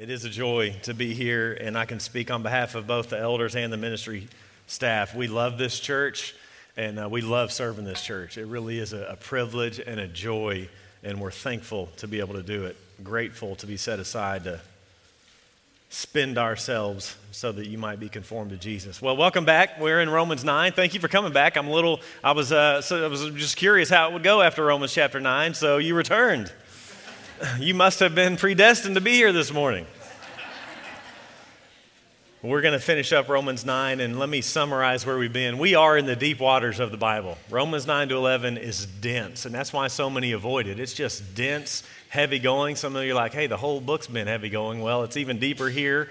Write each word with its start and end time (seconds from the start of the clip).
It 0.00 0.08
is 0.08 0.24
a 0.24 0.30
joy 0.30 0.74
to 0.84 0.94
be 0.94 1.12
here, 1.12 1.52
and 1.52 1.76
I 1.76 1.84
can 1.84 2.00
speak 2.00 2.30
on 2.30 2.42
behalf 2.42 2.74
of 2.74 2.86
both 2.86 3.10
the 3.10 3.18
elders 3.18 3.54
and 3.54 3.70
the 3.70 3.76
ministry 3.76 4.28
staff. 4.66 5.14
We 5.14 5.28
love 5.28 5.58
this 5.58 5.78
church, 5.78 6.34
and 6.74 6.98
uh, 6.98 7.10
we 7.10 7.20
love 7.20 7.52
serving 7.52 7.84
this 7.84 8.00
church. 8.00 8.38
It 8.38 8.46
really 8.46 8.78
is 8.78 8.94
a, 8.94 9.02
a 9.10 9.16
privilege 9.16 9.78
and 9.78 10.00
a 10.00 10.06
joy, 10.06 10.70
and 11.04 11.20
we're 11.20 11.30
thankful 11.30 11.90
to 11.98 12.08
be 12.08 12.20
able 12.20 12.32
to 12.32 12.42
do 12.42 12.64
it. 12.64 12.78
Grateful 13.04 13.56
to 13.56 13.66
be 13.66 13.76
set 13.76 13.98
aside 13.98 14.44
to 14.44 14.62
spend 15.90 16.38
ourselves 16.38 17.14
so 17.30 17.52
that 17.52 17.66
you 17.66 17.76
might 17.76 18.00
be 18.00 18.08
conformed 18.08 18.52
to 18.52 18.56
Jesus. 18.56 19.02
Well, 19.02 19.18
welcome 19.18 19.44
back. 19.44 19.78
We're 19.78 20.00
in 20.00 20.08
Romans 20.08 20.44
9. 20.44 20.72
Thank 20.72 20.94
you 20.94 21.00
for 21.00 21.08
coming 21.08 21.34
back. 21.34 21.58
I'm 21.58 21.68
a 21.68 21.72
little, 21.72 22.00
I 22.24 22.32
was, 22.32 22.52
uh, 22.52 22.80
so 22.80 23.04
I 23.04 23.08
was 23.08 23.28
just 23.32 23.58
curious 23.58 23.90
how 23.90 24.08
it 24.08 24.14
would 24.14 24.22
go 24.22 24.40
after 24.40 24.64
Romans 24.64 24.94
chapter 24.94 25.20
9, 25.20 25.52
so 25.52 25.76
you 25.76 25.94
returned. 25.94 26.50
You 27.58 27.74
must 27.74 28.00
have 28.00 28.14
been 28.14 28.36
predestined 28.36 28.96
to 28.96 29.00
be 29.00 29.12
here 29.12 29.32
this 29.32 29.52
morning. 29.52 29.86
We're 32.42 32.62
going 32.62 32.72
to 32.72 32.80
finish 32.80 33.12
up 33.12 33.28
Romans 33.28 33.66
9, 33.66 34.00
and 34.00 34.18
let 34.18 34.28
me 34.28 34.40
summarize 34.40 35.04
where 35.04 35.18
we've 35.18 35.32
been. 35.32 35.58
We 35.58 35.74
are 35.74 35.98
in 35.98 36.06
the 36.06 36.16
deep 36.16 36.40
waters 36.40 36.80
of 36.80 36.90
the 36.90 36.96
Bible. 36.96 37.36
Romans 37.50 37.86
9 37.86 38.08
to 38.08 38.16
11 38.16 38.56
is 38.56 38.86
dense, 38.86 39.44
and 39.44 39.54
that's 39.54 39.74
why 39.74 39.88
so 39.88 40.08
many 40.08 40.32
avoid 40.32 40.66
it. 40.66 40.80
It's 40.80 40.94
just 40.94 41.34
dense, 41.34 41.82
heavy 42.08 42.38
going. 42.38 42.76
Some 42.76 42.96
of 42.96 43.04
you 43.04 43.12
are 43.12 43.14
like, 43.14 43.34
hey, 43.34 43.46
the 43.46 43.58
whole 43.58 43.80
book's 43.80 44.06
been 44.06 44.26
heavy 44.26 44.48
going. 44.48 44.80
Well, 44.80 45.04
it's 45.04 45.18
even 45.18 45.38
deeper 45.38 45.68
here, 45.68 46.08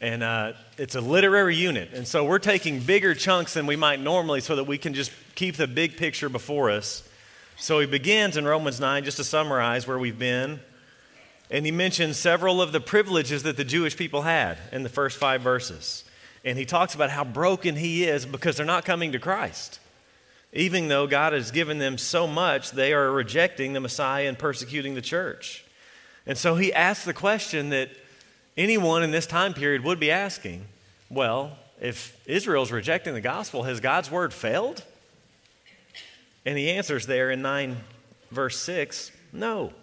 and 0.00 0.22
uh, 0.22 0.52
it's 0.78 0.94
a 0.94 1.00
literary 1.00 1.56
unit. 1.56 1.92
And 1.94 2.06
so 2.06 2.24
we're 2.24 2.38
taking 2.38 2.78
bigger 2.78 3.14
chunks 3.14 3.54
than 3.54 3.66
we 3.66 3.74
might 3.74 4.00
normally 4.00 4.40
so 4.40 4.54
that 4.56 4.64
we 4.64 4.78
can 4.78 4.94
just 4.94 5.10
keep 5.34 5.56
the 5.56 5.66
big 5.66 5.96
picture 5.96 6.28
before 6.28 6.70
us. 6.70 7.08
So 7.56 7.80
he 7.80 7.86
begins 7.86 8.36
in 8.36 8.44
Romans 8.44 8.78
9, 8.78 9.04
just 9.04 9.16
to 9.16 9.24
summarize 9.24 9.86
where 9.86 9.98
we've 9.98 10.18
been 10.18 10.60
and 11.52 11.66
he 11.66 11.70
mentions 11.70 12.16
several 12.16 12.62
of 12.62 12.72
the 12.72 12.80
privileges 12.80 13.42
that 13.42 13.58
the 13.58 13.64
Jewish 13.64 13.94
people 13.94 14.22
had 14.22 14.56
in 14.72 14.82
the 14.84 14.88
first 14.88 15.18
five 15.18 15.42
verses. 15.42 16.02
And 16.46 16.58
he 16.58 16.64
talks 16.64 16.94
about 16.94 17.10
how 17.10 17.24
broken 17.24 17.76
he 17.76 18.04
is 18.04 18.24
because 18.24 18.56
they're 18.56 18.64
not 18.64 18.86
coming 18.86 19.12
to 19.12 19.18
Christ. 19.18 19.78
Even 20.54 20.88
though 20.88 21.06
God 21.06 21.34
has 21.34 21.50
given 21.50 21.78
them 21.78 21.98
so 21.98 22.26
much, 22.26 22.70
they 22.70 22.94
are 22.94 23.12
rejecting 23.12 23.74
the 23.74 23.80
Messiah 23.80 24.28
and 24.28 24.38
persecuting 24.38 24.94
the 24.94 25.02
church. 25.02 25.62
And 26.26 26.38
so 26.38 26.56
he 26.56 26.72
asks 26.72 27.04
the 27.04 27.12
question 27.12 27.68
that 27.68 27.90
anyone 28.56 29.02
in 29.02 29.10
this 29.10 29.26
time 29.26 29.52
period 29.52 29.84
would 29.84 30.00
be 30.00 30.10
asking 30.10 30.64
well, 31.10 31.58
if 31.78 32.18
Israel's 32.26 32.72
rejecting 32.72 33.12
the 33.12 33.20
gospel, 33.20 33.64
has 33.64 33.80
God's 33.80 34.10
word 34.10 34.32
failed? 34.32 34.82
And 36.46 36.56
he 36.56 36.70
answers 36.70 37.04
there 37.04 37.30
in 37.30 37.42
9, 37.42 37.76
verse 38.30 38.58
6 38.60 39.12
no. 39.34 39.74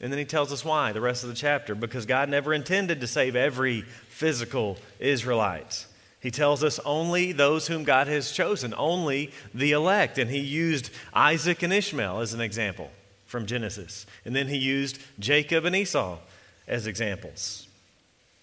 And 0.00 0.10
then 0.10 0.18
he 0.18 0.24
tells 0.24 0.52
us 0.52 0.64
why, 0.64 0.92
the 0.92 1.00
rest 1.00 1.22
of 1.22 1.28
the 1.28 1.34
chapter, 1.34 1.74
because 1.74 2.06
God 2.06 2.28
never 2.28 2.54
intended 2.54 3.00
to 3.00 3.06
save 3.06 3.36
every 3.36 3.82
physical 4.08 4.78
Israelite. 4.98 5.86
He 6.20 6.30
tells 6.30 6.62
us 6.64 6.78
only 6.84 7.32
those 7.32 7.66
whom 7.66 7.84
God 7.84 8.06
has 8.06 8.32
chosen, 8.32 8.74
only 8.76 9.32
the 9.54 9.72
elect. 9.72 10.18
And 10.18 10.30
he 10.30 10.40
used 10.40 10.90
Isaac 11.14 11.62
and 11.62 11.72
Ishmael 11.72 12.20
as 12.20 12.34
an 12.34 12.40
example 12.40 12.90
from 13.26 13.46
Genesis. 13.46 14.06
And 14.24 14.36
then 14.36 14.48
he 14.48 14.56
used 14.56 14.98
Jacob 15.18 15.64
and 15.64 15.74
Esau 15.76 16.18
as 16.66 16.86
examples. 16.86 17.66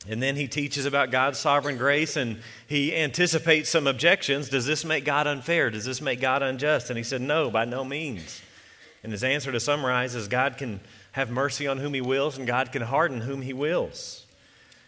And 0.09 0.21
then 0.21 0.36
he 0.36 0.47
teaches 0.47 0.86
about 0.86 1.11
God's 1.11 1.39
sovereign 1.39 1.77
grace 1.77 2.16
and 2.16 2.39
he 2.67 2.95
anticipates 2.95 3.69
some 3.69 3.88
objections. 3.88 4.49
Does 4.49 4.66
this 4.66 4.86
make 4.86 5.05
God 5.05 5.27
unfair? 5.27 5.69
Does 5.69 5.86
this 5.86 6.02
make 6.02 6.21
God 6.21 6.42
unjust? 6.42 6.89
And 6.89 6.97
he 6.97 7.03
said, 7.03 7.21
No, 7.21 7.52
by 7.52 7.66
no 7.66 7.83
means. 7.83 8.42
And 9.03 9.11
his 9.11 9.23
answer 9.23 9.52
to 9.52 9.59
summarize 9.59 10.16
is 10.16 10.27
God 10.27 10.58
can 10.58 10.80
have 11.17 11.31
mercy 11.31 11.65
on 11.65 11.79
whom 11.79 11.95
he 11.95 12.01
wills, 12.01 12.37
and 12.37 12.45
God 12.45 12.71
can 12.71 12.83
harden 12.83 13.21
whom 13.21 13.41
he 13.41 13.51
wills. 13.51 14.23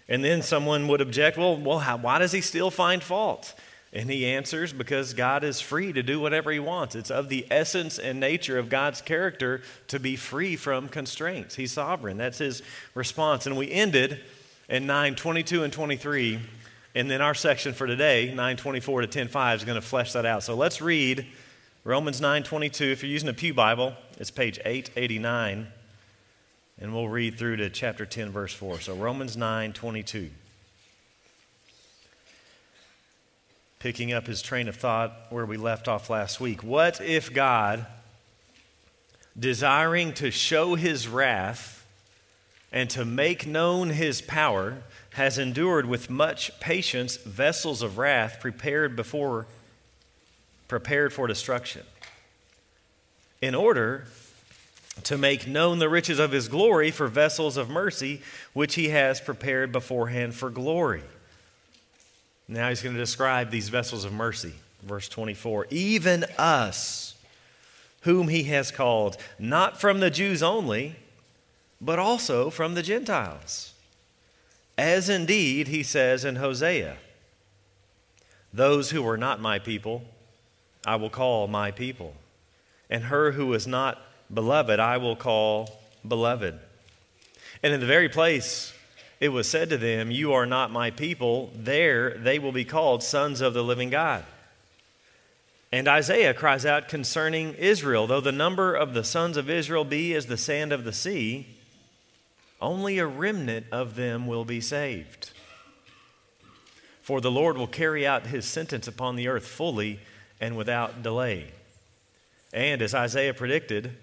And 0.08 0.24
then 0.24 0.44
someone 0.44 0.88
would 0.88 1.02
object, 1.02 1.40
well, 1.40 1.58
well 1.58 1.80
how, 1.80 1.98
why 1.98 2.20
does 2.20 2.32
he 2.32 2.42
still 2.42 2.70
find 2.70 3.02
fault? 3.02 3.56
And 3.92 4.12
he 4.12 4.28
answers, 4.28 4.72
because 4.72 5.16
God 5.16 5.44
is 5.44 5.60
free 5.60 5.92
to 5.92 6.04
do 6.04 6.20
whatever 6.20 6.52
he 6.52 6.60
wants. 6.60 6.94
It's 6.94 7.10
of 7.10 7.30
the 7.30 7.48
essence 7.50 7.98
and 7.98 8.20
nature 8.20 8.60
of 8.60 8.70
God's 8.70 9.02
character 9.02 9.64
to 9.88 10.00
be 10.00 10.16
free 10.16 10.56
from 10.56 10.88
constraints. 10.88 11.56
He's 11.56 11.72
sovereign. 11.72 12.18
That's 12.18 12.38
his 12.38 12.62
response. 12.94 13.48
And 13.48 13.58
we 13.58 13.72
ended 13.72 14.20
in 14.70 14.86
9 14.86 15.16
22 15.16 15.64
and 15.64 15.74
23. 15.74 16.40
And 16.94 17.10
then 17.10 17.22
our 17.22 17.34
section 17.34 17.74
for 17.74 17.88
today, 17.88 18.28
924 18.28 19.02
to 19.02 19.08
105, 19.08 19.58
is 19.58 19.66
going 19.66 19.82
to 19.82 19.88
flesh 19.88 20.14
that 20.14 20.28
out. 20.28 20.44
So 20.44 20.54
let's 20.54 20.80
read 20.80 21.26
Romans 21.84 22.22
9 22.22 22.44
22. 22.44 22.84
If 22.84 23.02
you're 23.02 23.12
using 23.12 23.30
a 23.30 23.34
Pew 23.34 23.56
Bible, 23.56 23.96
it's 24.20 24.30
page 24.30 24.60
889. 24.64 25.70
And 26.82 26.94
we'll 26.94 27.10
read 27.10 27.38
through 27.38 27.58
to 27.58 27.70
chapter 27.70 28.06
10, 28.06 28.30
verse 28.30 28.54
4. 28.54 28.80
So 28.80 28.96
Romans 28.96 29.36
9 29.36 29.74
22. 29.74 30.30
Picking 33.80 34.14
up 34.14 34.28
his 34.28 34.42
train 34.42 34.68
of 34.68 34.76
thought 34.76 35.14
where 35.30 35.46
we 35.46 35.58
left 35.58 35.88
off 35.88 36.10
last 36.10 36.40
week. 36.40 36.64
What 36.64 37.02
if 37.02 37.34
God, 37.34 37.86
desiring 39.38 40.14
to 40.14 40.32
show 40.32 40.76
his 40.76 41.08
wrath 41.08 41.86
and 42.72 42.90
to 42.92 43.04
make 43.04 43.46
known 43.46 43.90
his 43.90 44.22
power, 44.22 44.84
has 45.12 45.38
endured 45.38 45.86
with 45.86 46.10
much 46.10 46.58
patience 46.60 47.18
vessels 47.18 47.82
of 47.82 47.98
wrath 47.98 48.40
prepared 48.40 48.96
before 48.96 49.48
prepared 50.68 51.12
for 51.12 51.26
destruction 51.26 51.82
in 53.42 53.56
order 53.56 54.06
to 55.04 55.18
make 55.18 55.48
known 55.48 55.80
the 55.80 55.90
riches 55.90 56.20
of 56.20 56.32
his 56.32 56.48
glory 56.48 56.92
for 56.92 57.08
vessels 57.08 57.58
of 57.58 57.70
mercy, 57.70 58.22
which 58.54 58.76
he 58.76 58.90
has 58.90 59.20
prepared 59.20 59.72
beforehand 59.72 60.36
for 60.36 60.50
glory. 60.50 61.04
Now 62.48 62.70
he's 62.70 62.82
going 62.82 62.96
to 62.96 63.02
describe 63.02 63.52
these 63.52 63.70
vessels 63.70 64.06
of 64.06 64.12
mercy. 64.12 64.54
Verse 64.82 65.08
24 65.08 65.68
Even 65.70 66.26
us, 66.38 67.16
whom 68.02 68.28
he 68.28 68.44
has 68.44 68.72
called, 68.72 69.18
not 69.38 69.80
from 69.80 70.00
the 70.00 70.10
Jews 70.10 70.42
only, 70.42 70.96
but 71.80 72.00
also 72.00 72.50
from 72.50 72.76
the 72.76 72.84
Gentiles. 72.84 73.74
As 74.78 75.10
indeed 75.10 75.68
he 75.68 75.84
says 75.84 76.24
in 76.24 76.38
Hosea, 76.38 76.98
Those 78.54 78.92
who 78.92 79.04
were 79.04 79.18
not 79.18 79.42
my 79.42 79.60
people, 79.60 80.04
I 80.86 80.96
will 80.96 81.10
call 81.10 81.48
my 81.48 81.72
people, 81.72 82.16
and 82.90 83.06
her 83.06 83.34
who 83.34 83.48
was 83.48 83.68
not 83.68 84.02
Beloved, 84.34 84.80
I 84.80 84.98
will 84.98 85.16
call 85.16 85.80
beloved. 86.08 86.60
And 87.64 87.74
in 87.74 87.80
the 87.80 87.86
very 87.86 88.10
place 88.10 88.74
it 89.20 89.30
was 89.30 89.50
said 89.50 89.70
to 89.70 89.78
them, 89.78 90.12
You 90.12 90.34
are 90.34 90.46
not 90.46 90.72
my 90.72 90.92
people, 90.92 91.52
there 91.56 92.12
they 92.12 92.40
will 92.40 92.52
be 92.52 92.66
called 92.66 93.04
sons 93.04 93.42
of 93.42 93.54
the 93.54 93.64
living 93.64 93.90
God. 93.90 94.24
And 95.72 95.88
Isaiah 95.88 96.34
cries 96.34 96.66
out 96.66 96.88
concerning 96.88 97.54
Israel, 97.56 98.08
though 98.08 98.22
the 98.22 98.32
number 98.32 98.74
of 98.74 98.94
the 98.94 99.04
sons 99.04 99.38
of 99.38 99.50
Israel 99.50 99.84
be 99.84 100.16
as 100.16 100.26
the 100.26 100.38
sand 100.38 100.72
of 100.72 100.84
the 100.84 100.94
sea, 100.94 101.48
only 102.62 102.98
a 102.98 103.06
remnant 103.06 103.68
of 103.72 103.96
them 103.96 104.26
will 104.26 104.46
be 104.46 104.62
saved. 104.62 105.32
For 107.02 107.22
the 107.22 107.32
Lord 107.32 107.58
will 107.58 107.68
carry 107.68 108.06
out 108.06 108.28
his 108.28 108.46
sentence 108.46 108.88
upon 108.88 109.16
the 109.16 109.28
earth 109.28 109.48
fully 109.48 110.00
and 110.40 110.56
without 110.56 111.04
delay. 111.04 111.52
And 112.52 112.82
as 112.82 112.96
Isaiah 112.96 113.34
predicted, 113.34 113.96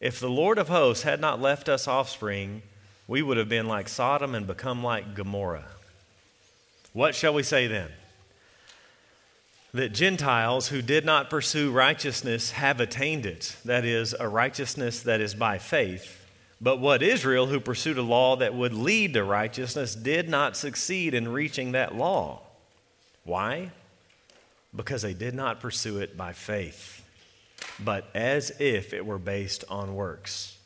if 0.00 0.20
the 0.20 0.30
Lord 0.30 0.58
of 0.58 0.68
hosts 0.68 1.02
had 1.02 1.20
not 1.20 1.40
left 1.40 1.68
us 1.68 1.88
offspring, 1.88 2.62
we 3.08 3.22
would 3.22 3.36
have 3.36 3.48
been 3.48 3.66
like 3.66 3.88
Sodom 3.88 4.34
and 4.34 4.46
become 4.46 4.82
like 4.84 5.14
Gomorrah. 5.14 5.64
What 6.92 7.14
shall 7.14 7.34
we 7.34 7.42
say 7.42 7.66
then? 7.66 7.90
That 9.74 9.92
Gentiles 9.92 10.68
who 10.68 10.82
did 10.82 11.04
not 11.04 11.30
pursue 11.30 11.70
righteousness 11.72 12.52
have 12.52 12.80
attained 12.80 13.26
it, 13.26 13.56
that 13.64 13.84
is, 13.84 14.14
a 14.18 14.28
righteousness 14.28 15.02
that 15.02 15.20
is 15.20 15.34
by 15.34 15.58
faith. 15.58 16.26
But 16.60 16.80
what 16.80 17.02
Israel, 17.02 17.46
who 17.46 17.60
pursued 17.60 17.98
a 17.98 18.02
law 18.02 18.36
that 18.36 18.54
would 18.54 18.72
lead 18.72 19.14
to 19.14 19.24
righteousness, 19.24 19.94
did 19.94 20.28
not 20.28 20.56
succeed 20.56 21.12
in 21.12 21.28
reaching 21.28 21.72
that 21.72 21.94
law. 21.94 22.40
Why? 23.24 23.70
Because 24.74 25.02
they 25.02 25.14
did 25.14 25.34
not 25.34 25.60
pursue 25.60 25.98
it 25.98 26.16
by 26.16 26.32
faith 26.32 26.98
but 27.78 28.08
as 28.14 28.50
if 28.60 28.92
it 28.92 29.06
were 29.06 29.18
based 29.18 29.64
on 29.68 29.94
works. 29.94 30.58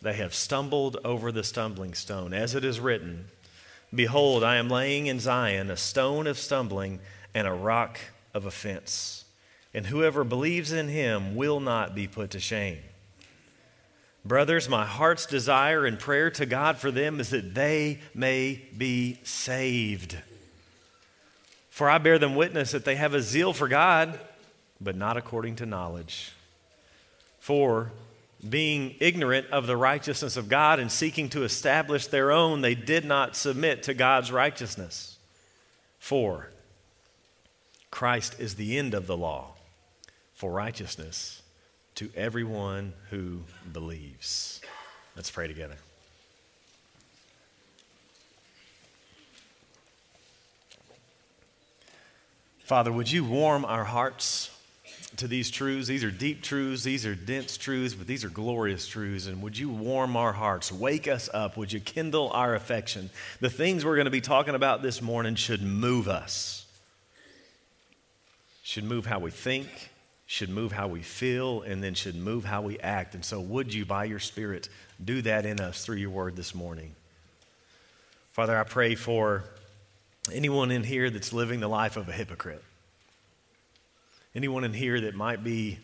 They 0.00 0.14
have 0.14 0.34
stumbled 0.34 0.96
over 1.04 1.32
the 1.32 1.42
stumbling 1.42 1.94
stone. 1.94 2.32
As 2.32 2.54
it 2.54 2.64
is 2.64 2.80
written, 2.80 3.26
Behold, 3.94 4.44
I 4.44 4.56
am 4.56 4.68
laying 4.68 5.06
in 5.06 5.18
Zion 5.18 5.70
a 5.70 5.76
stone 5.76 6.26
of 6.26 6.38
stumbling 6.38 7.00
and 7.34 7.46
a 7.46 7.52
rock 7.52 7.98
of 8.34 8.46
offense. 8.46 9.24
And 9.74 9.86
whoever 9.86 10.24
believes 10.24 10.72
in 10.72 10.88
him 10.88 11.34
will 11.34 11.60
not 11.60 11.94
be 11.94 12.06
put 12.06 12.30
to 12.30 12.40
shame. 12.40 12.78
Brothers, 14.24 14.68
my 14.68 14.84
heart's 14.84 15.26
desire 15.26 15.86
and 15.86 15.98
prayer 15.98 16.30
to 16.32 16.46
God 16.46 16.76
for 16.76 16.90
them 16.90 17.18
is 17.18 17.30
that 17.30 17.54
they 17.54 18.00
may 18.14 18.62
be 18.76 19.20
saved. 19.24 20.18
For 21.70 21.88
I 21.88 21.98
bear 21.98 22.18
them 22.18 22.34
witness 22.34 22.72
that 22.72 22.84
they 22.84 22.96
have 22.96 23.14
a 23.14 23.22
zeal 23.22 23.52
for 23.52 23.68
God 23.68 24.18
but 24.80 24.96
not 24.96 25.16
according 25.16 25.56
to 25.56 25.66
knowledge. 25.66 26.32
For 27.40 27.92
being 28.46 28.94
ignorant 29.00 29.48
of 29.50 29.66
the 29.66 29.76
righteousness 29.76 30.36
of 30.36 30.48
God 30.48 30.78
and 30.78 30.92
seeking 30.92 31.28
to 31.30 31.44
establish 31.44 32.06
their 32.06 32.30
own, 32.30 32.60
they 32.60 32.74
did 32.74 33.04
not 33.04 33.34
submit 33.34 33.82
to 33.84 33.94
God's 33.94 34.30
righteousness. 34.30 35.18
Four, 35.98 36.50
Christ 37.90 38.36
is 38.38 38.54
the 38.54 38.78
end 38.78 38.94
of 38.94 39.06
the 39.06 39.16
law 39.16 39.54
for 40.34 40.52
righteousness 40.52 41.42
to 41.96 42.10
everyone 42.14 42.92
who 43.10 43.40
believes. 43.72 44.60
Let's 45.16 45.30
pray 45.30 45.48
together. 45.48 45.74
Father, 52.60 52.92
would 52.92 53.10
you 53.10 53.24
warm 53.24 53.64
our 53.64 53.84
hearts 53.84 54.50
to 55.16 55.26
these 55.26 55.50
truths? 55.50 55.88
These 55.88 56.04
are 56.04 56.10
deep 56.10 56.42
truths, 56.42 56.82
these 56.82 57.06
are 57.06 57.14
dense 57.14 57.56
truths, 57.56 57.94
but 57.94 58.06
these 58.06 58.24
are 58.24 58.28
glorious 58.28 58.86
truths. 58.86 59.26
And 59.26 59.42
would 59.42 59.58
you 59.58 59.70
warm 59.70 60.16
our 60.16 60.32
hearts, 60.32 60.70
wake 60.70 61.08
us 61.08 61.28
up? 61.32 61.56
Would 61.56 61.72
you 61.72 61.80
kindle 61.80 62.30
our 62.30 62.54
affection? 62.54 63.10
The 63.40 63.50
things 63.50 63.84
we're 63.84 63.96
going 63.96 64.04
to 64.04 64.10
be 64.10 64.20
talking 64.20 64.54
about 64.54 64.82
this 64.82 65.00
morning 65.00 65.34
should 65.34 65.62
move 65.62 66.08
us, 66.08 66.66
should 68.62 68.84
move 68.84 69.06
how 69.06 69.18
we 69.18 69.30
think, 69.30 69.90
should 70.26 70.50
move 70.50 70.72
how 70.72 70.88
we 70.88 71.00
feel, 71.00 71.62
and 71.62 71.82
then 71.82 71.94
should 71.94 72.14
move 72.14 72.44
how 72.44 72.60
we 72.60 72.78
act. 72.78 73.14
And 73.14 73.24
so, 73.24 73.40
would 73.40 73.72
you, 73.72 73.86
by 73.86 74.04
your 74.04 74.18
Spirit, 74.18 74.68
do 75.02 75.22
that 75.22 75.46
in 75.46 75.58
us 75.58 75.84
through 75.84 75.96
your 75.96 76.10
word 76.10 76.36
this 76.36 76.54
morning? 76.54 76.94
Father, 78.32 78.56
I 78.56 78.64
pray 78.64 78.94
for 78.94 79.42
anyone 80.32 80.70
in 80.70 80.84
here 80.84 81.10
that's 81.10 81.32
living 81.32 81.60
the 81.60 81.68
life 81.68 81.96
of 81.96 82.08
a 82.08 82.12
hypocrite. 82.12 82.62
Anyone 84.38 84.62
in 84.62 84.72
here 84.72 85.00
that 85.00 85.16
might 85.16 85.42
be 85.42 85.80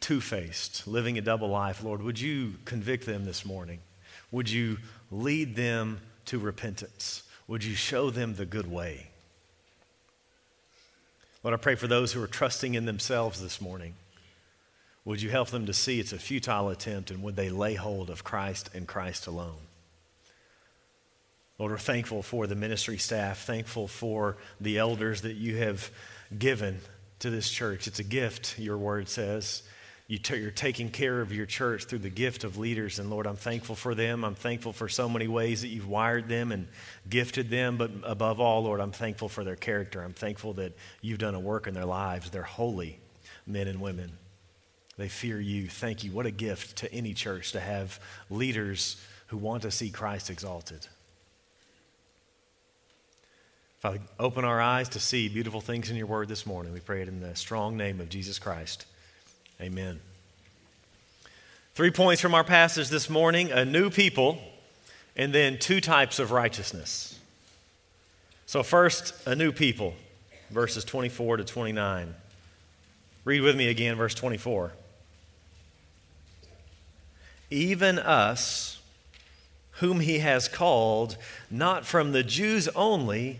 two 0.00 0.20
faced, 0.20 0.88
living 0.88 1.18
a 1.18 1.20
double 1.20 1.48
life, 1.48 1.84
Lord, 1.84 2.02
would 2.02 2.18
you 2.18 2.54
convict 2.64 3.06
them 3.06 3.24
this 3.24 3.44
morning? 3.44 3.78
Would 4.32 4.50
you 4.50 4.78
lead 5.12 5.54
them 5.54 6.00
to 6.24 6.40
repentance? 6.40 7.22
Would 7.46 7.62
you 7.62 7.76
show 7.76 8.10
them 8.10 8.34
the 8.34 8.44
good 8.44 8.68
way? 8.68 9.10
Lord, 11.44 11.54
I 11.54 11.58
pray 11.58 11.76
for 11.76 11.86
those 11.86 12.12
who 12.12 12.20
are 12.20 12.26
trusting 12.26 12.74
in 12.74 12.86
themselves 12.86 13.40
this 13.40 13.60
morning. 13.60 13.94
Would 15.04 15.22
you 15.22 15.30
help 15.30 15.50
them 15.50 15.64
to 15.66 15.72
see 15.72 16.00
it's 16.00 16.12
a 16.12 16.18
futile 16.18 16.70
attempt 16.70 17.12
and 17.12 17.22
would 17.22 17.36
they 17.36 17.50
lay 17.50 17.74
hold 17.74 18.10
of 18.10 18.24
Christ 18.24 18.68
and 18.74 18.88
Christ 18.88 19.28
alone? 19.28 19.60
Lord, 21.56 21.70
we're 21.70 21.78
thankful 21.78 22.24
for 22.24 22.48
the 22.48 22.56
ministry 22.56 22.98
staff, 22.98 23.44
thankful 23.44 23.86
for 23.86 24.38
the 24.60 24.78
elders 24.78 25.20
that 25.20 25.36
you 25.36 25.58
have 25.58 25.92
given 26.36 26.80
to 27.20 27.30
this 27.30 27.50
church. 27.50 27.86
It's 27.86 27.98
a 27.98 28.04
gift, 28.04 28.58
your 28.58 28.78
word 28.78 29.08
says. 29.08 29.62
You 30.08 30.18
are 30.46 30.50
taking 30.50 30.88
care 30.88 31.20
of 31.20 31.34
your 31.34 31.44
church 31.44 31.84
through 31.84 31.98
the 31.98 32.08
gift 32.08 32.42
of 32.42 32.56
leaders. 32.56 32.98
And 32.98 33.10
Lord, 33.10 33.26
I'm 33.26 33.36
thankful 33.36 33.74
for 33.74 33.94
them. 33.94 34.24
I'm 34.24 34.34
thankful 34.34 34.72
for 34.72 34.88
so 34.88 35.06
many 35.06 35.28
ways 35.28 35.60
that 35.60 35.68
you've 35.68 35.88
wired 35.88 36.28
them 36.28 36.50
and 36.50 36.66
gifted 37.10 37.50
them. 37.50 37.76
But 37.76 37.90
above 38.04 38.40
all, 38.40 38.62
Lord, 38.62 38.80
I'm 38.80 38.90
thankful 38.90 39.28
for 39.28 39.44
their 39.44 39.56
character. 39.56 40.02
I'm 40.02 40.14
thankful 40.14 40.54
that 40.54 40.72
you've 41.02 41.18
done 41.18 41.34
a 41.34 41.40
work 41.40 41.66
in 41.66 41.74
their 41.74 41.84
lives. 41.84 42.30
They're 42.30 42.42
holy 42.42 43.00
men 43.46 43.68
and 43.68 43.82
women. 43.82 44.12
They 44.96 45.08
fear 45.08 45.38
you. 45.38 45.68
Thank 45.68 46.04
you. 46.04 46.10
What 46.10 46.24
a 46.24 46.30
gift 46.30 46.76
to 46.76 46.92
any 46.92 47.12
church 47.12 47.52
to 47.52 47.60
have 47.60 48.00
leaders 48.30 48.96
who 49.26 49.36
want 49.36 49.62
to 49.62 49.70
see 49.70 49.90
Christ 49.90 50.30
exalted. 50.30 50.86
Father, 53.80 54.00
open 54.18 54.44
our 54.44 54.60
eyes 54.60 54.88
to 54.88 54.98
see 54.98 55.28
beautiful 55.28 55.60
things 55.60 55.88
in 55.88 55.94
your 55.94 56.08
word 56.08 56.26
this 56.26 56.44
morning. 56.44 56.72
We 56.72 56.80
pray 56.80 57.00
it 57.02 57.06
in 57.06 57.20
the 57.20 57.36
strong 57.36 57.76
name 57.76 58.00
of 58.00 58.08
Jesus 58.08 58.36
Christ. 58.40 58.86
Amen. 59.60 60.00
Three 61.76 61.92
points 61.92 62.20
from 62.20 62.34
our 62.34 62.42
passage 62.42 62.88
this 62.88 63.08
morning 63.08 63.52
a 63.52 63.64
new 63.64 63.88
people, 63.88 64.40
and 65.14 65.32
then 65.32 65.60
two 65.60 65.80
types 65.80 66.18
of 66.18 66.32
righteousness. 66.32 67.20
So, 68.46 68.64
first, 68.64 69.14
a 69.28 69.36
new 69.36 69.52
people, 69.52 69.94
verses 70.50 70.84
24 70.84 71.36
to 71.36 71.44
29. 71.44 72.16
Read 73.24 73.40
with 73.42 73.54
me 73.54 73.68
again, 73.68 73.94
verse 73.94 74.14
24. 74.16 74.72
Even 77.48 78.00
us, 78.00 78.80
whom 79.72 80.00
he 80.00 80.18
has 80.18 80.48
called, 80.48 81.16
not 81.48 81.86
from 81.86 82.10
the 82.10 82.24
Jews 82.24 82.66
only, 82.74 83.38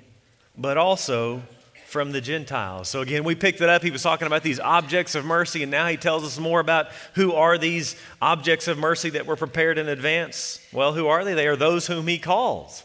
but 0.59 0.77
also 0.77 1.43
from 1.87 2.13
the 2.13 2.21
Gentiles. 2.21 2.89
So 2.89 3.01
again, 3.01 3.25
we 3.25 3.35
picked 3.35 3.63
it 3.63 3.69
up. 3.71 3.83
He 3.83 3.91
was 3.91 4.03
talking 4.03 4.27
about 4.27 4.43
these 4.43 4.61
objects 4.61 5.15
of 5.15 5.25
mercy, 5.25 5.63
and 5.63 5.71
now 5.71 5.87
he 5.87 5.97
tells 5.97 6.23
us 6.23 6.39
more 6.39 6.61
about 6.61 6.89
who 7.15 7.33
are 7.33 7.57
these 7.57 7.97
objects 8.21 8.69
of 8.69 8.77
mercy 8.77 9.09
that 9.11 9.25
were 9.25 9.37
prepared 9.37 9.79
in 9.79 9.89
advance. 9.89 10.61
Well, 10.71 10.93
who 10.93 11.07
are 11.07 11.25
they? 11.25 11.33
They 11.33 11.47
are 11.47 11.57
those 11.57 11.87
whom 11.87 12.07
he 12.07 12.19
calls. 12.19 12.85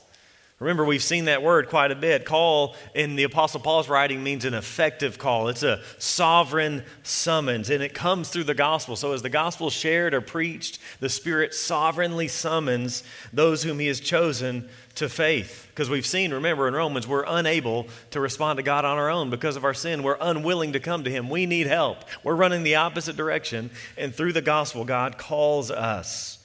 Remember, 0.60 0.86
we've 0.86 1.04
seen 1.04 1.26
that 1.26 1.44
word 1.44 1.68
quite 1.68 1.92
a 1.92 1.96
bit. 1.96 2.24
Call 2.24 2.78
in 2.96 3.18
the 3.18 3.24
Apostle 3.24 3.60
Paul's 3.60 3.90
writing 3.90 4.24
means 4.24 4.46
an 4.46 4.54
effective 4.54 5.20
call, 5.20 5.50
it's 5.50 5.64
a 5.64 5.82
sovereign 5.98 6.86
summons, 7.04 7.70
and 7.70 7.84
it 7.84 7.94
comes 7.94 8.30
through 8.30 8.46
the 8.46 8.54
gospel. 8.54 8.96
So, 8.96 9.12
as 9.12 9.22
the 9.22 9.30
gospel 9.30 9.70
shared 9.70 10.14
or 10.14 10.22
preached, 10.22 10.80
the 11.02 11.10
Spirit 11.10 11.54
sovereignly 11.54 12.30
summons 12.30 13.04
those 13.34 13.64
whom 13.64 13.80
he 13.80 13.88
has 13.88 14.00
chosen 14.00 14.70
to 14.96 15.10
faith. 15.10 15.68
Because 15.70 15.90
we've 15.90 16.06
seen, 16.06 16.34
remember 16.34 16.68
in 16.68 16.74
Romans, 16.74 17.08
we're 17.08 17.26
unable 17.28 17.88
to 18.12 18.20
respond 18.20 18.58
to 18.58 18.64
God 18.64 18.86
on 18.86 18.98
our 18.98 19.10
own 19.10 19.30
because 19.30 19.56
of 19.56 19.64
our 19.64 19.74
sin. 19.74 20.04
We're 20.04 20.18
unwilling 20.22 20.74
to 20.74 20.80
come 20.80 21.04
to 21.04 21.10
Him. 21.10 21.30
We 21.30 21.46
need 21.46 21.68
help. 21.68 21.98
We're 22.24 22.36
running 22.36 22.64
the 22.64 22.76
opposite 22.76 23.18
direction. 23.18 23.72
And 23.98 24.14
through 24.14 24.34
the 24.34 24.42
gospel, 24.42 24.86
God 24.86 25.18
calls 25.18 25.72
us 25.72 26.40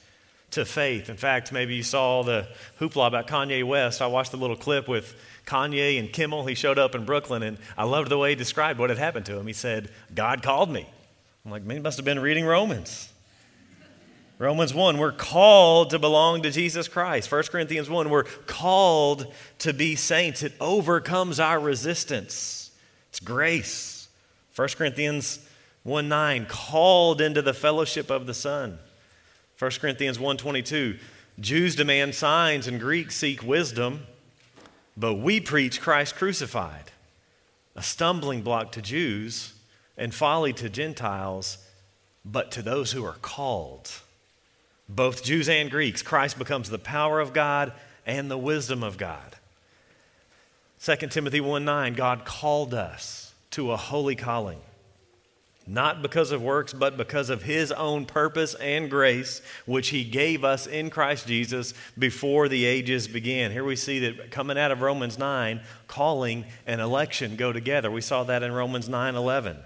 to 0.51 0.65
faith. 0.65 1.09
In 1.09 1.17
fact, 1.17 1.51
maybe 1.51 1.75
you 1.75 1.83
saw 1.83 2.23
the 2.23 2.47
hoopla 2.79 3.07
about 3.07 3.27
Kanye 3.27 3.63
West. 3.63 4.01
I 4.01 4.07
watched 4.07 4.33
a 4.33 4.37
little 4.37 4.55
clip 4.55 4.87
with 4.87 5.15
Kanye 5.45 5.99
and 5.99 6.11
Kimmel. 6.11 6.47
He 6.47 6.55
showed 6.55 6.79
up 6.79 6.95
in 6.95 7.05
Brooklyn, 7.05 7.43
and 7.43 7.57
I 7.77 7.83
loved 7.83 8.09
the 8.09 8.17
way 8.17 8.31
he 8.31 8.35
described 8.35 8.79
what 8.79 8.89
had 8.89 8.97
happened 8.97 9.27
to 9.27 9.37
him. 9.37 9.45
He 9.45 9.53
said, 9.53 9.89
God 10.15 10.41
called 10.41 10.71
me. 10.71 10.87
I'm 11.45 11.51
like, 11.51 11.63
man, 11.63 11.77
he 11.77 11.83
must 11.83 11.97
have 11.97 12.05
been 12.05 12.19
reading 12.19 12.45
Romans. 12.45 13.08
Romans 14.39 14.73
1, 14.73 14.97
we're 14.97 15.11
called 15.11 15.89
to 15.89 15.99
belong 15.99 16.43
to 16.43 16.49
Jesus 16.49 16.87
Christ. 16.87 17.29
1 17.29 17.43
Corinthians 17.43 17.89
1, 17.89 18.09
we're 18.09 18.23
called 18.23 19.27
to 19.59 19.73
be 19.73 19.97
saints. 19.97 20.43
It 20.43 20.53
overcomes 20.61 21.41
our 21.41 21.59
resistance. 21.59 22.71
It's 23.09 23.19
grace. 23.19 24.07
1 24.55 24.69
Corinthians 24.69 25.45
1 25.83 26.07
9, 26.07 26.45
called 26.45 27.19
into 27.19 27.41
the 27.41 27.53
fellowship 27.53 28.09
of 28.09 28.27
the 28.27 28.33
Son. 28.33 28.79
1 29.57 29.71
Corinthians 29.71 30.17
1:22 30.17 30.97
Jews 31.41 31.75
demand 31.75 32.15
signs 32.15 32.65
and 32.65 32.79
Greeks 32.79 33.15
seek 33.15 33.43
wisdom, 33.43 34.07
but 34.95 35.15
we 35.15 35.41
preach 35.41 35.81
Christ 35.81 36.15
crucified, 36.15 36.91
a 37.75 37.83
stumbling 37.83 38.41
block 38.41 38.71
to 38.73 38.81
Jews 38.81 39.53
and 39.97 40.13
folly 40.15 40.53
to 40.53 40.69
Gentiles, 40.69 41.57
but 42.23 42.51
to 42.51 42.61
those 42.61 42.93
who 42.93 43.03
are 43.05 43.17
called, 43.21 43.89
both 44.89 45.23
Jews 45.23 45.47
and 45.47 45.71
Greeks, 45.71 46.01
Christ 46.01 46.37
becomes 46.37 46.69
the 46.69 46.79
power 46.79 47.19
of 47.19 47.31
God 47.31 47.71
and 48.05 48.29
the 48.29 48.37
wisdom 48.37 48.83
of 48.83 48.97
God. 48.97 49.35
2 50.83 50.95
Timothy 51.07 51.39
1 51.39 51.63
9, 51.63 51.93
God 51.93 52.25
called 52.25 52.73
us 52.73 53.33
to 53.51 53.71
a 53.71 53.77
holy 53.77 54.15
calling 54.15 54.59
not 55.69 56.01
because 56.01 56.31
of 56.31 56.41
works, 56.41 56.73
but 56.73 56.97
because 56.97 57.29
of 57.29 57.43
his 57.43 57.71
own 57.71 58.05
purpose 58.07 58.55
and 58.55 58.89
grace, 58.89 59.41
which 59.67 59.89
he 59.89 60.03
gave 60.03 60.43
us 60.43 60.65
in 60.65 60.89
Christ 60.89 61.27
Jesus 61.27 61.75
before 61.97 62.49
the 62.49 62.65
ages 62.65 63.07
began. 63.07 63.51
Here 63.51 63.63
we 63.63 63.75
see 63.75 63.99
that 63.99 64.31
coming 64.31 64.57
out 64.57 64.71
of 64.71 64.81
Romans 64.81 65.19
9, 65.19 65.61
calling 65.87 66.45
and 66.65 66.81
election 66.81 67.35
go 67.35 67.53
together. 67.53 67.91
We 67.91 68.01
saw 68.01 68.23
that 68.23 68.41
in 68.41 68.51
Romans 68.51 68.89
9 68.89 69.13
11. 69.13 69.57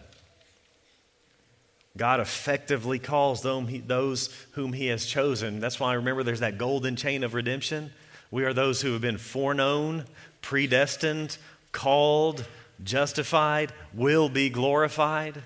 God 1.96 2.20
effectively 2.20 2.98
calls 2.98 3.44
those 3.44 4.30
whom 4.52 4.74
he 4.74 4.88
has 4.88 5.06
chosen. 5.06 5.60
That's 5.60 5.80
why 5.80 5.92
I 5.92 5.96
remember 5.96 6.24
there's 6.24 6.40
that 6.40 6.58
golden 6.58 6.96
chain 6.96 7.24
of 7.24 7.36
redemption. 7.36 7.92
We 8.32 8.46
are 8.46 8.54
those 8.54 8.82
who 8.82 8.94
have 8.94 9.02
been 9.02 9.20
foreknown, 9.20 10.06
predestined, 10.42 11.38
called, 11.72 12.48
justified, 12.84 13.72
will 13.94 14.28
be 14.28 14.50
glorified. 14.50 15.44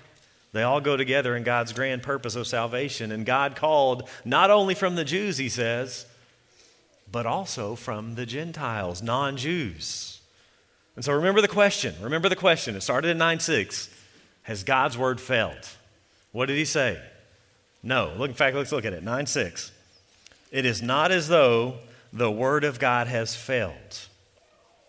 They 0.52 0.62
all 0.62 0.80
go 0.80 0.96
together 0.96 1.36
in 1.36 1.42
God's 1.42 1.74
grand 1.74 2.02
purpose 2.02 2.34
of 2.34 2.46
salvation. 2.46 3.12
And 3.12 3.26
God 3.26 3.54
called 3.54 4.08
not 4.24 4.50
only 4.50 4.74
from 4.74 4.94
the 4.94 5.04
Jews, 5.04 5.36
he 5.36 5.50
says, 5.50 6.06
but 7.12 7.26
also 7.26 7.74
from 7.74 8.14
the 8.14 8.24
Gentiles, 8.24 9.02
non 9.02 9.36
Jews. 9.36 10.20
And 10.96 11.04
so 11.04 11.12
remember 11.12 11.42
the 11.42 11.48
question. 11.48 11.94
Remember 12.00 12.30
the 12.30 12.36
question. 12.36 12.74
It 12.74 12.82
started 12.82 13.10
in 13.10 13.18
9 13.18 13.38
6. 13.40 13.90
Has 14.44 14.64
God's 14.64 14.96
word 14.96 15.20
failed? 15.20 15.68
What 16.32 16.46
did 16.46 16.56
he 16.56 16.64
say? 16.64 17.00
No. 17.82 18.12
Look, 18.16 18.28
in 18.28 18.34
fact, 18.34 18.56
let's 18.56 18.72
look 18.72 18.84
at 18.84 18.92
it. 18.92 19.02
9 19.02 19.26
6. 19.26 19.72
It 20.50 20.64
is 20.64 20.82
not 20.82 21.10
as 21.10 21.28
though 21.28 21.76
the 22.12 22.30
word 22.30 22.64
of 22.64 22.78
God 22.78 23.06
has 23.06 23.34
failed. 23.34 24.06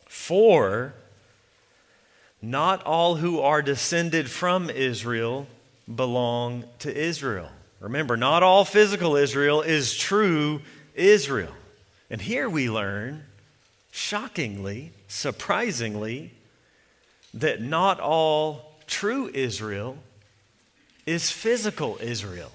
For 0.08 0.94
not 2.42 2.84
all 2.84 3.16
who 3.16 3.40
are 3.40 3.62
descended 3.62 4.30
from 4.30 4.70
Israel 4.70 5.48
belong 5.94 6.64
to 6.80 6.96
Israel. 6.96 7.50
Remember, 7.80 8.18
not 8.18 8.44
all 8.44 8.66
physical 8.66 9.16
Israel 9.16 9.62
is 9.62 9.98
true 9.98 10.62
Israel. 10.96 11.54
And 12.10 12.22
here 12.22 12.50
we 12.50 12.70
learn, 12.70 13.24
shockingly, 13.92 14.92
surprisingly, 15.08 16.34
that 17.34 17.62
not 17.62 18.00
all 18.00 18.76
true 18.88 19.30
Israel 19.34 19.98
is 21.10 21.32
physical 21.32 21.98
Israel. 22.02 22.52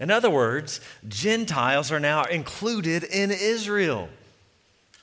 In 0.00 0.10
other 0.10 0.30
words, 0.30 0.80
Gentiles 1.06 1.92
are 1.92 2.00
now 2.00 2.24
included 2.24 3.04
in 3.04 3.30
Israel. 3.30 4.08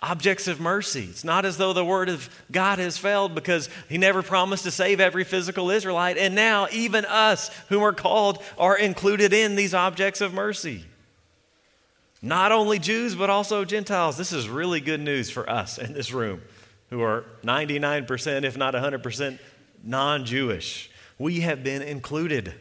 Objects 0.02 0.48
of 0.48 0.60
mercy. 0.60 1.04
It's 1.04 1.24
not 1.24 1.46
as 1.46 1.58
though 1.58 1.74
the 1.74 1.86
word 1.86 2.10
of 2.10 2.28
God 2.52 2.80
has 2.80 2.98
failed 2.98 3.36
because 3.36 3.70
he 3.88 4.00
never 4.00 4.24
promised 4.24 4.64
to 4.64 4.72
save 4.72 5.00
every 5.00 5.24
physical 5.24 5.70
Israelite. 5.70 6.18
And 6.18 6.34
now, 6.34 6.68
even 6.72 7.06
us 7.06 7.50
who 7.70 7.84
are 7.84 7.94
called 7.94 8.42
are 8.58 8.76
included 8.76 9.32
in 9.32 9.56
these 9.56 9.76
objects 9.76 10.20
of 10.20 10.34
mercy. 10.34 10.84
Not 12.24 12.52
only 12.52 12.80
Jews, 12.80 13.14
but 13.16 13.30
also 13.30 13.64
Gentiles. 13.64 14.18
This 14.18 14.34
is 14.34 14.50
really 14.50 14.82
good 14.82 15.00
news 15.00 15.30
for 15.30 15.48
us 15.48 15.78
in 15.78 15.94
this 15.94 16.12
room 16.12 16.42
who 16.90 17.02
are 17.02 17.24
99%, 17.44 18.44
if 18.44 18.58
not 18.58 18.74
100%, 18.74 19.40
non 19.84 20.26
Jewish. 20.26 20.91
We 21.22 21.42
have 21.42 21.64
been 21.64 21.84
included. 21.84 22.52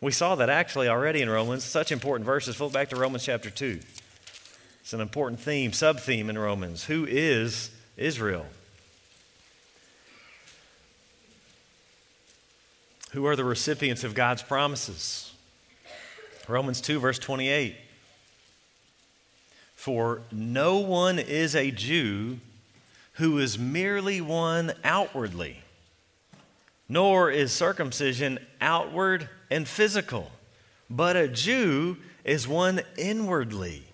We 0.00 0.10
saw 0.10 0.34
that 0.34 0.50
actually 0.50 0.88
already 0.88 1.22
in 1.22 1.30
Romans. 1.30 1.62
Such 1.62 1.92
important 1.92 2.26
verses. 2.26 2.56
Flip 2.56 2.72
back 2.72 2.88
to 2.88 2.96
Romans 2.96 3.24
chapter 3.24 3.50
2. 3.50 3.78
It's 4.80 4.92
an 4.92 5.00
important 5.00 5.38
theme, 5.38 5.72
sub 5.72 6.00
theme 6.00 6.28
in 6.28 6.36
Romans. 6.36 6.86
Who 6.86 7.06
is 7.08 7.70
Israel? 7.96 8.46
Who 13.12 13.26
are 13.26 13.36
the 13.36 13.44
recipients 13.44 14.02
of 14.02 14.16
God's 14.16 14.42
promises? 14.42 15.32
Romans 16.48 16.80
2, 16.80 16.98
verse 16.98 17.20
28. 17.20 17.76
For 19.76 20.22
no 20.32 20.78
one 20.78 21.20
is 21.20 21.54
a 21.54 21.70
Jew 21.70 22.40
who 23.12 23.38
is 23.38 23.56
merely 23.56 24.20
one 24.20 24.72
outwardly, 24.82 25.63
nor 26.88 27.30
is 27.30 27.52
circumcision 27.52 28.38
outward 28.60 29.28
and 29.50 29.66
physical, 29.66 30.30
but 30.90 31.16
a 31.16 31.28
Jew 31.28 31.96
is 32.24 32.48
one 32.48 32.82
inwardly, 32.96 33.84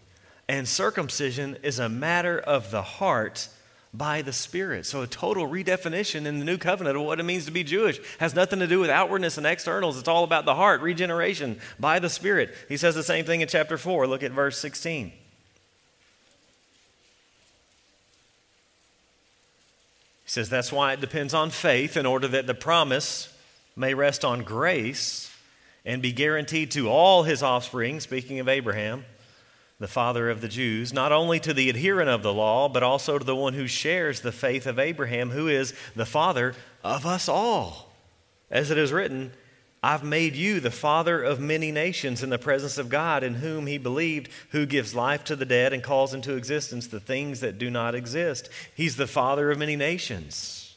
and 0.49 0.67
circumcision 0.67 1.57
is 1.63 1.79
a 1.79 1.89
matter 1.89 2.39
of 2.39 2.71
the 2.71 2.83
heart 2.83 3.49
by 3.93 4.23
the 4.23 4.33
Spirit. 4.33 4.87
So, 4.87 5.03
a 5.03 5.07
total 5.07 5.49
redefinition 5.49 6.27
in 6.27 6.39
the 6.39 6.45
new 6.45 6.59
covenant 6.59 6.97
of 6.97 7.03
what 7.03 7.19
it 7.19 7.25
means 7.25 7.47
to 7.47 7.51
be 7.51 7.65
Jewish 7.65 8.01
has 8.19 8.35
nothing 8.35 8.61
to 8.61 8.67
do 8.67 8.79
with 8.79 8.91
outwardness 8.91 9.37
and 9.37 9.47
externals. 9.47 9.99
It's 9.99 10.09
all 10.09 10.25
about 10.25 10.45
the 10.45 10.55
heart, 10.55 10.81
regeneration 10.81 11.61
by 11.79 11.99
the 11.99 12.09
Spirit. 12.09 12.55
He 12.69 12.77
says 12.77 12.95
the 12.95 13.03
same 13.03 13.25
thing 13.25 13.41
in 13.41 13.49
chapter 13.49 13.77
4. 13.77 14.07
Look 14.07 14.23
at 14.23 14.33
verse 14.33 14.59
16. 14.59 15.13
He 20.31 20.35
says 20.35 20.49
that's 20.49 20.71
why 20.71 20.93
it 20.93 21.01
depends 21.01 21.35
on 21.35 21.51
faith 21.51 21.97
in 21.97 22.07
order 22.07 22.29
that 22.29 22.47
the 22.47 22.55
promise 22.55 23.37
may 23.75 23.95
rest 23.95 24.25
on 24.25 24.45
grace 24.45 25.29
and 25.85 26.01
be 26.01 26.13
guaranteed 26.13 26.71
to 26.71 26.89
all 26.89 27.25
his 27.25 27.43
offspring, 27.43 27.99
speaking 27.99 28.39
of 28.39 28.49
Abraham, 28.49 29.05
the 29.81 29.89
father 29.89 30.31
of 30.31 30.41
the 30.41 30.47
Jews, 30.47 30.93
not 30.93 31.11
only 31.11 31.41
to 31.41 31.53
the 31.53 31.69
adherent 31.69 32.09
of 32.09 32.23
the 32.23 32.33
law, 32.33 32.69
but 32.69 32.85
also 32.85 33.19
to 33.19 33.25
the 33.25 33.35
one 33.35 33.55
who 33.55 33.67
shares 33.67 34.21
the 34.21 34.31
faith 34.31 34.69
of 34.69 34.79
Abraham, 34.79 35.31
who 35.31 35.49
is 35.49 35.75
the 35.97 36.07
father 36.07 36.55
of 36.85 37.05
us 37.05 37.29
all. 37.29 37.93
As 38.53 38.71
it 38.71 38.79
is 38.79 38.93
written, 38.93 39.33
I've 39.83 40.05
made 40.05 40.37
you 40.37 40.61
the 40.61 40.71
father 40.71 41.23
of 41.23 41.41
many 41.41 41.73
nations 41.73 42.23
in 42.23 42.29
the 42.29 42.39
presence 42.39 42.77
of 42.77 42.91
God, 42.91 43.23
in 43.23 43.37
whom 43.37 43.67
he 43.67 43.79
believed, 43.79 44.29
who 44.51 44.67
gives 44.67 44.95
life 44.95 45.25
to 45.25 45.37
the 45.37 45.47
dead 45.47 45.73
and 45.73 45.83
calls 45.83 46.13
into 46.13 46.37
existence 46.37 46.87
the 46.87 47.01
things 47.01 47.41
that 47.41 47.59
do 47.59 47.71
not 47.71 47.95
exist. 47.95 48.51
He's 48.75 48.97
the 48.97 49.07
father 49.07 49.51
of 49.51 49.59
many 49.59 49.77
nations. 49.77 50.77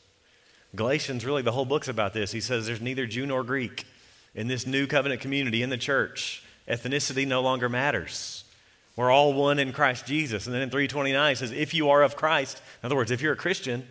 Galatians, 0.76 1.26
really, 1.26 1.42
the 1.42 1.52
whole 1.52 1.66
book's 1.66 1.90
about 1.90 2.14
this. 2.14 2.32
He 2.32 2.40
says 2.40 2.66
there's 2.66 2.82
neither 2.82 3.06
Jew 3.06 3.26
nor 3.26 3.44
Greek 3.44 3.86
in 4.34 4.48
this 4.48 4.66
new 4.66 4.88
covenant 4.88 5.22
community 5.22 5.62
in 5.62 5.70
the 5.70 5.78
church. 5.78 6.42
Ethnicity 6.68 7.28
no 7.28 7.42
longer 7.42 7.68
matters. 7.68 8.46
We're 8.96 9.12
all 9.12 9.34
one 9.34 9.60
in 9.60 9.74
Christ 9.74 10.06
Jesus. 10.06 10.46
And 10.46 10.56
then 10.56 10.62
in 10.62 10.70
329, 10.70 11.32
it 11.34 11.38
says, 11.38 11.52
if 11.52 11.74
you 11.74 11.90
are 11.90 12.04
of 12.04 12.16
Christ, 12.16 12.62
in 12.82 12.86
other 12.86 12.96
words, 12.96 13.12
if 13.12 13.22
you're 13.22 13.34
a 13.34 13.38
Christian, 13.38 13.88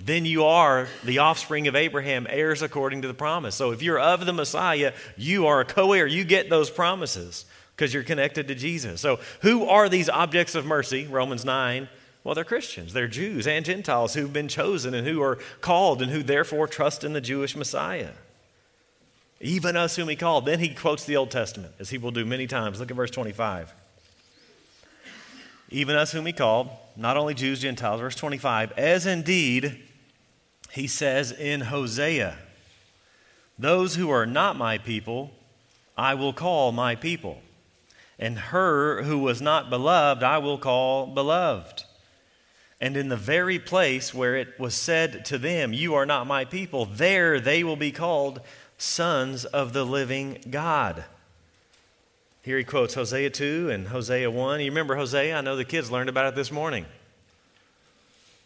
then 0.00 0.24
you 0.24 0.44
are 0.44 0.88
the 1.04 1.18
offspring 1.18 1.68
of 1.68 1.76
Abraham, 1.76 2.26
heirs 2.28 2.62
according 2.62 3.02
to 3.02 3.08
the 3.08 3.14
promise. 3.14 3.54
So 3.54 3.70
if 3.70 3.82
you're 3.82 3.98
of 3.98 4.26
the 4.26 4.32
Messiah, 4.32 4.92
you 5.16 5.46
are 5.46 5.60
a 5.60 5.64
co 5.64 5.92
heir. 5.92 6.06
You 6.06 6.24
get 6.24 6.50
those 6.50 6.68
promises 6.68 7.46
because 7.76 7.94
you're 7.94 8.02
connected 8.02 8.48
to 8.48 8.54
Jesus. 8.54 9.00
So 9.00 9.20
who 9.42 9.66
are 9.66 9.88
these 9.88 10.08
objects 10.08 10.54
of 10.54 10.66
mercy? 10.66 11.06
Romans 11.06 11.44
9. 11.44 11.88
Well, 12.24 12.34
they're 12.34 12.44
Christians. 12.44 12.92
They're 12.92 13.06
Jews 13.06 13.46
and 13.46 13.64
Gentiles 13.64 14.14
who've 14.14 14.32
been 14.32 14.48
chosen 14.48 14.94
and 14.94 15.06
who 15.06 15.22
are 15.22 15.38
called 15.60 16.00
and 16.00 16.10
who 16.10 16.22
therefore 16.22 16.66
trust 16.66 17.04
in 17.04 17.12
the 17.12 17.20
Jewish 17.20 17.54
Messiah. 17.54 18.12
Even 19.40 19.76
us 19.76 19.96
whom 19.96 20.08
he 20.08 20.16
called. 20.16 20.46
Then 20.46 20.58
he 20.58 20.74
quotes 20.74 21.04
the 21.04 21.16
Old 21.16 21.30
Testament, 21.30 21.74
as 21.78 21.90
he 21.90 21.98
will 21.98 22.12
do 22.12 22.24
many 22.24 22.46
times. 22.46 22.80
Look 22.80 22.90
at 22.90 22.96
verse 22.96 23.10
25. 23.10 23.74
Even 25.74 25.96
us 25.96 26.12
whom 26.12 26.24
he 26.24 26.32
called, 26.32 26.70
not 26.94 27.16
only 27.16 27.34
Jews, 27.34 27.58
Gentiles. 27.58 28.00
Verse 28.00 28.14
25. 28.14 28.70
As 28.78 29.06
indeed 29.06 29.82
he 30.70 30.86
says 30.86 31.32
in 31.32 31.62
Hosea, 31.62 32.38
Those 33.58 33.96
who 33.96 34.08
are 34.08 34.24
not 34.24 34.56
my 34.56 34.78
people, 34.78 35.32
I 35.98 36.14
will 36.14 36.32
call 36.32 36.70
my 36.70 36.94
people. 36.94 37.40
And 38.20 38.38
her 38.38 39.02
who 39.02 39.18
was 39.18 39.42
not 39.42 39.68
beloved, 39.68 40.22
I 40.22 40.38
will 40.38 40.58
call 40.58 41.08
beloved. 41.08 41.82
And 42.80 42.96
in 42.96 43.08
the 43.08 43.16
very 43.16 43.58
place 43.58 44.14
where 44.14 44.36
it 44.36 44.60
was 44.60 44.76
said 44.76 45.24
to 45.24 45.38
them, 45.38 45.72
You 45.72 45.94
are 45.94 46.06
not 46.06 46.28
my 46.28 46.44
people, 46.44 46.84
there 46.84 47.40
they 47.40 47.64
will 47.64 47.74
be 47.74 47.90
called 47.90 48.40
sons 48.78 49.44
of 49.44 49.72
the 49.72 49.84
living 49.84 50.38
God. 50.50 51.02
Here 52.44 52.58
he 52.58 52.64
quotes 52.64 52.92
Hosea 52.92 53.30
2 53.30 53.70
and 53.70 53.88
Hosea 53.88 54.30
1. 54.30 54.60
You 54.60 54.66
remember 54.66 54.96
Hosea? 54.96 55.34
I 55.34 55.40
know 55.40 55.56
the 55.56 55.64
kids 55.64 55.90
learned 55.90 56.10
about 56.10 56.26
it 56.26 56.34
this 56.34 56.52
morning. 56.52 56.84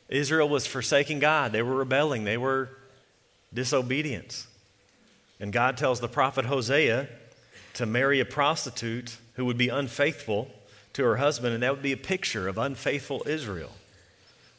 Israel 0.08 0.48
was 0.48 0.68
forsaking 0.68 1.18
God. 1.18 1.50
They 1.50 1.62
were 1.62 1.74
rebelling, 1.74 2.22
they 2.22 2.36
were 2.36 2.70
disobedience. 3.52 4.46
And 5.40 5.52
God 5.52 5.76
tells 5.76 5.98
the 5.98 6.08
prophet 6.08 6.44
Hosea 6.44 7.08
to 7.74 7.86
marry 7.86 8.20
a 8.20 8.24
prostitute 8.24 9.16
who 9.34 9.44
would 9.44 9.58
be 9.58 9.68
unfaithful 9.68 10.48
to 10.92 11.02
her 11.02 11.16
husband, 11.16 11.54
and 11.54 11.62
that 11.64 11.72
would 11.72 11.82
be 11.82 11.92
a 11.92 11.96
picture 11.96 12.46
of 12.46 12.56
unfaithful 12.56 13.24
Israel. 13.26 13.72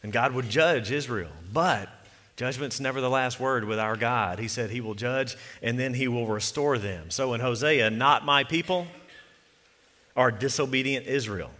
And 0.03 0.11
God 0.11 0.33
would 0.33 0.49
judge 0.49 0.91
Israel. 0.91 1.31
But 1.51 1.87
judgment's 2.35 2.81
never 2.81 2.99
the 2.99 3.09
last 3.09 3.39
word 3.39 3.63
with 3.63 3.79
our 3.79 3.95
God. 3.95 4.39
He 4.39 4.49
said 4.49 4.69
he 4.69 4.81
will 4.81 4.95
judge 4.95 5.37
and 5.61 5.79
then 5.79 5.93
he 5.93 6.09
will 6.09 6.27
restore 6.27 6.77
them. 6.77 7.09
So 7.09 7.33
in 7.33 7.41
Hosea, 7.41 7.89
not 7.89 8.25
my 8.25 8.43
people 8.43 8.87
are 10.15 10.31
disobedient 10.31 11.05
Israel. 11.05 11.51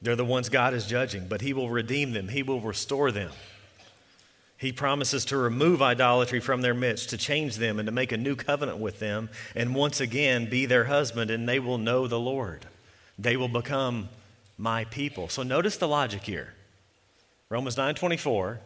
They're 0.00 0.16
the 0.16 0.24
ones 0.24 0.48
God 0.48 0.74
is 0.74 0.86
judging, 0.86 1.26
but 1.28 1.40
He 1.40 1.52
will 1.52 1.70
redeem 1.70 2.12
them, 2.12 2.28
He 2.28 2.42
will 2.42 2.60
restore 2.60 3.10
them. 3.10 3.32
He 4.56 4.72
promises 4.72 5.24
to 5.26 5.36
remove 5.36 5.80
idolatry 5.80 6.40
from 6.40 6.62
their 6.62 6.74
midst, 6.74 7.10
to 7.10 7.16
change 7.16 7.56
them, 7.56 7.78
and 7.78 7.86
to 7.86 7.92
make 7.92 8.10
a 8.10 8.16
new 8.16 8.34
covenant 8.34 8.78
with 8.78 8.98
them, 8.98 9.30
and 9.54 9.74
once 9.74 10.00
again 10.00 10.50
be 10.50 10.66
their 10.66 10.86
husband, 10.86 11.30
and 11.30 11.48
they 11.48 11.60
will 11.60 11.78
know 11.78 12.08
the 12.08 12.18
Lord. 12.18 12.66
They 13.16 13.36
will 13.36 13.48
become 13.48 14.08
my 14.56 14.84
people. 14.84 15.28
So 15.28 15.44
notice 15.44 15.76
the 15.76 15.86
logic 15.86 16.22
here. 16.22 16.54
Romans 17.48 17.76
9:24, 17.76 18.58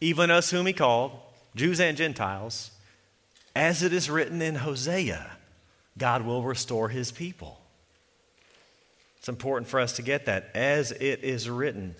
even 0.00 0.30
us 0.30 0.50
whom 0.50 0.66
he 0.66 0.72
called, 0.72 1.18
Jews 1.56 1.80
and 1.80 1.96
Gentiles, 1.96 2.70
as 3.54 3.82
it 3.82 3.92
is 3.92 4.08
written 4.08 4.40
in 4.40 4.54
Hosea, 4.56 5.36
God 5.98 6.22
will 6.22 6.42
restore 6.42 6.88
his 6.88 7.12
people. 7.12 7.60
It's 9.18 9.28
important 9.28 9.68
for 9.68 9.80
us 9.80 9.92
to 9.96 10.02
get 10.02 10.26
that 10.26 10.50
as 10.54 10.92
it 10.92 11.22
is 11.22 11.48
written. 11.48 11.94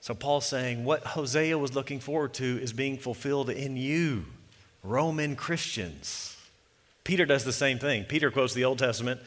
So 0.00 0.14
Paul's 0.14 0.46
saying 0.46 0.84
what 0.84 1.04
Hosea 1.04 1.56
was 1.58 1.74
looking 1.74 2.00
forward 2.00 2.34
to 2.34 2.58
is 2.60 2.72
being 2.72 2.98
fulfilled 2.98 3.50
in 3.50 3.76
you, 3.76 4.24
Roman 4.82 5.36
Christians. 5.36 6.36
Peter 7.04 7.24
does 7.24 7.44
the 7.44 7.52
same 7.52 7.78
thing. 7.78 8.04
Peter 8.04 8.30
quotes 8.30 8.52
the 8.52 8.64
Old 8.64 8.78
Testament 8.78 9.20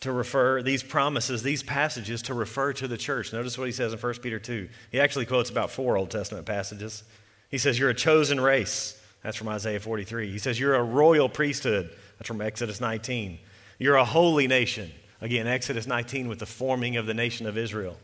to 0.00 0.12
refer 0.12 0.62
these 0.62 0.82
promises, 0.82 1.42
these 1.42 1.62
passages 1.62 2.22
to 2.22 2.34
refer 2.34 2.72
to 2.74 2.86
the 2.86 2.96
church. 2.96 3.32
Notice 3.32 3.56
what 3.56 3.66
he 3.66 3.72
says 3.72 3.92
in 3.92 3.98
1 3.98 4.14
Peter 4.14 4.38
2. 4.38 4.68
He 4.92 5.00
actually 5.00 5.26
quotes 5.26 5.48
about 5.48 5.70
four 5.70 5.96
Old 5.96 6.10
Testament 6.10 6.46
passages. 6.46 7.02
He 7.50 7.58
says, 7.58 7.78
You're 7.78 7.90
a 7.90 7.94
chosen 7.94 8.40
race. 8.40 9.00
That's 9.22 9.36
from 9.36 9.48
Isaiah 9.48 9.80
43. 9.80 10.30
He 10.30 10.38
says, 10.38 10.60
You're 10.60 10.74
a 10.74 10.84
royal 10.84 11.28
priesthood. 11.28 11.90
That's 12.18 12.28
from 12.28 12.40
Exodus 12.40 12.80
19. 12.80 13.38
You're 13.78 13.96
a 13.96 14.04
holy 14.04 14.46
nation. 14.46 14.90
Again, 15.20 15.46
Exodus 15.46 15.86
19 15.86 16.28
with 16.28 16.38
the 16.38 16.46
forming 16.46 16.96
of 16.96 17.06
the 17.06 17.14
nation 17.14 17.46
of 17.46 17.56
Israel. 17.56 17.98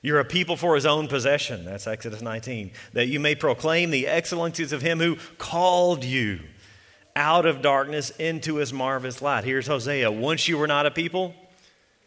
You're 0.00 0.20
a 0.20 0.24
people 0.24 0.56
for 0.56 0.74
his 0.74 0.86
own 0.86 1.08
possession. 1.08 1.64
That's 1.64 1.86
Exodus 1.86 2.22
19. 2.22 2.70
That 2.92 3.08
you 3.08 3.18
may 3.18 3.34
proclaim 3.34 3.90
the 3.90 4.06
excellencies 4.06 4.72
of 4.72 4.80
him 4.80 5.00
who 5.00 5.16
called 5.38 6.04
you 6.04 6.40
out 7.16 7.46
of 7.46 7.62
darkness 7.62 8.10
into 8.10 8.56
his 8.56 8.72
marvelous 8.72 9.20
light. 9.20 9.44
Here's 9.44 9.66
Hosea. 9.66 10.10
Once 10.10 10.46
you 10.46 10.56
were 10.56 10.68
not 10.68 10.86
a 10.86 10.90
people, 10.90 11.34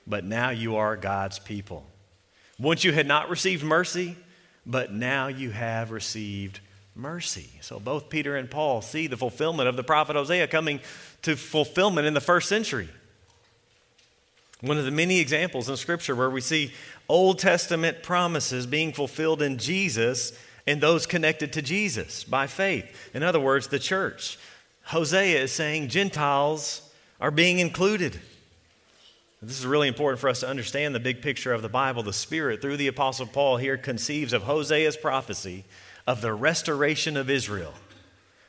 but 0.07 0.23
now 0.23 0.51
you 0.51 0.77
are 0.77 0.95
God's 0.95 1.37
people. 1.37 1.85
Once 2.57 2.83
you 2.83 2.93
had 2.93 3.07
not 3.07 3.29
received 3.29 3.63
mercy, 3.63 4.15
but 4.65 4.93
now 4.93 5.27
you 5.27 5.49
have 5.49 5.91
received 5.91 6.61
mercy. 6.95 7.49
So 7.61 7.79
both 7.79 8.09
Peter 8.09 8.37
and 8.37 8.49
Paul 8.49 8.81
see 8.81 9.07
the 9.07 9.17
fulfillment 9.17 9.67
of 9.67 9.75
the 9.75 9.83
prophet 9.83 10.15
Hosea 10.15 10.47
coming 10.47 10.79
to 11.23 11.35
fulfillment 11.35 12.07
in 12.07 12.13
the 12.13 12.21
first 12.21 12.49
century. 12.49 12.89
One 14.61 14.77
of 14.77 14.85
the 14.85 14.91
many 14.91 15.19
examples 15.19 15.69
in 15.69 15.77
Scripture 15.77 16.15
where 16.15 16.29
we 16.29 16.41
see 16.41 16.71
Old 17.09 17.39
Testament 17.39 18.03
promises 18.03 18.65
being 18.67 18.93
fulfilled 18.93 19.41
in 19.41 19.57
Jesus 19.57 20.37
and 20.67 20.79
those 20.79 21.07
connected 21.07 21.53
to 21.53 21.61
Jesus 21.61 22.23
by 22.23 22.47
faith. 22.47 23.09
In 23.13 23.23
other 23.23 23.39
words, 23.39 23.67
the 23.67 23.79
church. 23.79 24.37
Hosea 24.83 25.41
is 25.41 25.51
saying 25.51 25.89
Gentiles 25.89 26.89
are 27.19 27.31
being 27.31 27.59
included. 27.59 28.19
This 29.41 29.59
is 29.59 29.65
really 29.65 29.87
important 29.87 30.19
for 30.19 30.29
us 30.29 30.41
to 30.41 30.47
understand 30.47 30.93
the 30.93 30.99
big 30.99 31.23
picture 31.23 31.51
of 31.51 31.63
the 31.63 31.69
Bible. 31.69 32.03
The 32.03 32.13
Spirit, 32.13 32.61
through 32.61 32.77
the 32.77 32.87
Apostle 32.87 33.25
Paul, 33.25 33.57
here 33.57 33.77
conceives 33.77 34.33
of 34.33 34.43
Hosea's 34.43 34.97
prophecy 34.97 35.65
of 36.05 36.21
the 36.21 36.33
restoration 36.33 37.17
of 37.17 37.29
Israel 37.29 37.73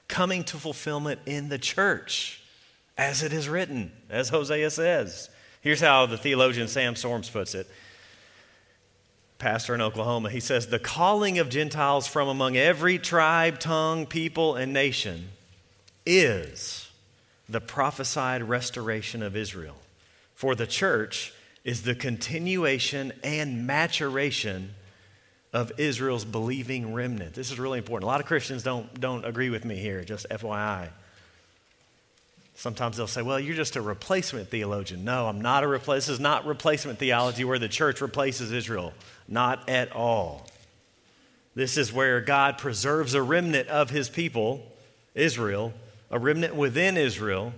coming 0.09 0.45
to 0.45 0.59
fulfillment 0.59 1.21
in 1.25 1.49
the 1.49 1.59
church, 1.59 2.42
as 2.97 3.23
it 3.23 3.33
is 3.33 3.49
written, 3.49 3.93
as 4.11 4.29
Hosea 4.29 4.71
says. 4.71 5.29
Here's 5.61 5.81
how 5.81 6.07
the 6.07 6.19
theologian 6.19 6.69
Sam 6.69 6.97
Storms 6.97 7.31
puts 7.31 7.55
it 7.55 7.69
pastor 9.43 9.75
in 9.75 9.81
Oklahoma. 9.81 10.31
He 10.31 10.39
says, 10.39 10.69
The 10.69 10.79
calling 10.79 11.41
of 11.41 11.49
Gentiles 11.49 12.07
from 12.07 12.29
among 12.29 12.57
every 12.57 12.99
tribe, 12.99 13.59
tongue, 13.59 14.07
people, 14.07 14.55
and 14.55 14.73
nation 14.73 15.31
is 16.07 16.89
the 17.49 17.61
prophesied 17.61 18.45
restoration 18.45 19.23
of 19.23 19.37
Israel. 19.37 19.77
For 20.35 20.55
the 20.55 20.67
church 20.67 21.35
is 21.65 21.83
the 21.83 21.95
continuation 21.95 23.13
and 23.25 23.67
maturation 23.67 24.75
of 25.53 25.73
Israel's 25.77 26.25
believing 26.25 26.95
remnant. 26.95 27.35
This 27.35 27.51
is 27.51 27.59
really 27.59 27.79
important. 27.79 28.05
A 28.05 28.07
lot 28.07 28.21
of 28.21 28.27
Christians 28.27 28.63
don't, 28.63 28.99
don't 29.01 29.25
agree 29.25 29.51
with 29.51 29.65
me 29.65 29.77
here, 29.77 30.05
just 30.05 30.27
FYI. 30.31 30.89
Sometimes 32.63 32.97
they'll 32.97 33.09
say, 33.09 33.23
well, 33.23 33.41
you're 33.41 33.57
just 33.57 33.75
a 33.75 33.83
replacement 33.83 34.49
theologian. 34.49 35.05
No, 35.05 35.27
I'm 35.27 35.41
not 35.41 35.65
a 35.65 35.67
replacement. 35.67 35.97
This 35.97 36.09
is 36.11 36.21
not 36.21 36.47
replacement 36.47 37.01
theology 37.01 37.43
where 37.43 37.59
the 37.59 37.69
church 37.69 38.01
replaces 38.01 38.53
Israel. 38.53 38.95
Not 39.27 39.69
at 39.69 39.91
all. 39.91 40.47
This 41.57 41.77
is 41.77 41.93
where 41.93 42.21
God 42.21 42.59
preserves 42.59 43.15
a 43.15 43.23
remnant 43.23 43.67
of 43.67 43.91
his 43.91 44.09
people, 44.09 44.65
Israel, 45.13 45.73
a 46.09 46.21
remnant 46.21 46.55
within 46.55 46.97
Israel, 46.97 47.53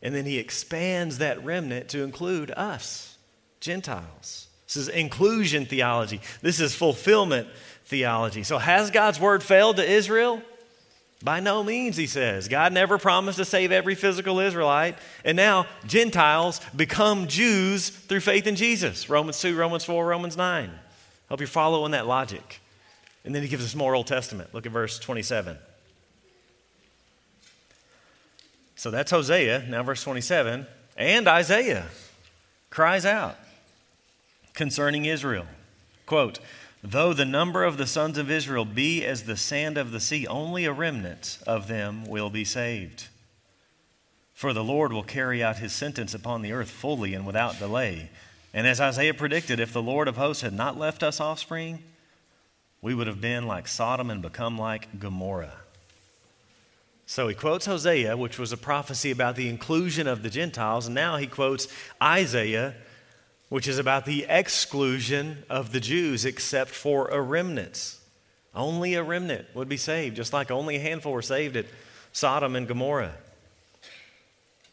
and 0.00 0.14
then 0.14 0.24
he 0.24 0.38
expands 0.38 1.18
that 1.18 1.44
remnant 1.44 1.90
to 1.90 2.02
include 2.02 2.50
us, 2.52 3.18
Gentiles. 3.60 4.48
This 4.66 4.76
is 4.76 4.88
inclusion 4.88 5.66
theology. 5.66 6.22
This 6.40 6.60
is 6.60 6.74
fulfillment 6.74 7.46
theology. 7.84 8.42
So, 8.42 8.56
has 8.56 8.90
God's 8.90 9.20
word 9.20 9.42
failed 9.42 9.76
to 9.76 9.84
Israel? 9.86 10.40
By 11.22 11.40
no 11.40 11.64
means, 11.64 11.96
he 11.96 12.06
says. 12.06 12.46
God 12.46 12.72
never 12.72 12.98
promised 12.98 13.38
to 13.38 13.44
save 13.44 13.72
every 13.72 13.94
physical 13.94 14.38
Israelite. 14.38 14.96
And 15.24 15.36
now 15.36 15.66
Gentiles 15.86 16.60
become 16.74 17.26
Jews 17.26 17.88
through 17.88 18.20
faith 18.20 18.46
in 18.46 18.54
Jesus. 18.54 19.08
Romans 19.08 19.40
2, 19.40 19.56
Romans 19.56 19.84
4, 19.84 20.06
Romans 20.06 20.36
9. 20.36 20.70
Hope 21.28 21.40
you're 21.40 21.46
following 21.46 21.92
that 21.92 22.06
logic. 22.06 22.60
And 23.24 23.34
then 23.34 23.42
he 23.42 23.48
gives 23.48 23.64
us 23.64 23.74
more 23.74 23.94
Old 23.94 24.06
Testament. 24.06 24.54
Look 24.54 24.66
at 24.66 24.72
verse 24.72 24.98
27. 24.98 25.56
So 28.76 28.90
that's 28.90 29.10
Hosea, 29.10 29.64
now 29.68 29.82
verse 29.82 30.02
27. 30.02 30.66
And 30.96 31.26
Isaiah 31.26 31.86
cries 32.70 33.06
out 33.06 33.36
concerning 34.54 35.06
Israel. 35.06 35.46
Quote, 36.04 36.38
Though 36.82 37.12
the 37.12 37.24
number 37.24 37.64
of 37.64 37.78
the 37.78 37.86
sons 37.86 38.18
of 38.18 38.30
Israel 38.30 38.64
be 38.64 39.04
as 39.04 39.24
the 39.24 39.36
sand 39.36 39.76
of 39.76 39.90
the 39.90 40.00
sea, 40.00 40.26
only 40.26 40.64
a 40.64 40.72
remnant 40.72 41.38
of 41.46 41.68
them 41.68 42.04
will 42.06 42.30
be 42.30 42.44
saved. 42.44 43.08
For 44.34 44.52
the 44.52 44.62
Lord 44.62 44.92
will 44.92 45.02
carry 45.02 45.42
out 45.42 45.56
his 45.56 45.72
sentence 45.72 46.14
upon 46.14 46.42
the 46.42 46.52
earth 46.52 46.70
fully 46.70 47.14
and 47.14 47.26
without 47.26 47.58
delay. 47.58 48.10
And 48.52 48.66
as 48.66 48.80
Isaiah 48.80 49.14
predicted, 49.14 49.58
if 49.58 49.72
the 49.72 49.82
Lord 49.82 50.08
of 50.08 50.16
hosts 50.16 50.42
had 50.42 50.52
not 50.52 50.78
left 50.78 51.02
us 51.02 51.20
offspring, 51.20 51.82
we 52.82 52.94
would 52.94 53.06
have 53.06 53.20
been 53.20 53.46
like 53.46 53.66
Sodom 53.66 54.10
and 54.10 54.22
become 54.22 54.58
like 54.58 55.00
Gomorrah. 55.00 55.54
So 57.06 57.28
he 57.28 57.34
quotes 57.34 57.66
Hosea, 57.66 58.16
which 58.16 58.38
was 58.38 58.52
a 58.52 58.56
prophecy 58.56 59.10
about 59.10 59.36
the 59.36 59.48
inclusion 59.48 60.06
of 60.06 60.22
the 60.22 60.30
Gentiles, 60.30 60.86
and 60.86 60.94
now 60.94 61.16
he 61.16 61.26
quotes 61.26 61.68
Isaiah, 62.02 62.74
which 63.48 63.68
is 63.68 63.78
about 63.78 64.04
the 64.04 64.26
exclusion 64.28 65.44
of 65.48 65.72
the 65.72 65.80
Jews 65.80 66.24
except 66.24 66.70
for 66.70 67.08
a 67.08 67.20
remnant. 67.20 67.96
Only 68.54 68.94
a 68.94 69.02
remnant 69.02 69.46
would 69.54 69.68
be 69.68 69.76
saved, 69.76 70.16
just 70.16 70.32
like 70.32 70.50
only 70.50 70.76
a 70.76 70.80
handful 70.80 71.12
were 71.12 71.22
saved 71.22 71.56
at 71.56 71.66
Sodom 72.12 72.56
and 72.56 72.66
Gomorrah. 72.66 73.14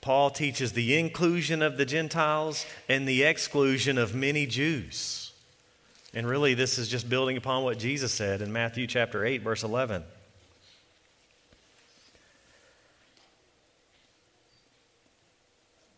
Paul 0.01 0.31
teaches 0.31 0.73
the 0.73 0.97
inclusion 0.97 1.61
of 1.61 1.77
the 1.77 1.85
Gentiles 1.85 2.65
and 2.89 3.07
the 3.07 3.23
exclusion 3.23 3.97
of 3.97 4.15
many 4.15 4.45
Jews. 4.45 5.31
And 6.13 6.27
really, 6.27 6.53
this 6.53 6.77
is 6.77 6.87
just 6.87 7.09
building 7.09 7.37
upon 7.37 7.63
what 7.63 7.79
Jesus 7.79 8.11
said 8.11 8.41
in 8.41 8.51
Matthew 8.51 8.85
chapter 8.85 9.25
8, 9.25 9.41
verse 9.41 9.63
11. 9.63 10.03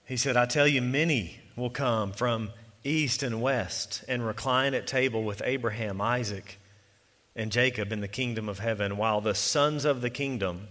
He 0.05 0.17
said, 0.17 0.37
I 0.37 0.45
tell 0.45 0.67
you, 0.67 0.81
many 0.81 1.39
will 1.55 1.71
come 1.71 2.11
from 2.11 2.51
east 2.85 3.23
and 3.23 3.41
west 3.41 4.03
and 4.07 4.25
recline 4.25 4.73
at 4.73 4.87
table 4.87 5.23
with 5.23 5.41
Abraham, 5.43 5.99
Isaac, 5.99 6.59
and 7.35 7.51
Jacob 7.51 7.91
in 7.91 7.99
the 7.99 8.07
kingdom 8.07 8.47
of 8.47 8.59
heaven, 8.59 8.95
while 8.95 9.19
the 9.19 9.35
sons 9.35 9.83
of 9.83 10.01
the 10.01 10.09
kingdom 10.09 10.67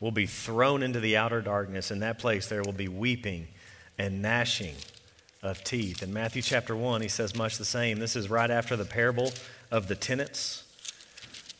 will 0.00 0.10
be 0.10 0.26
thrown 0.26 0.82
into 0.82 1.00
the 1.00 1.16
outer 1.16 1.40
darkness. 1.40 1.90
In 1.90 2.00
that 2.00 2.18
place, 2.18 2.46
there 2.46 2.62
will 2.62 2.72
be 2.72 2.88
weeping 2.88 3.46
and 3.96 4.20
gnashing 4.20 4.74
of 5.42 5.62
teeth. 5.64 6.02
In 6.02 6.12
Matthew 6.12 6.42
chapter 6.42 6.76
1, 6.76 7.00
he 7.00 7.08
says 7.08 7.34
much 7.34 7.56
the 7.56 7.64
same. 7.64 7.98
This 7.98 8.16
is 8.16 8.28
right 8.28 8.50
after 8.50 8.76
the 8.76 8.84
parable 8.84 9.32
of 9.70 9.88
the 9.88 9.94
tenants, 9.94 10.64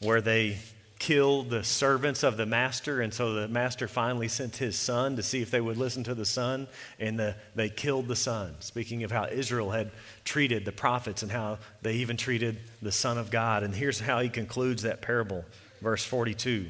where 0.01 0.21
they 0.21 0.59
killed 1.05 1.51
the 1.51 1.63
servants 1.63 2.23
of 2.23 2.39
the 2.39 2.47
master, 2.47 3.03
and 3.03 3.13
so 3.13 3.35
the 3.35 3.47
master 3.47 3.87
finally 3.87 4.27
sent 4.27 4.57
his 4.57 4.75
son 4.75 5.17
to 5.17 5.23
see 5.23 5.43
if 5.43 5.51
they 5.51 5.61
would 5.61 5.77
listen 5.77 6.03
to 6.03 6.15
the 6.15 6.25
son, 6.25 6.67
and 6.99 7.19
the, 7.19 7.37
they 7.55 7.69
killed 7.69 8.09
the 8.09 8.17
son. 8.17 8.55
Speaking 8.61 9.05
of 9.05 9.13
how 9.13 9.27
Israel 9.27 9.71
had 9.71 9.91
treated 10.25 10.65
the 10.65 10.73
prophets 10.73 11.23
and 11.23 11.31
how 11.31 11.59
they 11.83 11.97
even 11.97 12.17
treated 12.17 12.59
the 12.81 12.91
Son 12.91 13.19
of 13.19 13.31
God. 13.31 13.63
And 13.63 13.75
here's 13.75 14.01
how 14.01 14.21
he 14.21 14.31
concludes 14.31 14.81
that 14.85 15.03
parable, 15.03 15.45
verse 15.83 16.03
42. 16.07 16.69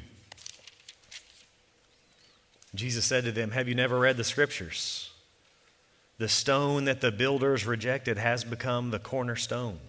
Jesus 2.75 3.05
said 3.05 3.23
to 3.23 3.31
them, 3.31 3.51
Have 3.51 3.69
you 3.69 3.75
never 3.75 3.97
read 3.97 4.17
the 4.17 4.25
scriptures? 4.25 5.11
The 6.17 6.27
stone 6.27 6.83
that 6.83 6.99
the 6.99 7.13
builders 7.13 7.65
rejected 7.65 8.17
has 8.17 8.43
become 8.43 8.91
the 8.91 8.99
cornerstone. 8.99 9.79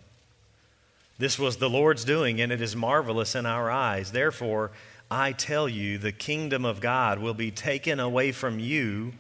This 1.19 1.39
was 1.39 1.57
the 1.57 1.71
Lord's 1.71 2.05
doing, 2.05 2.41
and 2.41 2.53
it 2.53 2.61
is 2.61 2.77
marvelous 2.77 3.35
in 3.35 3.47
our 3.47 3.71
eyes. 3.71 4.13
Therefore, 4.13 4.71
I 5.11 5.33
tell 5.33 5.69
you, 5.69 5.99
the 5.99 6.13
kingdom 6.13 6.65
of 6.65 6.81
God 6.81 7.19
will 7.19 7.35
be 7.35 7.51
taken 7.51 8.01
away 8.01 8.33
from 8.33 8.59
you 8.59 9.13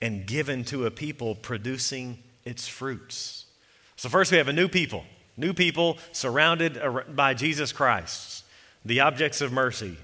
and 0.00 0.26
given 0.26 0.64
to 0.64 0.86
a 0.86 0.90
people 0.90 1.34
producing 1.34 2.18
its 2.44 2.66
fruits. 2.66 3.44
So, 3.96 4.08
first, 4.08 4.30
we 4.30 4.38
have 4.38 4.48
a 4.48 4.52
new 4.52 4.68
people, 4.68 5.04
new 5.36 5.52
people 5.52 5.98
surrounded 6.12 6.80
by 7.14 7.34
Jesus 7.34 7.72
Christ, 7.72 8.44
the 8.84 9.00
objects 9.00 9.40
of 9.40 9.52
mercy, 9.52 9.96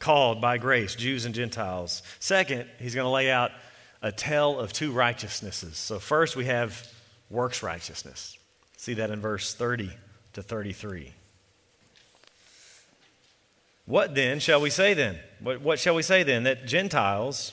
called 0.00 0.40
by 0.40 0.58
grace, 0.58 0.96
Jews 0.96 1.26
and 1.26 1.34
Gentiles. 1.34 2.02
Second, 2.18 2.66
he's 2.78 2.94
going 2.94 3.04
to 3.04 3.10
lay 3.10 3.30
out 3.30 3.52
a 4.02 4.10
tale 4.10 4.58
of 4.58 4.72
two 4.72 4.90
righteousnesses. 4.90 5.76
So, 5.76 6.00
first, 6.00 6.34
we 6.34 6.46
have 6.46 6.90
works 7.28 7.62
righteousness. 7.62 8.36
See 8.78 8.94
that 8.94 9.10
in 9.10 9.20
verse 9.20 9.54
30 9.54 9.90
to 10.32 10.42
33. 10.42 11.12
What 13.86 14.14
then 14.14 14.38
shall 14.38 14.60
we 14.60 14.70
say 14.70 14.94
then? 14.94 15.18
What, 15.40 15.60
what 15.62 15.78
shall 15.80 15.94
we 15.94 16.02
say 16.02 16.22
then? 16.22 16.44
That 16.44 16.66
Gentiles 16.66 17.52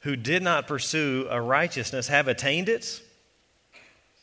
who 0.00 0.16
did 0.16 0.42
not 0.42 0.66
pursue 0.66 1.26
a 1.30 1.40
righteousness 1.40 2.08
have 2.08 2.28
attained 2.28 2.68
it? 2.68 3.00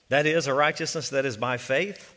That 0.10 0.26
is, 0.26 0.48
a 0.48 0.54
righteousness 0.54 1.10
that 1.10 1.26
is 1.26 1.38
by 1.38 1.58
faith? 1.58 2.14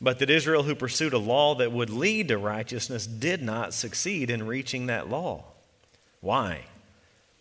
But 0.00 0.18
that 0.18 0.30
Israel, 0.30 0.64
who 0.64 0.74
pursued 0.74 1.12
a 1.12 1.18
law 1.18 1.54
that 1.56 1.70
would 1.70 1.90
lead 1.90 2.28
to 2.28 2.38
righteousness, 2.38 3.06
did 3.06 3.40
not 3.40 3.72
succeed 3.72 4.30
in 4.30 4.46
reaching 4.46 4.86
that 4.86 5.08
law. 5.08 5.44
Why? 6.20 6.62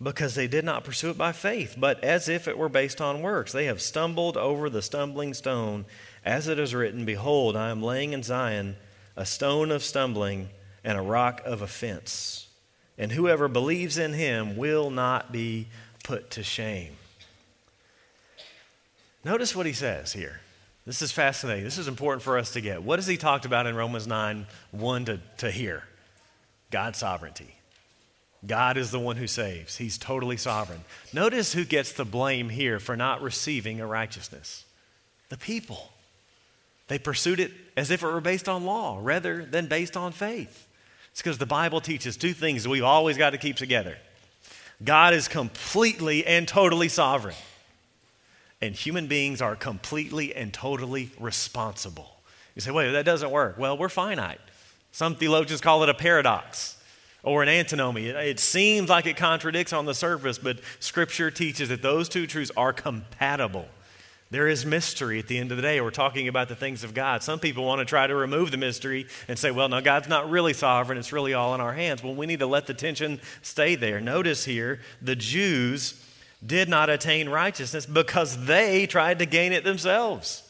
Because 0.01 0.35
they 0.35 0.47
did 0.47 0.65
not 0.65 0.83
pursue 0.83 1.09
it 1.09 1.17
by 1.17 1.31
faith, 1.31 1.75
but 1.77 2.03
as 2.03 2.29
if 2.29 2.47
it 2.47 2.57
were 2.57 2.69
based 2.69 3.01
on 3.01 3.23
works. 3.23 3.51
They 3.51 3.65
have 3.65 3.81
stumbled 3.81 4.37
over 4.37 4.69
the 4.69 4.83
stumbling 4.83 5.33
stone 5.33 5.85
as 6.23 6.47
it 6.47 6.59
is 6.59 6.73
written, 6.73 7.05
Behold, 7.05 7.55
I 7.55 7.69
am 7.69 7.81
laying 7.81 8.13
in 8.13 8.23
Zion 8.23 8.75
a 9.15 9.25
stone 9.25 9.71
of 9.71 9.83
stumbling 9.83 10.49
and 10.83 10.97
a 10.97 11.01
rock 11.01 11.41
of 11.45 11.61
offense, 11.61 12.47
and 12.97 13.11
whoever 13.11 13.47
believes 13.47 13.97
in 13.97 14.13
him 14.13 14.57
will 14.57 14.89
not 14.89 15.31
be 15.31 15.67
put 16.03 16.31
to 16.31 16.43
shame. 16.43 16.93
Notice 19.23 19.55
what 19.55 19.65
he 19.65 19.73
says 19.73 20.13
here. 20.13 20.41
This 20.85 21.01
is 21.01 21.11
fascinating. 21.11 21.63
This 21.63 21.77
is 21.77 21.87
important 21.87 22.23
for 22.23 22.37
us 22.37 22.53
to 22.53 22.61
get. 22.61 22.81
What 22.81 22.97
has 22.97 23.05
he 23.05 23.17
talked 23.17 23.45
about 23.45 23.67
in 23.67 23.75
Romans 23.75 24.07
9 24.07 24.47
1 24.71 25.05
to, 25.05 25.19
to 25.37 25.51
hear? 25.51 25.83
God's 26.71 26.97
sovereignty. 26.99 27.55
God 28.45 28.77
is 28.77 28.89
the 28.89 28.99
one 28.99 29.17
who 29.17 29.27
saves. 29.27 29.77
He's 29.77 29.99
totally 29.99 30.37
sovereign. 30.37 30.83
Notice 31.13 31.53
who 31.53 31.65
gets 31.65 31.91
the 31.91 32.05
blame 32.05 32.49
here 32.49 32.79
for 32.79 32.97
not 32.97 33.21
receiving 33.21 33.79
a 33.79 33.85
righteousness 33.85 34.65
the 35.29 35.37
people. 35.37 35.91
They 36.91 36.99
pursued 36.99 37.39
it 37.39 37.53
as 37.77 37.89
if 37.89 38.03
it 38.03 38.05
were 38.05 38.19
based 38.19 38.49
on 38.49 38.65
law 38.65 38.99
rather 39.01 39.45
than 39.45 39.67
based 39.67 39.95
on 39.95 40.11
faith. 40.11 40.67
It's 41.11 41.21
because 41.21 41.37
the 41.37 41.45
Bible 41.45 41.79
teaches 41.79 42.17
two 42.17 42.33
things 42.33 42.67
we've 42.67 42.83
always 42.83 43.17
got 43.17 43.29
to 43.29 43.37
keep 43.37 43.55
together 43.55 43.95
God 44.83 45.13
is 45.13 45.29
completely 45.29 46.27
and 46.27 46.45
totally 46.45 46.89
sovereign, 46.89 47.37
and 48.59 48.75
human 48.75 49.07
beings 49.07 49.41
are 49.41 49.55
completely 49.55 50.35
and 50.35 50.53
totally 50.53 51.11
responsible. 51.17 52.11
You 52.55 52.61
say, 52.61 52.71
wait, 52.71 52.91
that 52.91 53.05
doesn't 53.05 53.31
work. 53.31 53.57
Well, 53.57 53.77
we're 53.77 53.87
finite. 53.87 54.41
Some 54.91 55.15
theologians 55.15 55.61
call 55.61 55.83
it 55.83 55.87
a 55.87 55.93
paradox 55.93 56.75
or 57.23 57.41
an 57.41 57.47
antinomy. 57.47 58.07
It, 58.07 58.15
it, 58.17 58.39
seems 58.41 58.89
like 58.89 59.05
it 59.05 59.15
contradicts 59.15 59.71
on 59.71 59.85
the 59.85 59.93
surface, 59.93 60.37
but 60.37 60.59
Scripture 60.81 61.31
teaches 61.31 61.69
that 61.69 61.81
those 61.81 62.09
two 62.09 62.27
truths 62.27 62.51
are 62.57 62.73
compatible. 62.73 63.69
There 64.31 64.47
is 64.47 64.65
mystery 64.65 65.19
at 65.19 65.27
the 65.27 65.37
end 65.37 65.51
of 65.51 65.57
the 65.57 65.61
day. 65.61 65.81
We're 65.81 65.91
talking 65.91 66.29
about 66.29 66.47
the 66.47 66.55
things 66.55 66.85
of 66.85 66.93
God. 66.93 67.21
Some 67.21 67.37
people 67.37 67.65
want 67.65 67.79
to 67.79 67.85
try 67.85 68.07
to 68.07 68.15
remove 68.15 68.51
the 68.51 68.57
mystery 68.57 69.07
and 69.27 69.37
say, 69.37 69.51
well, 69.51 69.67
no, 69.67 69.81
God's 69.81 70.07
not 70.07 70.29
really 70.29 70.53
sovereign. 70.53 70.97
It's 70.97 71.11
really 71.11 71.33
all 71.33 71.53
in 71.53 71.59
our 71.59 71.73
hands. 71.73 72.01
Well, 72.01 72.15
we 72.15 72.25
need 72.25 72.39
to 72.39 72.47
let 72.47 72.65
the 72.65 72.73
tension 72.73 73.19
stay 73.41 73.75
there. 73.75 73.99
Notice 73.99 74.45
here, 74.45 74.79
the 75.01 75.17
Jews 75.17 76.01
did 76.43 76.69
not 76.69 76.89
attain 76.89 77.27
righteousness 77.27 77.85
because 77.85 78.45
they 78.45 78.87
tried 78.87 79.19
to 79.19 79.25
gain 79.25 79.51
it 79.51 79.65
themselves. 79.65 80.43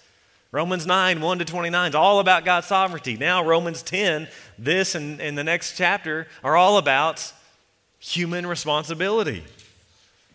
Romans 0.52 0.86
9, 0.86 1.20
1 1.20 1.40
to 1.40 1.46
29 1.46 1.90
is 1.90 1.96
all 1.96 2.20
about 2.20 2.46
God's 2.46 2.68
sovereignty. 2.68 3.18
Now, 3.18 3.44
Romans 3.44 3.82
10, 3.82 4.28
this 4.60 4.94
and, 4.94 5.20
and 5.20 5.36
the 5.36 5.44
next 5.44 5.76
chapter 5.76 6.28
are 6.44 6.56
all 6.56 6.78
about 6.78 7.34
human 7.98 8.46
responsibility. 8.46 9.44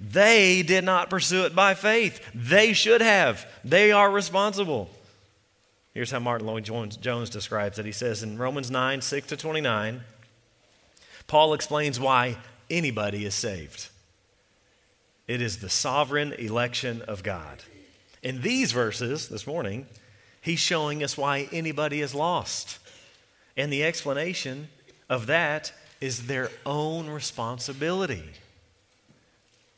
They 0.01 0.63
did 0.63 0.85
not 0.85 1.11
pursue 1.11 1.45
it 1.45 1.55
by 1.55 1.75
faith. 1.75 2.21
They 2.35 2.73
should 2.73 3.01
have. 3.01 3.47
They 3.65 3.93
are 3.93 4.11
responsible. 4.11 4.91
Here's 5.95 6.11
how 6.11 6.21
Martyn 6.21 6.47
Lloyd-Jones 6.47 7.31
describes 7.31 7.79
it. 7.79 7.87
He 7.87 7.93
says 7.93 8.23
in 8.23 8.37
Romans 8.37 8.71
9, 8.71 9.01
6 9.01 9.27
to 9.29 9.37
29, 9.37 10.03
Paul 11.27 11.55
explains 11.55 11.99
why 11.99 12.37
anybody 12.69 13.25
is 13.25 13.35
saved. 13.35 13.89
It 15.27 15.41
is 15.41 15.59
the 15.59 15.71
sovereign 15.71 16.35
election 16.35 17.03
of 17.03 17.23
God. 17.23 17.63
In 18.23 18.43
these 18.43 18.73
verses 18.73 19.29
this 19.29 19.47
morning, 19.47 19.87
he's 20.41 20.61
showing 20.61 21.03
us 21.03 21.17
why 21.17 21.49
anybody 21.51 22.01
is 22.03 22.15
lost. 22.15 22.79
And 23.57 23.73
the 23.73 23.83
explanation 23.83 24.69
of 25.09 25.27
that 25.29 25.73
is 26.01 26.27
their 26.27 26.51
own 26.67 27.09
responsibility. 27.09 28.23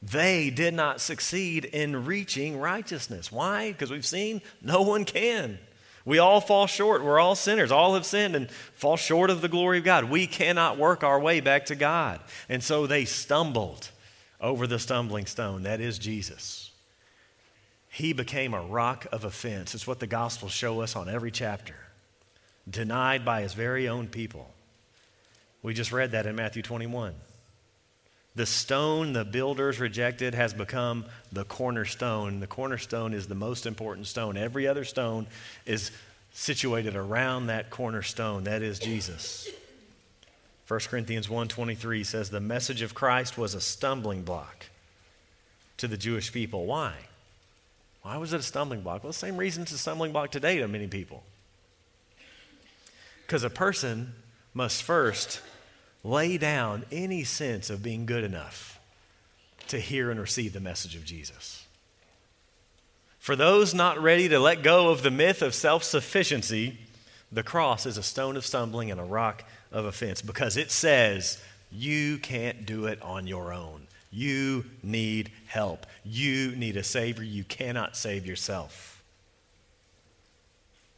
They 0.01 0.51
did 0.51 0.75
not 0.75 1.01
succeed 1.01 1.65
in 1.65 2.05
reaching 2.05 2.59
righteousness. 2.59 3.33
Why? 3.33 3.73
Because 3.73 3.91
we've 3.91 4.07
seen 4.07 4.43
no 4.63 4.83
one 4.83 5.05
can. 5.05 5.59
We 6.05 6.19
all 6.19 6.41
fall 6.41 6.67
short. 6.67 7.05
We're 7.05 7.19
all 7.19 7.35
sinners. 7.35 7.71
All 7.71 7.95
have 7.95 8.07
sinned 8.07 8.35
and 8.35 8.51
fall 8.51 8.97
short 8.97 9.29
of 9.29 9.43
the 9.43 9.49
glory 9.49 9.79
of 9.79 9.85
God. 9.85 10.05
We 10.05 10.27
cannot 10.27 10.79
work 10.79 11.03
our 11.03 11.21
way 11.21 11.41
back 11.41 11.67
to 11.67 11.75
God. 11.75 12.21
And 12.49 12.63
so 12.63 12.87
they 12.87 13.05
stumbled 13.05 13.91
over 14.41 14.67
the 14.67 14.79
stumbling 14.79 15.27
stone. 15.27 15.65
That 15.65 15.81
is 15.81 15.99
Jesus. 15.99 16.71
He 17.91 18.13
became 18.13 18.55
a 18.55 18.63
rock 18.63 19.07
of 19.13 19.25
offense. 19.25 19.75
It's 19.75 19.87
what 19.87 19.99
the 19.99 20.07
Gospels 20.07 20.53
show 20.53 20.81
us 20.81 20.95
on 20.95 21.09
every 21.09 21.31
chapter. 21.31 21.75
Denied 22.71 23.25
by 23.25 23.43
his 23.43 23.55
very 23.55 23.89
own 23.89 24.07
people. 24.07 24.49
We 25.63 25.75
just 25.75 25.91
read 25.91 26.13
that 26.13 26.27
in 26.27 26.37
Matthew 26.37 26.63
21. 26.63 27.15
The 28.39 28.47
stone 28.47 29.15
the 29.15 29.25
builders 29.25 29.81
rejected 29.81 30.33
has 30.33 30.55
become 30.55 31.07
the 31.33 31.43
cornerstone. 31.43 32.39
The 32.39 32.47
cornerstone 32.47 33.13
is 33.13 33.27
the 33.27 33.35
most 33.35 33.67
important 33.67 34.07
stone. 34.07 34.37
Every 34.37 34.69
other 34.69 34.85
stone 34.85 35.27
is 35.67 35.91
situated 36.33 36.95
around 36.95 37.49
that 37.49 37.69
cornerstone. 37.69 38.45
That 38.45 38.63
is 38.63 38.79
Jesus. 38.79 39.49
1 40.69 40.81
Corinthians 40.89 41.29
1:23 41.29 42.05
says 42.05 42.31
the 42.31 42.39
message 42.39 42.81
of 42.81 42.95
Christ 42.95 43.37
was 43.37 43.55
a 43.55 43.61
stumbling 43.61 44.23
block 44.23 44.67
to 45.79 45.89
the 45.89 45.97
Jewish 45.97 46.33
people. 46.33 46.65
Why? 46.65 46.95
Why 48.03 48.19
was 48.19 48.33
it 48.33 48.39
a 48.39 48.45
stumbling 48.45 48.83
block? 48.83 49.03
Well, 49.03 49.11
the 49.11 49.19
same 49.19 49.37
reason 49.37 49.65
it's 49.65 49.73
a 49.73 49.79
stumbling 49.79 50.13
block 50.13 50.31
today 50.31 50.59
to 50.59 50.69
many 50.69 50.87
people. 50.87 51.25
Because 53.27 53.43
a 53.43 53.51
person 53.51 54.15
must 54.55 54.85
first 54.85 55.41
lay 56.05 56.39
down 56.39 56.85
any 56.93 57.25
sense 57.25 57.71
of 57.71 57.83
being 57.83 58.07
good 58.07 58.25
enough 58.25 58.79
to 59.69 59.79
hear 59.79 60.11
and 60.11 60.21
receive 60.21 60.53
the 60.53 60.61
message 60.61 60.97
of 60.97 61.05
Jesus. 61.05 61.67
For 63.19 63.37
those 63.37 63.75
not 63.75 64.03
ready 64.03 64.29
to 64.29 64.39
let 64.39 64.63
go 64.63 64.89
of 64.89 65.03
the 65.03 65.11
myth 65.11 65.43
of 65.43 65.55
self 65.55 65.85
sufficiency, 65.85 66.79
the 67.31 67.43
cross 67.43 67.85
is 67.85 67.99
a 67.99 68.03
stone 68.03 68.37
of 68.37 68.47
stumbling 68.47 68.91
and 68.91 69.01
a 69.01 69.05
rock 69.05 69.45
of 69.71 69.85
offense 69.85 70.23
because 70.23 70.57
it 70.57 70.71
says 70.71 71.43
you 71.71 72.19
can't 72.19 72.65
do 72.65 72.87
it 72.87 73.03
on 73.03 73.27
your 73.27 73.53
own. 73.53 73.87
You 74.11 74.65
need 74.83 75.31
help. 75.47 75.87
You 76.05 76.57
need 76.57 76.79
a 76.79 76.83
Savior. 76.83 77.25
You 77.25 77.45
cannot 77.45 77.97
save 77.97 78.25
yourself. 78.25 79.03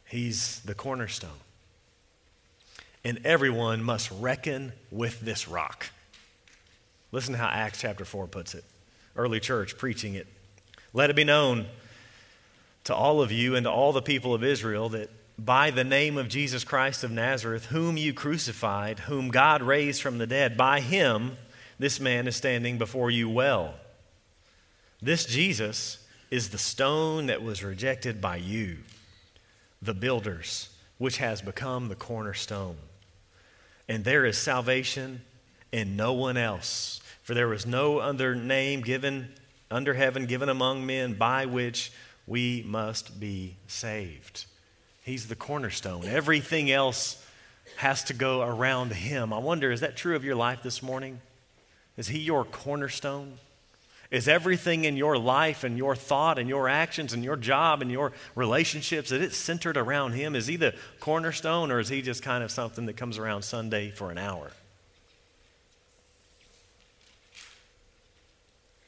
He's 0.05 0.61
the 0.61 0.73
cornerstone 0.73 1.29
and 3.03 3.19
everyone 3.25 3.83
must 3.83 4.11
reckon 4.11 4.73
with 4.91 5.21
this 5.21 5.47
rock. 5.47 5.87
Listen 7.11 7.33
to 7.33 7.39
how 7.39 7.47
Acts 7.47 7.81
chapter 7.81 8.05
4 8.05 8.27
puts 8.27 8.55
it. 8.55 8.63
Early 9.15 9.39
church 9.39 9.77
preaching 9.77 10.13
it. 10.13 10.27
Let 10.93 11.09
it 11.09 11.15
be 11.15 11.23
known 11.23 11.65
to 12.85 12.95
all 12.95 13.21
of 13.21 13.31
you 13.31 13.55
and 13.55 13.65
to 13.65 13.71
all 13.71 13.91
the 13.93 14.01
people 14.01 14.33
of 14.33 14.43
Israel 14.43 14.89
that 14.89 15.09
by 15.37 15.71
the 15.71 15.83
name 15.83 16.17
of 16.17 16.29
Jesus 16.29 16.63
Christ 16.63 17.03
of 17.03 17.11
Nazareth, 17.11 17.65
whom 17.65 17.97
you 17.97 18.13
crucified, 18.13 18.99
whom 18.99 19.29
God 19.29 19.61
raised 19.61 20.01
from 20.01 20.17
the 20.17 20.27
dead, 20.27 20.55
by 20.55 20.79
him 20.81 21.37
this 21.79 21.99
man 21.99 22.27
is 22.27 22.35
standing 22.35 22.77
before 22.77 23.09
you 23.09 23.27
well. 23.27 23.73
This 25.01 25.25
Jesus 25.25 26.05
is 26.29 26.49
the 26.49 26.57
stone 26.57 27.25
that 27.25 27.41
was 27.41 27.63
rejected 27.63 28.21
by 28.21 28.35
you, 28.35 28.77
the 29.81 29.95
builders, 29.95 30.69
which 30.99 31.17
has 31.17 31.41
become 31.41 31.89
the 31.89 31.95
cornerstone. 31.95 32.77
And 33.91 34.05
there 34.05 34.25
is 34.25 34.37
salvation 34.37 35.19
in 35.73 35.97
no 35.97 36.13
one 36.13 36.37
else. 36.37 37.01
For 37.23 37.33
there 37.33 37.49
was 37.49 37.65
no 37.65 37.97
other 37.97 38.33
name 38.35 38.79
given 38.79 39.33
under 39.69 39.95
heaven 39.95 40.27
given 40.27 40.47
among 40.47 40.85
men 40.85 41.15
by 41.15 41.45
which 41.45 41.91
we 42.25 42.63
must 42.65 43.19
be 43.19 43.57
saved. 43.67 44.45
He's 45.03 45.27
the 45.27 45.35
cornerstone. 45.35 46.05
Everything 46.05 46.71
else 46.71 47.21
has 47.75 48.05
to 48.05 48.13
go 48.13 48.41
around 48.41 48.93
him. 48.93 49.33
I 49.33 49.39
wonder, 49.39 49.73
is 49.73 49.81
that 49.81 49.97
true 49.97 50.15
of 50.15 50.23
your 50.23 50.35
life 50.35 50.63
this 50.63 50.81
morning? 50.81 51.19
Is 51.97 52.07
he 52.07 52.19
your 52.19 52.45
cornerstone? 52.45 53.39
Is 54.11 54.27
everything 54.27 54.83
in 54.83 54.97
your 54.97 55.17
life 55.17 55.63
and 55.63 55.77
your 55.77 55.95
thought 55.95 56.37
and 56.37 56.49
your 56.49 56.67
actions 56.67 57.13
and 57.13 57.23
your 57.23 57.37
job 57.37 57.81
and 57.81 57.89
your 57.89 58.11
relationships, 58.35 59.09
is 59.09 59.21
it 59.21 59.33
centered 59.33 59.77
around 59.77 60.11
Him? 60.11 60.35
Is 60.35 60.47
He 60.47 60.57
the 60.57 60.75
cornerstone 60.99 61.71
or 61.71 61.79
is 61.79 61.87
He 61.87 62.01
just 62.01 62.21
kind 62.21 62.43
of 62.43 62.51
something 62.51 62.87
that 62.87 62.97
comes 62.97 63.17
around 63.17 63.43
Sunday 63.43 63.89
for 63.89 64.11
an 64.11 64.17
hour? 64.17 64.51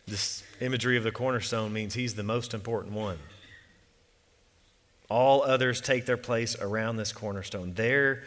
This 0.06 0.44
imagery 0.60 0.98
of 0.98 1.06
the 1.06 1.12
cornerstone 1.12 1.72
means 1.72 1.94
He's 1.94 2.16
the 2.16 2.24
most 2.24 2.54
important 2.54 2.94
one. 2.94 3.18
All 5.10 5.42
others 5.44 5.80
take 5.80 6.06
their 6.06 6.18
place 6.18 6.60
around 6.60 6.98
this 6.98 7.14
cornerstone. 7.14 7.76
There 7.76 8.24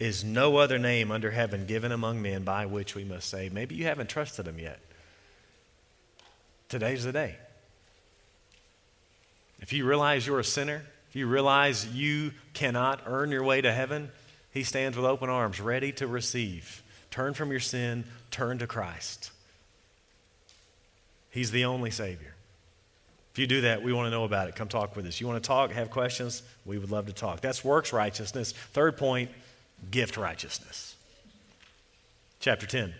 is 0.00 0.24
no 0.24 0.56
other 0.56 0.78
name 0.80 1.12
under 1.12 1.30
heaven 1.30 1.64
given 1.66 1.92
among 1.92 2.20
men 2.20 2.42
by 2.42 2.66
which 2.66 2.96
we 2.96 3.04
must 3.04 3.28
save. 3.28 3.52
Maybe 3.52 3.76
you 3.76 3.84
haven't 3.84 4.08
trusted 4.08 4.48
Him 4.48 4.58
yet. 4.58 4.80
Today's 6.74 7.04
the 7.04 7.12
day. 7.12 7.36
If 9.60 9.72
you 9.72 9.84
realize 9.84 10.26
you're 10.26 10.40
a 10.40 10.44
sinner, 10.44 10.82
if 11.08 11.14
you 11.14 11.28
realize 11.28 11.86
you 11.86 12.32
cannot 12.52 13.02
earn 13.06 13.30
your 13.30 13.44
way 13.44 13.60
to 13.60 13.72
heaven, 13.72 14.10
He 14.50 14.64
stands 14.64 14.96
with 14.96 15.06
open 15.06 15.30
arms, 15.30 15.60
ready 15.60 15.92
to 15.92 16.08
receive. 16.08 16.82
Turn 17.12 17.32
from 17.32 17.52
your 17.52 17.60
sin, 17.60 18.02
turn 18.32 18.58
to 18.58 18.66
Christ. 18.66 19.30
He's 21.30 21.52
the 21.52 21.64
only 21.64 21.92
Savior. 21.92 22.34
If 23.32 23.38
you 23.38 23.46
do 23.46 23.60
that, 23.60 23.84
we 23.84 23.92
want 23.92 24.06
to 24.06 24.10
know 24.10 24.24
about 24.24 24.48
it. 24.48 24.56
Come 24.56 24.66
talk 24.66 24.96
with 24.96 25.06
us. 25.06 25.20
You 25.20 25.28
want 25.28 25.40
to 25.40 25.46
talk, 25.46 25.70
have 25.70 25.90
questions? 25.90 26.42
We 26.66 26.78
would 26.78 26.90
love 26.90 27.06
to 27.06 27.12
talk. 27.12 27.40
That's 27.40 27.64
works 27.64 27.92
righteousness. 27.92 28.50
Third 28.50 28.96
point, 28.96 29.30
gift 29.92 30.16
righteousness. 30.16 30.96
Chapter 32.40 32.66
10. 32.66 32.92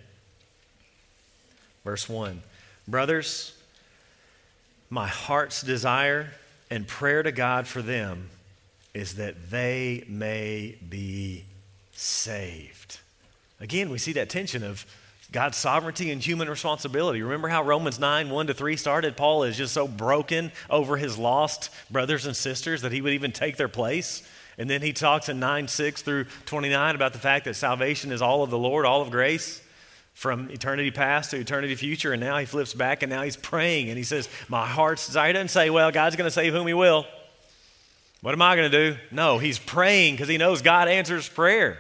Verse 1.83 2.09
1 2.09 2.41
Brothers, 2.87 3.55
my 4.91 5.07
heart's 5.07 5.63
desire 5.63 6.31
and 6.71 6.87
prayer 6.87 7.23
to 7.23 7.33
God 7.33 7.67
for 7.67 7.83
them 7.83 8.31
is 8.93 9.17
that 9.17 9.51
they 9.51 10.05
may 10.09 10.77
be 10.89 11.45
saved. 11.93 13.01
Again, 13.61 13.91
we 13.91 13.99
see 13.99 14.13
that 14.13 14.29
tension 14.29 14.63
of 14.63 14.87
God's 15.33 15.57
sovereignty 15.57 16.11
and 16.13 16.25
human 16.25 16.49
responsibility. 16.49 17.23
Remember 17.23 17.49
how 17.49 17.65
Romans 17.65 17.99
9, 17.99 18.31
1 18.31 18.47
to 18.47 18.55
3 18.55 18.77
started? 18.77 19.17
Paul 19.17 19.43
is 19.43 19.57
just 19.57 19.73
so 19.73 19.89
broken 19.89 20.53
over 20.71 20.97
his 20.97 21.19
lost 21.19 21.71
brothers 21.91 22.27
and 22.27 22.37
sisters 22.37 22.83
that 22.83 22.93
he 22.93 23.01
would 23.01 23.13
even 23.13 23.33
take 23.33 23.57
their 23.57 23.69
place. 23.69 24.23
And 24.59 24.71
then 24.71 24.83
he 24.83 24.93
talks 24.93 25.29
in 25.29 25.41
9, 25.41 25.67
6 25.67 26.03
through 26.03 26.27
29 26.47 26.95
about 26.95 27.13
the 27.13 27.19
fact 27.19 27.47
that 27.47 27.55
salvation 27.55 28.13
is 28.13 28.23
all 28.23 28.45
of 28.45 28.51
the 28.51 28.59
Lord, 28.59 28.87
all 28.87 29.03
of 29.03 29.11
grace 29.11 29.61
from 30.15 30.49
eternity 30.51 30.91
past 30.91 31.33
to 31.33 31.37
eternity 31.37 31.75
future. 31.75 32.13
And 32.13 32.21
now 32.21 32.39
he 32.39 32.47
flips 32.47 32.73
back 32.73 33.03
and 33.03 33.11
now 33.11 33.23
he's 33.23 33.37
praying 33.37 33.91
and 33.91 33.99
he 33.99 34.05
says, 34.05 34.29
My 34.49 34.67
heart's 34.67 35.07
desire. 35.07 35.27
He 35.27 35.33
doesn't 35.35 35.49
say, 35.49 35.69
Well, 35.69 35.91
God's 35.91 36.17
going 36.17 36.27
to 36.27 36.31
save 36.31 36.55
whom 36.55 36.67
he 36.67 36.75
will. 36.75 37.07
What 38.23 38.33
am 38.33 38.41
I 38.41 38.57
going 38.57 38.71
to 38.71 38.93
do? 38.93 38.99
No, 39.11 39.37
he's 39.37 39.59
praying 39.59 40.15
because 40.15 40.29
he 40.29 40.39
knows 40.39 40.63
God 40.63 40.89
answers 40.89 41.29
prayer. 41.29 41.79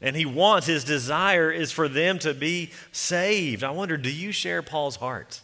And 0.00 0.14
he 0.14 0.26
wants, 0.26 0.66
his 0.66 0.84
desire 0.84 1.50
is 1.50 1.72
for 1.72 1.88
them 1.88 2.18
to 2.20 2.34
be 2.34 2.70
saved. 2.92 3.64
I 3.64 3.70
wonder, 3.70 3.96
do 3.96 4.12
you 4.12 4.30
share 4.30 4.62
Paul's 4.62 4.96
heart? 4.96 5.40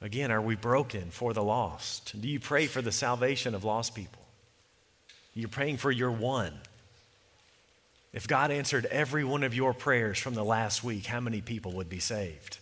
Again, 0.00 0.30
are 0.30 0.42
we 0.42 0.54
broken 0.54 1.10
for 1.10 1.32
the 1.32 1.42
lost? 1.42 2.20
Do 2.20 2.28
you 2.28 2.38
pray 2.38 2.66
for 2.66 2.82
the 2.82 2.92
salvation 2.92 3.54
of 3.54 3.64
lost 3.64 3.94
people? 3.94 4.22
You're 5.32 5.48
praying 5.48 5.78
for 5.78 5.90
your 5.90 6.12
one. 6.12 6.52
If 8.14 8.28
God 8.28 8.52
answered 8.52 8.86
every 8.86 9.24
one 9.24 9.42
of 9.42 9.56
your 9.56 9.74
prayers 9.74 10.20
from 10.20 10.34
the 10.34 10.44
last 10.44 10.84
week, 10.84 11.06
how 11.06 11.18
many 11.18 11.40
people 11.40 11.72
would 11.72 11.88
be 11.88 11.98
saved? 11.98 12.58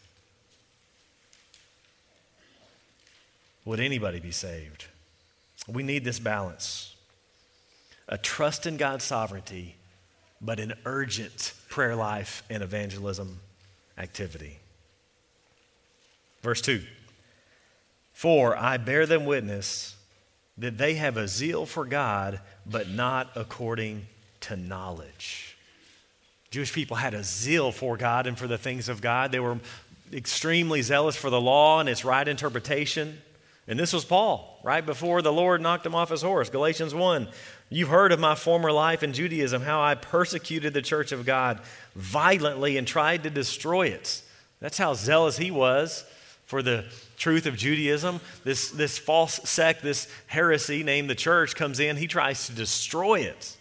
Would 3.67 3.79
anybody 3.79 4.19
be 4.19 4.33
saved? 4.33 4.87
We 5.69 5.83
need 5.83 6.05
this 6.05 6.19
balance 6.19 6.97
a 8.09 8.19
trust 8.19 8.67
in 8.67 8.77
God's 8.79 9.05
sovereignty, 9.05 9.77
but 10.41 10.59
an 10.59 10.73
urgent 10.85 11.53
prayer 11.69 11.95
life 11.95 12.43
and 12.51 12.63
evangelism 12.63 13.41
activity. 13.97 14.59
Verse 16.43 16.63
2 16.63 16.83
For 18.15 18.57
I 18.57 18.79
bear 18.79 19.05
them 19.05 19.27
witness 19.27 19.97
that 20.57 20.79
they 20.79 20.95
have 20.95 21.19
a 21.19 21.29
zeal 21.29 21.67
for 21.67 21.85
God, 21.85 22.41
but 22.67 22.89
not 22.89 23.31
according 23.37 24.07
to 24.43 24.57
knowledge. 24.57 25.57
Jewish 26.51 26.73
people 26.73 26.97
had 26.97 27.15
a 27.15 27.25
zeal 27.25 27.73
for 27.73 27.97
God 27.97 28.27
and 28.27 28.39
for 28.39 28.47
the 28.47 28.59
things 28.59 28.89
of 28.89 29.01
God. 29.01 29.33
They 29.33 29.41
were 29.41 29.59
extremely 30.13 30.83
zealous 30.83 31.17
for 31.17 31.31
the 31.31 31.41
law 31.41 31.81
and 31.81 31.89
its 31.89 32.05
right 32.05 32.27
interpretation. 32.27 33.19
And 33.67 33.79
this 33.79 33.93
was 33.93 34.05
Paul, 34.05 34.61
right 34.63 34.85
before 34.85 35.23
the 35.23 35.33
Lord 35.33 35.61
knocked 35.61 35.87
him 35.87 35.95
off 35.95 36.11
his 36.11 36.23
horse. 36.23 36.51
Galatians 36.51 36.95
1 36.95 37.29
You've 37.71 37.89
heard 37.89 38.13
of 38.13 38.21
my 38.21 38.35
former 38.35 38.71
life 38.71 39.03
in 39.03 39.15
Judaism, 39.15 39.63
how 39.63 39.81
I 39.81 39.95
persecuted 39.95 40.75
the 40.75 40.83
church 40.83 41.11
of 41.11 41.25
God 41.25 41.59
violently 41.95 42.77
and 42.77 42.87
tried 42.87 43.23
to 43.23 43.31
destroy 43.31 43.87
it. 43.87 44.23
That's 44.61 44.77
how 44.77 44.93
zealous 44.93 45.39
he 45.39 45.51
was 45.51 46.05
for 46.45 46.63
the 46.63 46.85
truth 47.17 47.47
of 47.47 47.57
Judaism. 47.57 48.21
This, 48.45 48.71
this 48.71 48.99
false 48.99 49.41
sect, 49.49 49.83
this 49.83 50.07
heresy 50.27 50.83
named 50.83 51.09
the 51.09 51.15
church, 51.15 51.57
comes 51.57 51.81
in. 51.81 51.97
He 51.97 52.07
tries 52.07 52.47
to 52.49 52.53
destroy 52.53 53.21
it. 53.21 53.57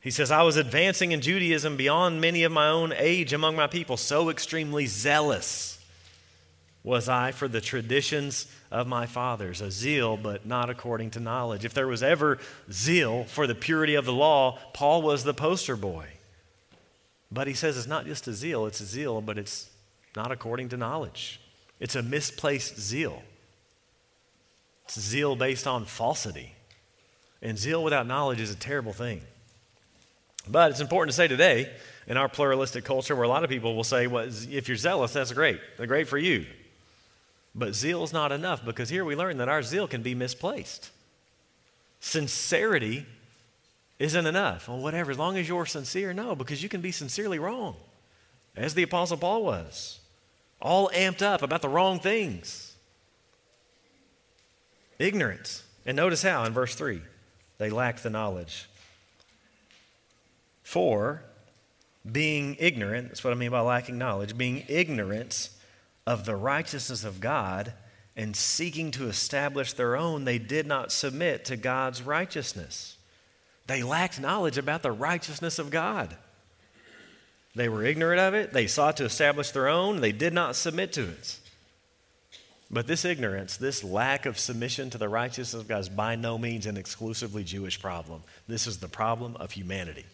He 0.00 0.10
says, 0.10 0.30
I 0.30 0.42
was 0.42 0.56
advancing 0.56 1.12
in 1.12 1.20
Judaism 1.20 1.76
beyond 1.76 2.20
many 2.20 2.42
of 2.44 2.52
my 2.52 2.68
own 2.68 2.92
age 2.96 3.32
among 3.32 3.54
my 3.54 3.66
people, 3.66 3.96
so 3.96 4.30
extremely 4.30 4.86
zealous 4.86 5.78
was 6.82 7.08
I 7.08 7.32
for 7.32 7.46
the 7.46 7.60
traditions 7.60 8.46
of 8.70 8.86
my 8.86 9.04
fathers, 9.04 9.60
a 9.60 9.70
zeal, 9.70 10.16
but 10.16 10.46
not 10.46 10.70
according 10.70 11.10
to 11.10 11.20
knowledge. 11.20 11.66
If 11.66 11.74
there 11.74 11.86
was 11.86 12.02
ever 12.02 12.38
zeal 12.72 13.24
for 13.24 13.46
the 13.46 13.54
purity 13.54 13.94
of 13.94 14.06
the 14.06 14.14
law, 14.14 14.58
Paul 14.72 15.02
was 15.02 15.24
the 15.24 15.34
poster 15.34 15.76
boy. 15.76 16.06
But 17.30 17.46
he 17.46 17.54
says 17.54 17.76
it's 17.76 17.86
not 17.86 18.06
just 18.06 18.26
a 18.26 18.32
zeal, 18.32 18.64
it's 18.64 18.80
a 18.80 18.86
zeal, 18.86 19.20
but 19.20 19.36
it's 19.36 19.68
not 20.16 20.32
according 20.32 20.70
to 20.70 20.78
knowledge. 20.78 21.40
It's 21.78 21.94
a 21.94 22.02
misplaced 22.02 22.80
zeal. 22.80 23.22
It's 24.84 24.98
zeal 24.98 25.36
based 25.36 25.66
on 25.66 25.84
falsity. 25.84 26.54
And 27.42 27.58
zeal 27.58 27.84
without 27.84 28.06
knowledge 28.06 28.40
is 28.40 28.50
a 28.50 28.56
terrible 28.56 28.92
thing. 28.92 29.20
But 30.48 30.70
it's 30.70 30.80
important 30.80 31.12
to 31.12 31.16
say 31.16 31.28
today, 31.28 31.70
in 32.06 32.16
our 32.16 32.28
pluralistic 32.28 32.84
culture, 32.84 33.14
where 33.14 33.24
a 33.24 33.28
lot 33.28 33.44
of 33.44 33.50
people 33.50 33.76
will 33.76 33.84
say, 33.84 34.06
well, 34.06 34.26
if 34.28 34.68
you're 34.68 34.76
zealous, 34.76 35.12
that's 35.12 35.32
great. 35.32 35.60
That's 35.76 35.86
great 35.86 36.08
for 36.08 36.18
you. 36.18 36.46
But 37.54 37.74
zeal 37.74 38.02
is 38.04 38.12
not 38.12 38.32
enough 38.32 38.64
because 38.64 38.88
here 38.88 39.04
we 39.04 39.14
learn 39.14 39.38
that 39.38 39.48
our 39.48 39.62
zeal 39.62 39.86
can 39.86 40.02
be 40.02 40.14
misplaced. 40.14 40.90
Sincerity 42.00 43.06
isn't 43.98 44.26
enough. 44.26 44.68
Well, 44.68 44.78
whatever, 44.78 45.10
as 45.10 45.18
long 45.18 45.36
as 45.36 45.48
you're 45.48 45.66
sincere, 45.66 46.12
no, 46.12 46.34
because 46.34 46.62
you 46.62 46.68
can 46.68 46.80
be 46.80 46.90
sincerely 46.90 47.38
wrong, 47.38 47.76
as 48.56 48.74
the 48.74 48.82
Apostle 48.82 49.18
Paul 49.18 49.44
was, 49.44 50.00
all 50.60 50.90
amped 50.94 51.22
up 51.22 51.42
about 51.42 51.60
the 51.60 51.68
wrong 51.68 52.00
things. 52.00 52.74
Ignorance. 54.98 55.64
And 55.84 55.96
notice 55.96 56.22
how 56.22 56.44
in 56.44 56.52
verse 56.52 56.74
3 56.74 57.02
they 57.58 57.70
lack 57.70 58.00
the 58.00 58.10
knowledge. 58.10 58.69
For 60.70 61.24
being 62.12 62.56
ignorant, 62.60 63.08
that's 63.08 63.24
what 63.24 63.32
I 63.32 63.34
mean 63.34 63.50
by 63.50 63.58
lacking 63.58 63.98
knowledge, 63.98 64.38
being 64.38 64.64
ignorant 64.68 65.48
of 66.06 66.24
the 66.24 66.36
righteousness 66.36 67.02
of 67.02 67.20
God 67.20 67.72
and 68.14 68.36
seeking 68.36 68.92
to 68.92 69.08
establish 69.08 69.72
their 69.72 69.96
own, 69.96 70.24
they 70.24 70.38
did 70.38 70.68
not 70.68 70.92
submit 70.92 71.44
to 71.46 71.56
God's 71.56 72.02
righteousness. 72.02 72.96
They 73.66 73.82
lacked 73.82 74.20
knowledge 74.20 74.58
about 74.58 74.84
the 74.84 74.92
righteousness 74.92 75.58
of 75.58 75.70
God. 75.70 76.16
They 77.56 77.68
were 77.68 77.84
ignorant 77.84 78.20
of 78.20 78.34
it. 78.34 78.52
They 78.52 78.68
sought 78.68 78.98
to 78.98 79.04
establish 79.04 79.50
their 79.50 79.66
own. 79.66 80.00
They 80.00 80.12
did 80.12 80.32
not 80.32 80.54
submit 80.54 80.92
to 80.92 81.02
it. 81.02 81.40
But 82.70 82.86
this 82.86 83.04
ignorance, 83.04 83.56
this 83.56 83.82
lack 83.82 84.24
of 84.24 84.38
submission 84.38 84.88
to 84.90 84.98
the 84.98 85.08
righteousness 85.08 85.60
of 85.62 85.66
God 85.66 85.80
is 85.80 85.88
by 85.88 86.14
no 86.14 86.38
means 86.38 86.66
an 86.66 86.76
exclusively 86.76 87.42
Jewish 87.42 87.82
problem. 87.82 88.22
This 88.46 88.68
is 88.68 88.78
the 88.78 88.86
problem 88.86 89.34
of 89.34 89.50
humanity. 89.50 90.04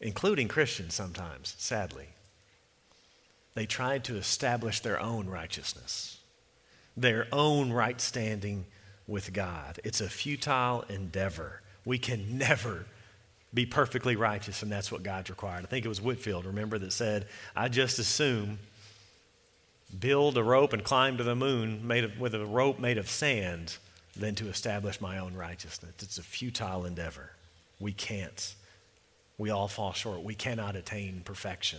Including 0.00 0.48
Christians 0.48 0.94
sometimes, 0.94 1.54
sadly. 1.58 2.08
They 3.54 3.66
tried 3.66 4.04
to 4.04 4.16
establish 4.16 4.80
their 4.80 5.00
own 5.00 5.28
righteousness, 5.28 6.18
their 6.96 7.26
own 7.32 7.72
right 7.72 8.00
standing 8.00 8.66
with 9.08 9.32
God. 9.32 9.80
It's 9.82 10.00
a 10.00 10.08
futile 10.08 10.84
endeavor. 10.88 11.62
We 11.84 11.98
can 11.98 12.38
never 12.38 12.86
be 13.52 13.66
perfectly 13.66 14.14
righteous, 14.14 14.62
and 14.62 14.70
that's 14.70 14.92
what 14.92 15.02
God's 15.02 15.30
required. 15.30 15.64
I 15.64 15.66
think 15.66 15.84
it 15.84 15.88
was 15.88 16.00
Whitefield, 16.00 16.44
remember, 16.44 16.78
that 16.78 16.92
said, 16.92 17.26
I 17.56 17.68
just 17.68 17.98
assume 17.98 18.58
build 19.98 20.36
a 20.36 20.42
rope 20.42 20.74
and 20.74 20.84
climb 20.84 21.16
to 21.16 21.24
the 21.24 21.34
moon 21.34 21.86
made 21.86 22.04
of, 22.04 22.20
with 22.20 22.34
a 22.34 22.44
rope 22.44 22.78
made 22.78 22.98
of 22.98 23.08
sand 23.08 23.78
than 24.14 24.34
to 24.34 24.48
establish 24.48 25.00
my 25.00 25.18
own 25.18 25.34
righteousness. 25.34 25.94
It's 26.00 26.18
a 26.18 26.22
futile 26.22 26.84
endeavor. 26.84 27.32
We 27.80 27.92
can't. 27.92 28.54
We 29.38 29.50
all 29.50 29.68
fall 29.68 29.92
short. 29.92 30.22
We 30.22 30.34
cannot 30.34 30.76
attain 30.76 31.22
perfection. 31.24 31.78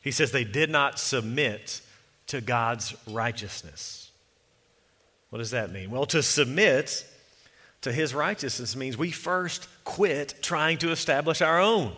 He 0.00 0.10
says 0.10 0.32
they 0.32 0.44
did 0.44 0.70
not 0.70 0.98
submit 0.98 1.80
to 2.28 2.40
God's 2.40 2.94
righteousness. 3.06 4.10
What 5.30 5.38
does 5.38 5.50
that 5.50 5.70
mean? 5.70 5.90
Well, 5.90 6.06
to 6.06 6.22
submit 6.22 7.06
to 7.82 7.92
his 7.92 8.14
righteousness 8.14 8.74
means 8.74 8.96
we 8.96 9.10
first 9.10 9.68
quit 9.84 10.34
trying 10.40 10.78
to 10.78 10.90
establish 10.90 11.42
our 11.42 11.60
own. 11.60 11.92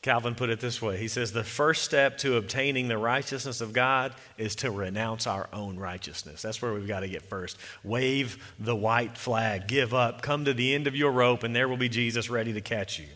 Calvin 0.00 0.36
put 0.36 0.48
it 0.48 0.60
this 0.60 0.80
way 0.80 0.96
He 0.96 1.08
says, 1.08 1.32
The 1.32 1.44
first 1.44 1.82
step 1.84 2.18
to 2.18 2.36
obtaining 2.36 2.88
the 2.88 2.98
righteousness 2.98 3.60
of 3.60 3.72
God 3.72 4.14
is 4.36 4.54
to 4.56 4.70
renounce 4.70 5.26
our 5.26 5.48
own 5.52 5.76
righteousness. 5.76 6.42
That's 6.42 6.62
where 6.62 6.72
we've 6.72 6.86
got 6.86 7.00
to 7.00 7.08
get 7.08 7.22
first. 7.22 7.56
Wave 7.82 8.54
the 8.58 8.76
white 8.76 9.18
flag, 9.18 9.66
give 9.66 9.94
up, 9.94 10.22
come 10.22 10.44
to 10.44 10.54
the 10.54 10.74
end 10.74 10.86
of 10.86 10.94
your 10.94 11.10
rope, 11.10 11.42
and 11.42 11.54
there 11.54 11.68
will 11.68 11.76
be 11.76 11.88
Jesus 11.88 12.30
ready 12.30 12.52
to 12.52 12.60
catch 12.60 12.98
you. 12.98 13.06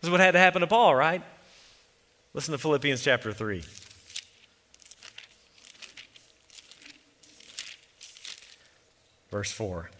This 0.00 0.08
is 0.08 0.10
what 0.10 0.20
had 0.20 0.32
to 0.32 0.38
happen 0.38 0.60
to 0.60 0.66
Paul, 0.66 0.94
right? 0.94 1.22
Listen 2.32 2.52
to 2.52 2.58
Philippians 2.58 3.02
chapter 3.02 3.32
3. 3.32 3.62
Verse 9.30 9.52
4. 9.52 9.90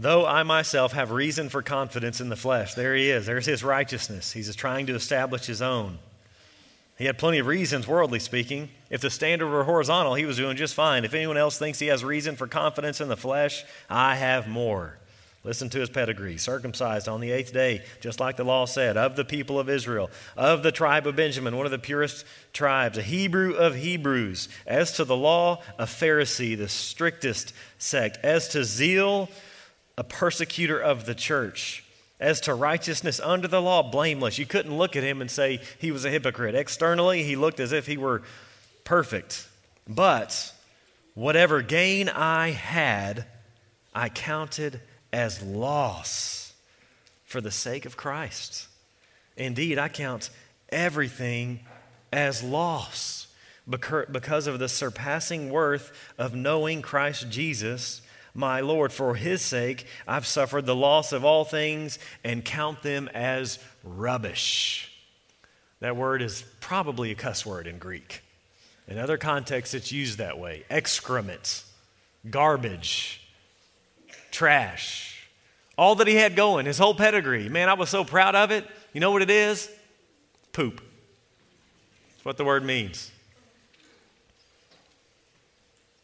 Though 0.00 0.24
I 0.24 0.44
myself 0.44 0.92
have 0.92 1.10
reason 1.10 1.48
for 1.48 1.60
confidence 1.60 2.20
in 2.20 2.28
the 2.28 2.36
flesh, 2.36 2.74
there 2.74 2.94
he 2.94 3.10
is. 3.10 3.26
There's 3.26 3.46
his 3.46 3.64
righteousness. 3.64 4.30
He's 4.30 4.54
trying 4.54 4.86
to 4.86 4.94
establish 4.94 5.46
his 5.46 5.60
own. 5.60 5.98
He 6.96 7.06
had 7.06 7.18
plenty 7.18 7.40
of 7.40 7.48
reasons, 7.48 7.88
worldly 7.88 8.20
speaking. 8.20 8.68
If 8.90 9.00
the 9.00 9.10
standard 9.10 9.48
were 9.48 9.64
horizontal, 9.64 10.14
he 10.14 10.24
was 10.24 10.36
doing 10.36 10.56
just 10.56 10.74
fine. 10.74 11.04
If 11.04 11.14
anyone 11.14 11.36
else 11.36 11.58
thinks 11.58 11.80
he 11.80 11.88
has 11.88 12.04
reason 12.04 12.36
for 12.36 12.46
confidence 12.46 13.00
in 13.00 13.08
the 13.08 13.16
flesh, 13.16 13.64
I 13.90 14.14
have 14.14 14.46
more. 14.46 14.98
Listen 15.42 15.68
to 15.70 15.80
his 15.80 15.90
pedigree. 15.90 16.38
Circumcised 16.38 17.08
on 17.08 17.20
the 17.20 17.32
eighth 17.32 17.52
day, 17.52 17.82
just 18.00 18.20
like 18.20 18.36
the 18.36 18.44
law 18.44 18.66
said, 18.66 18.96
of 18.96 19.16
the 19.16 19.24
people 19.24 19.58
of 19.58 19.68
Israel, 19.68 20.10
of 20.36 20.62
the 20.62 20.72
tribe 20.72 21.08
of 21.08 21.16
Benjamin, 21.16 21.56
one 21.56 21.66
of 21.66 21.72
the 21.72 21.78
purest 21.78 22.24
tribes, 22.52 22.98
a 22.98 23.02
Hebrew 23.02 23.54
of 23.54 23.74
Hebrews. 23.74 24.48
As 24.64 24.92
to 24.92 25.04
the 25.04 25.16
law, 25.16 25.60
a 25.76 25.86
Pharisee, 25.86 26.56
the 26.56 26.68
strictest 26.68 27.52
sect. 27.78 28.18
As 28.22 28.46
to 28.50 28.62
zeal, 28.62 29.28
a 29.98 30.04
persecutor 30.04 30.78
of 30.78 31.06
the 31.06 31.14
church. 31.14 31.84
As 32.20 32.40
to 32.42 32.54
righteousness 32.54 33.18
under 33.20 33.48
the 33.48 33.60
law, 33.60 33.82
blameless. 33.82 34.38
You 34.38 34.46
couldn't 34.46 34.78
look 34.78 34.94
at 34.94 35.02
him 35.02 35.20
and 35.20 35.28
say 35.30 35.60
he 35.78 35.90
was 35.90 36.04
a 36.04 36.10
hypocrite. 36.10 36.54
Externally, 36.54 37.24
he 37.24 37.34
looked 37.34 37.58
as 37.58 37.72
if 37.72 37.86
he 37.86 37.96
were 37.96 38.22
perfect. 38.84 39.48
But 39.88 40.52
whatever 41.14 41.62
gain 41.62 42.08
I 42.08 42.50
had, 42.50 43.26
I 43.92 44.08
counted 44.08 44.80
as 45.12 45.42
loss 45.42 46.54
for 47.24 47.40
the 47.40 47.50
sake 47.50 47.84
of 47.84 47.96
Christ. 47.96 48.68
Indeed, 49.36 49.78
I 49.78 49.88
count 49.88 50.30
everything 50.70 51.60
as 52.12 52.42
loss 52.42 53.26
because 53.68 54.46
of 54.46 54.58
the 54.60 54.68
surpassing 54.68 55.50
worth 55.50 55.92
of 56.18 56.34
knowing 56.34 56.82
Christ 56.82 57.30
Jesus, 57.30 58.00
my 58.38 58.60
Lord. 58.60 58.92
For 58.92 59.14
his 59.14 59.42
sake, 59.42 59.84
I've 60.06 60.26
suffered 60.26 60.64
the 60.64 60.76
loss 60.76 61.12
of 61.12 61.24
all 61.24 61.44
things 61.44 61.98
and 62.24 62.44
count 62.44 62.82
them 62.82 63.08
as 63.12 63.58
rubbish. 63.84 64.90
That 65.80 65.96
word 65.96 66.22
is 66.22 66.44
probably 66.60 67.10
a 67.10 67.14
cuss 67.14 67.44
word 67.44 67.66
in 67.66 67.78
Greek. 67.78 68.22
In 68.86 68.96
other 68.96 69.18
contexts, 69.18 69.74
it's 69.74 69.92
used 69.92 70.18
that 70.18 70.38
way 70.38 70.64
excrement, 70.70 71.64
garbage 72.30 73.20
trash. 74.30 75.28
All 75.76 75.94
that 75.96 76.06
he 76.06 76.14
had 76.14 76.34
going, 76.34 76.66
his 76.66 76.78
whole 76.78 76.94
pedigree. 76.94 77.48
Man, 77.48 77.68
I 77.68 77.74
was 77.74 77.88
so 77.90 78.04
proud 78.04 78.34
of 78.34 78.50
it. 78.50 78.66
You 78.92 79.00
know 79.00 79.10
what 79.10 79.22
it 79.22 79.30
is? 79.30 79.70
Poop. 80.52 80.80
That's 82.14 82.24
what 82.24 82.36
the 82.36 82.44
word 82.44 82.64
means. 82.64 83.12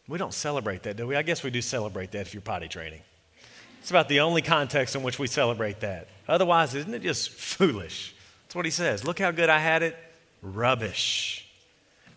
We 0.07 0.17
don't 0.17 0.33
celebrate 0.33 0.83
that, 0.83 0.97
do 0.97 1.07
we? 1.07 1.15
I 1.15 1.21
guess 1.21 1.43
we 1.43 1.49
do 1.49 1.61
celebrate 1.61 2.11
that 2.11 2.21
if 2.21 2.33
you're 2.33 2.41
potty 2.41 2.67
training. 2.67 3.01
It's 3.81 3.89
about 3.91 4.09
the 4.09 4.21
only 4.21 4.41
context 4.41 4.95
in 4.95 5.03
which 5.03 5.19
we 5.19 5.27
celebrate 5.27 5.81
that. 5.81 6.07
Otherwise, 6.27 6.73
isn't 6.73 6.93
it 6.93 7.03
just 7.03 7.29
foolish? 7.29 8.15
That's 8.43 8.55
what 8.55 8.65
he 8.65 8.71
says. 8.71 9.03
Look 9.03 9.19
how 9.19 9.31
good 9.31 9.49
I 9.49 9.59
had 9.59 9.83
it. 9.83 9.95
Rubbish. 10.41 11.47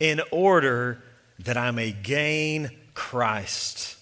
In 0.01 0.23
order 0.31 1.03
that 1.41 1.57
I 1.57 1.71
may 1.71 1.93
gain 1.93 2.71
Christ 2.95 3.98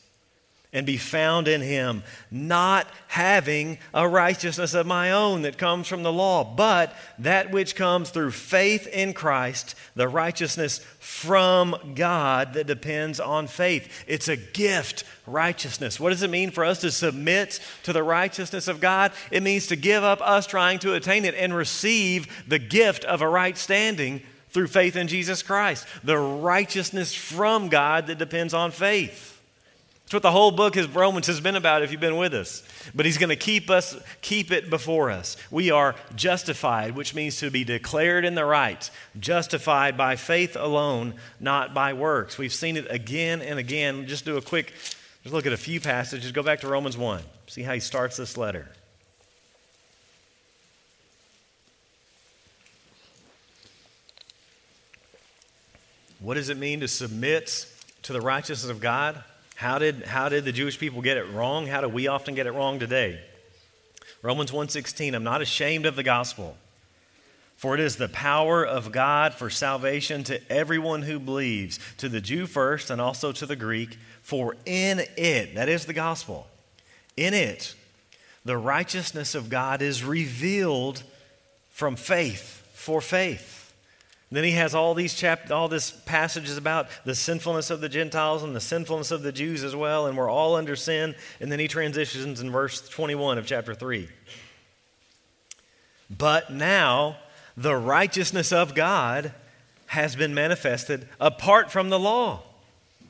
and 0.77 0.85
be 0.85 0.99
found 0.99 1.49
in 1.49 1.63
him, 1.63 2.03
not 2.31 2.87
having 3.09 3.79
a 3.95 4.07
righteousness 4.07 4.75
of 4.75 4.87
my 4.87 5.11
own 5.11 5.41
that 5.41 5.57
comes 5.57 5.89
from 5.89 6.03
the 6.03 6.13
law, 6.13 6.45
but 6.45 6.95
that 7.19 7.51
which 7.51 7.75
comes 7.75 8.11
through 8.11 8.31
faith 8.31 8.87
in 8.89 9.15
Christ, 9.15 9.75
the 9.95 10.07
righteousness 10.07 10.81
from 10.99 11.95
God 11.95 12.53
that 12.53 12.67
depends 12.67 13.19
on 13.21 13.47
faith. 13.47 14.05
It's 14.07 14.29
a 14.29 14.37
gift, 14.37 15.05
righteousness. 15.27 15.99
What 15.99 16.11
does 16.11 16.23
it 16.23 16.29
mean 16.29 16.51
for 16.51 16.63
us 16.63 16.83
to 16.83 16.91
submit 16.91 17.59
to 17.85 17.95
the 17.95 18.03
righteousness 18.03 18.69
of 18.69 18.79
God? 18.79 19.13
It 19.31 19.43
means 19.43 19.69
to 19.69 19.77
give 19.77 20.05
up 20.05 20.21
us 20.21 20.47
trying 20.47 20.79
to 20.81 20.93
attain 20.93 21.25
it 21.25 21.35
and 21.35 21.57
receive 21.57 22.45
the 22.47 22.59
gift 22.59 23.07
of 23.07 23.23
a 23.23 23.29
right 23.29 23.57
standing 23.57 24.21
through 24.51 24.67
faith 24.67 24.95
in 24.95 25.09
Jesus 25.09 25.43
Christ, 25.43 25.87
the 26.05 26.19
righteousness 26.19 27.15
from 27.15 27.71
God 27.71 28.09
that 28.09 28.19
depends 28.19 28.53
on 28.53 28.73
faith. 28.73 29.36
That's 30.07 30.15
what 30.15 30.23
the 30.23 30.31
whole 30.31 30.53
book 30.53 30.77
of 30.77 30.95
Romans 30.95 31.27
has 31.27 31.41
been 31.41 31.57
about 31.57 31.83
if 31.83 31.91
you've 31.91 32.01
been 32.01 32.17
with 32.17 32.33
us. 32.33 32.63
But 32.95 33.07
he's 33.07 33.19
going 33.19 33.31
to 33.31 33.35
keep 33.35 33.69
us, 33.69 33.97
keep 34.23 34.53
it 34.53 34.71
before 34.71 35.11
us. 35.11 35.37
We 35.51 35.73
are 35.73 35.97
justified, 36.15 36.95
which 36.95 37.13
means 37.13 37.41
to 37.41 37.51
be 37.51 37.65
declared 37.65 38.25
in 38.25 38.37
the 38.37 38.45
right, 38.45 38.89
justified 39.19 39.97
by 39.97 40.15
faith 40.15 40.55
alone, 40.55 41.15
not 41.41 41.75
by 41.75 41.93
works. 41.93 42.39
We've 42.39 42.55
seen 42.55 42.77
it 42.77 42.87
again 42.89 43.43
and 43.43 43.59
again. 43.59 44.07
Just 44.07 44.25
do 44.25 44.37
a 44.37 44.41
quick, 44.41 44.73
just 45.25 45.35
look 45.35 45.45
at 45.45 45.53
a 45.53 45.57
few 45.57 45.81
passages. 45.81 46.31
Go 46.31 46.45
back 46.45 46.61
to 46.61 46.69
Romans 46.69 46.97
1. 46.97 47.21
See 47.49 47.63
how 47.63 47.75
he 47.75 47.81
starts 47.81 48.17
this 48.17 48.37
letter. 48.37 48.69
What 56.21 56.35
does 56.35 56.49
it 56.49 56.59
mean 56.59 56.79
to 56.79 56.87
submit 56.87 57.67
to 58.05 58.13
the 58.13 58.21
righteousness 58.21 58.71
of 58.71 58.81
God? 58.81 59.25
How 59.57 59.79
did, 59.79 60.05
how 60.05 60.29
did 60.29 60.45
the 60.45 60.53
Jewish 60.53 60.79
people 60.79 61.03
get 61.03 61.17
it 61.17 61.29
wrong? 61.31 61.67
How 61.67 61.81
do 61.81 61.89
we 61.89 62.07
often 62.07 62.35
get 62.35 62.47
it 62.47 62.53
wrong 62.53 62.79
today? 62.79 63.21
Romans 64.23 64.51
1:16 64.51 65.15
I'm 65.15 65.25
not 65.25 65.43
ashamed 65.43 65.87
of 65.87 65.97
the 65.97 66.03
gospel 66.03 66.57
for 67.57 67.75
it 67.75 67.81
is 67.81 67.97
the 67.97 68.09
power 68.09 68.65
of 68.65 68.93
God 68.93 69.33
for 69.33 69.49
salvation 69.49 70.23
to 70.25 70.53
everyone 70.53 71.03
who 71.03 71.19
believes 71.19 71.79
to 71.97 72.09
the 72.09 72.21
Jew 72.21 72.47
first 72.47 72.91
and 72.91 73.01
also 73.01 73.33
to 73.33 73.47
the 73.47 73.57
Greek 73.57 73.99
for 74.23 74.57
in 74.67 75.01
it 75.17 75.55
that 75.55 75.69
is 75.69 75.87
the 75.87 75.93
gospel 75.93 76.49
in 77.17 77.35
it 77.35 77.75
the 78.45 78.59
righteousness 78.59 79.35
of 79.35 79.49
God 79.49 79.81
is 79.81 80.05
revealed 80.05 81.03
from 81.71 81.97
faith 81.97 82.69
for 82.75 83.01
faith 83.01 83.56
then 84.31 84.43
he 84.43 84.53
has 84.53 84.75
all 84.75 84.95
these 84.95 85.15
chap- 85.15 85.51
all 85.53 85.69
this 85.69 85.91
passages 85.91 86.57
about 86.57 86.89
the 87.05 87.15
sinfulness 87.15 87.71
of 87.71 87.81
the 87.81 87.89
Gentiles 87.89 88.43
and 88.43 88.57
the 88.57 88.61
sinfulness 88.61 89.11
of 89.11 89.23
the 89.23 89.31
Jews 89.31 89.63
as 89.63 89.77
well, 89.77 90.07
and 90.07 90.17
we're 90.17 90.31
all 90.31 90.57
under 90.57 90.75
sin. 90.75 91.15
And 91.41 91.51
then 91.53 91.61
he 91.61 91.69
transitions 91.69 92.41
in 92.41 92.51
verse 92.51 92.87
21 92.89 93.39
of 93.39 93.47
chapter 93.47 93.75
3. 93.75 94.09
But 96.11 96.53
now 96.53 97.19
the 97.57 97.77
righteousness 97.77 98.53
of 98.53 98.75
God 98.75 99.33
has 99.87 100.17
been 100.17 100.35
manifested 100.35 101.09
apart 101.21 101.71
from 101.71 101.91
the 101.91 101.99
law 101.99 102.43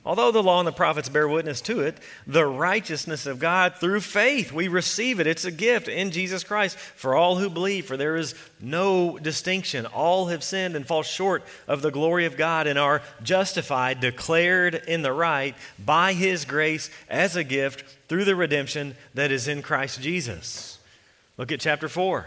Although 0.06 0.30
the 0.30 0.42
law 0.42 0.60
and 0.60 0.68
the 0.68 0.72
prophets 0.72 1.08
bear 1.08 1.26
witness 1.26 1.60
to 1.62 1.80
it, 1.80 1.98
the 2.28 2.46
righteousness 2.46 3.26
of 3.26 3.40
God 3.40 3.74
through 3.74 4.02
faith, 4.02 4.52
we 4.52 4.68
receive 4.68 5.18
it. 5.18 5.26
It's 5.26 5.44
a 5.44 5.50
gift 5.50 5.88
in 5.88 6.12
Jesus 6.12 6.44
Christ 6.44 6.78
for 6.78 7.16
all 7.16 7.38
who 7.38 7.50
believe, 7.50 7.86
for 7.86 7.96
there 7.96 8.14
is 8.14 8.36
no 8.60 9.18
distinction. 9.18 9.84
All 9.84 10.26
have 10.26 10.44
sinned 10.44 10.76
and 10.76 10.86
fall 10.86 11.02
short 11.02 11.42
of 11.66 11.82
the 11.82 11.90
glory 11.90 12.24
of 12.24 12.36
God 12.36 12.68
and 12.68 12.78
are 12.78 13.02
justified, 13.24 13.98
declared 13.98 14.76
in 14.76 15.02
the 15.02 15.12
right 15.12 15.56
by 15.84 16.12
his 16.12 16.44
grace 16.44 16.88
as 17.10 17.34
a 17.34 17.42
gift 17.42 17.82
through 18.06 18.26
the 18.26 18.36
redemption 18.36 18.94
that 19.14 19.32
is 19.32 19.48
in 19.48 19.60
Christ 19.60 20.00
Jesus. 20.00 20.78
Look 21.36 21.50
at 21.50 21.58
chapter 21.58 21.88
4. 21.88 22.26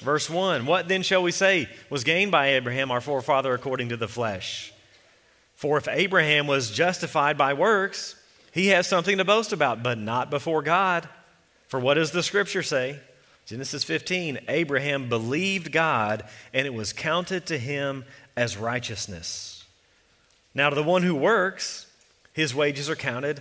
Verse 0.00 0.28
1 0.28 0.66
What 0.66 0.88
then 0.88 1.02
shall 1.02 1.22
we 1.22 1.32
say 1.32 1.70
was 1.88 2.04
gained 2.04 2.32
by 2.32 2.48
Abraham, 2.48 2.90
our 2.90 3.00
forefather, 3.00 3.54
according 3.54 3.88
to 3.88 3.96
the 3.96 4.08
flesh? 4.08 4.74
For 5.58 5.76
if 5.76 5.88
Abraham 5.88 6.46
was 6.46 6.70
justified 6.70 7.36
by 7.36 7.52
works, 7.52 8.14
he 8.52 8.68
has 8.68 8.86
something 8.86 9.18
to 9.18 9.24
boast 9.24 9.52
about, 9.52 9.82
but 9.82 9.98
not 9.98 10.30
before 10.30 10.62
God. 10.62 11.08
For 11.66 11.80
what 11.80 11.94
does 11.94 12.12
the 12.12 12.22
scripture 12.22 12.62
say? 12.62 13.00
Genesis 13.44 13.82
15 13.82 14.38
Abraham 14.46 15.08
believed 15.08 15.72
God, 15.72 16.22
and 16.54 16.64
it 16.64 16.74
was 16.74 16.92
counted 16.92 17.44
to 17.46 17.58
him 17.58 18.04
as 18.36 18.56
righteousness. 18.56 19.64
Now, 20.54 20.70
to 20.70 20.76
the 20.76 20.82
one 20.84 21.02
who 21.02 21.16
works, 21.16 21.88
his 22.32 22.54
wages 22.54 22.88
are 22.88 22.94
counted 22.94 23.40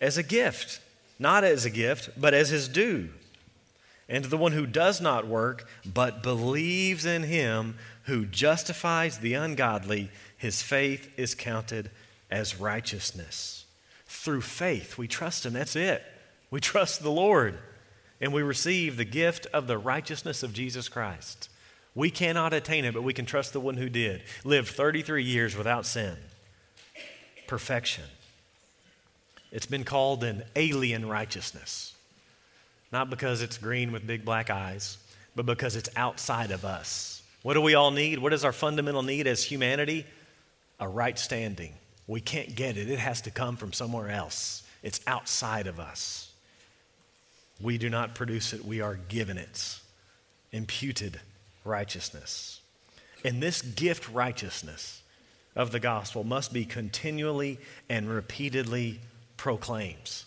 as 0.00 0.16
a 0.16 0.22
gift, 0.22 0.80
not 1.18 1.42
as 1.42 1.64
a 1.64 1.70
gift, 1.70 2.10
but 2.16 2.32
as 2.32 2.50
his 2.50 2.68
due. 2.68 3.08
And 4.08 4.22
to 4.22 4.30
the 4.30 4.38
one 4.38 4.52
who 4.52 4.66
does 4.66 5.00
not 5.00 5.26
work, 5.26 5.68
but 5.84 6.22
believes 6.22 7.04
in 7.04 7.24
him 7.24 7.74
who 8.04 8.26
justifies 8.26 9.18
the 9.18 9.34
ungodly, 9.34 10.10
his 10.36 10.62
faith 10.62 11.12
is 11.16 11.34
counted 11.34 11.90
as 12.30 12.60
righteousness. 12.60 13.64
Through 14.06 14.40
faith, 14.42 14.98
we 14.98 15.06
trust 15.06 15.46
him. 15.46 15.52
That's 15.52 15.76
it. 15.76 16.02
We 16.50 16.60
trust 16.60 17.02
the 17.02 17.10
Lord. 17.10 17.58
And 18.20 18.32
we 18.32 18.42
receive 18.42 18.96
the 18.96 19.04
gift 19.04 19.46
of 19.52 19.66
the 19.66 19.78
righteousness 19.78 20.42
of 20.42 20.52
Jesus 20.52 20.88
Christ. 20.88 21.48
We 21.94 22.10
cannot 22.10 22.52
attain 22.52 22.84
it, 22.84 22.94
but 22.94 23.02
we 23.02 23.14
can 23.14 23.26
trust 23.26 23.52
the 23.52 23.60
one 23.60 23.76
who 23.76 23.88
did. 23.88 24.22
Lived 24.44 24.68
33 24.68 25.24
years 25.24 25.56
without 25.56 25.86
sin. 25.86 26.16
Perfection. 27.46 28.04
It's 29.50 29.66
been 29.66 29.84
called 29.84 30.22
an 30.22 30.44
alien 30.54 31.08
righteousness. 31.08 31.94
Not 32.92 33.10
because 33.10 33.42
it's 33.42 33.58
green 33.58 33.92
with 33.92 34.06
big 34.06 34.24
black 34.24 34.50
eyes, 34.50 34.98
but 35.34 35.46
because 35.46 35.76
it's 35.76 35.88
outside 35.96 36.50
of 36.50 36.64
us. 36.64 37.19
What 37.42 37.54
do 37.54 37.60
we 37.60 37.74
all 37.74 37.90
need? 37.90 38.18
What 38.18 38.32
is 38.32 38.44
our 38.44 38.52
fundamental 38.52 39.02
need 39.02 39.26
as 39.26 39.42
humanity? 39.44 40.06
a 40.80 40.88
right 40.88 41.18
standing. 41.18 41.74
We 42.06 42.20
can't 42.20 42.56
get 42.56 42.76
it, 42.76 42.90
it 42.90 42.98
has 42.98 43.20
to 43.22 43.30
come 43.30 43.56
from 43.56 43.72
somewhere 43.72 44.08
else. 44.08 44.64
It's 44.82 45.00
outside 45.06 45.66
of 45.66 45.78
us. 45.78 46.32
We 47.60 47.76
do 47.76 47.90
not 47.90 48.14
produce 48.14 48.52
it, 48.54 48.64
we 48.64 48.80
are 48.80 48.96
given 49.08 49.36
it. 49.36 49.78
Imputed 50.50 51.20
righteousness. 51.64 52.60
And 53.24 53.42
this 53.42 53.60
gift 53.60 54.08
righteousness 54.08 55.02
of 55.54 55.70
the 55.70 55.78
gospel 55.78 56.24
must 56.24 56.52
be 56.52 56.64
continually 56.64 57.58
and 57.88 58.08
repeatedly 58.08 58.98
proclaimed. 59.36 60.24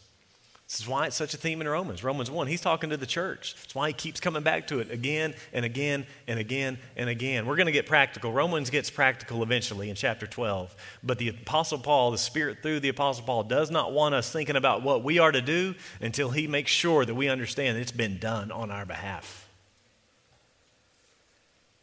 This 0.74 0.80
is 0.80 0.88
why 0.88 1.05
it's 1.05 1.15
such 1.15 1.36
a 1.36 1.38
theme 1.38 1.61
in 1.61 1.67
Romans. 1.67 2.03
Romans 2.03 2.32
1, 2.32 2.47
he's 2.47 2.59
talking 2.59 2.89
to 2.89 2.97
the 2.97 3.05
church. 3.05 3.53
That's 3.53 3.76
why 3.76 3.89
he 3.89 3.93
keeps 3.93 4.19
coming 4.19 4.41
back 4.41 4.65
to 4.69 4.80
it 4.80 4.89
again 4.89 5.36
and 5.53 5.63
again 5.63 6.07
and 6.28 6.39
again 6.39 6.80
and 6.97 7.11
again. 7.11 7.45
We're 7.45 7.57
going 7.57 7.67
to 7.67 7.71
get 7.71 7.86
practical. 7.86 8.32
Romans 8.32 8.71
gets 8.71 8.89
practical 8.89 9.43
eventually 9.43 9.91
in 9.91 9.95
chapter 9.95 10.26
12. 10.26 10.76
But 11.03 11.19
the 11.19 11.30
Apostle 11.30 11.78
Paul, 11.78 12.09
the 12.09 12.17
Spirit 12.17 12.63
through 12.63 12.80
the 12.80 12.89
Apostle 12.89 13.24
Paul, 13.24 13.43
does 13.43 13.69
not 13.69 13.93
want 13.93 14.15
us 14.15 14.32
thinking 14.32 14.55
about 14.55 14.82
what 14.82 15.03
we 15.03 15.19
are 15.19 15.32
to 15.32 15.43
do 15.43 15.76
until 16.01 16.32
he 16.32 16.47
makes 16.47 16.71
sure 16.71 17.05
that 17.05 17.13
we 17.13 17.30
understand 17.30 17.78
it's 17.78 17.91
been 17.91 18.17
done 18.17 18.51
on 18.51 18.71
our 18.71 18.88
behalf. 18.88 19.47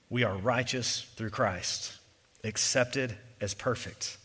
We 0.08 0.24
are 0.24 0.36
righteous 0.36 1.02
through 1.14 1.30
Christ, 1.30 1.96
accepted 2.42 3.16
as 3.40 3.54
perfect. 3.54 4.18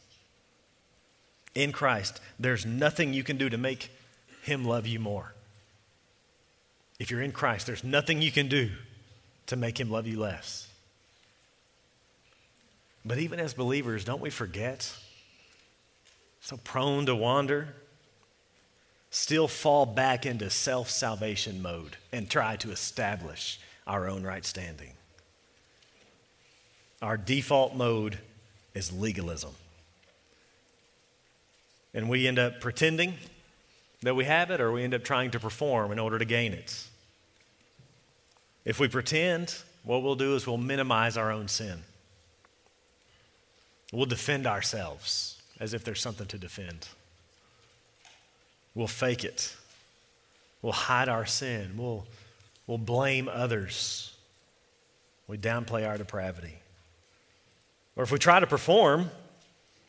In 1.54 1.72
Christ, 1.72 2.20
there's 2.40 2.66
nothing 2.66 3.14
you 3.14 3.24
can 3.24 3.38
do 3.38 3.48
to 3.48 3.60
make 3.60 3.92
him 4.46 4.64
love 4.64 4.86
you 4.86 5.00
more. 5.00 5.34
If 7.00 7.10
you're 7.10 7.24
in 7.24 7.32
Christ, 7.32 7.66
there's 7.66 7.84
nothing 7.84 8.22
you 8.22 8.32
can 8.32 8.48
do 8.48 8.70
to 9.48 9.56
make 9.56 9.80
Him 9.80 9.90
love 9.90 10.06
you 10.06 10.20
less. 10.20 10.68
But 13.04 13.18
even 13.18 13.40
as 13.40 13.56
believers, 13.56 14.06
don't 14.06 14.22
we 14.22 14.30
forget? 14.30 14.96
So 16.42 16.58
prone 16.58 17.08
to 17.08 17.16
wander, 17.16 17.70
still 19.10 19.48
fall 19.48 19.88
back 19.88 20.28
into 20.28 20.52
self 20.52 20.92
salvation 20.92 21.62
mode 21.62 21.98
and 22.12 22.30
try 22.30 22.56
to 22.58 22.70
establish 22.70 23.60
our 23.88 24.08
own 24.08 24.24
right 24.24 24.46
standing. 24.46 24.94
Our 27.02 27.18
default 27.18 27.76
mode 27.76 28.20
is 28.76 28.92
legalism. 28.92 29.56
And 31.96 32.10
we 32.10 32.28
end 32.28 32.38
up 32.38 32.62
pretending 32.62 33.16
that 34.06 34.16
we 34.16 34.26
have 34.26 34.52
it 34.52 34.62
or 34.62 34.72
we 34.72 34.84
end 34.84 34.94
up 34.94 35.04
trying 35.04 35.32
to 35.32 35.40
perform 35.40 35.92
in 35.92 35.98
order 35.98 36.20
to 36.20 36.26
gain 36.26 36.54
it. 36.54 36.86
If 38.64 38.80
we 38.80 38.88
pretend, 38.88 39.56
what 39.84 40.04
we'll 40.04 40.16
do 40.16 40.36
is 40.36 40.46
we'll 40.46 40.58
minimize 40.58 41.18
our 41.18 41.32
own 41.32 41.48
sin. 41.48 41.80
We'll 43.92 44.06
defend 44.06 44.46
ourselves 44.46 45.42
as 45.60 45.74
if 45.74 45.84
there's 45.84 46.02
something 46.02 46.28
to 46.28 46.38
defend. 46.38 46.88
We'll 48.76 48.86
fake 48.86 49.24
it. 49.24 49.56
We'll 50.62 50.74
hide 50.74 51.10
our 51.10 51.26
sin. 51.26 51.72
We'll, 51.76 52.06
we'll 52.68 52.78
blame 52.78 53.28
others. 53.28 54.16
We 55.28 55.40
downplay 55.40 55.88
our 55.88 55.98
depravity. 55.98 56.60
Or 57.96 58.04
if 58.04 58.12
we 58.12 58.20
try 58.20 58.40
to 58.40 58.48
perform, 58.48 59.10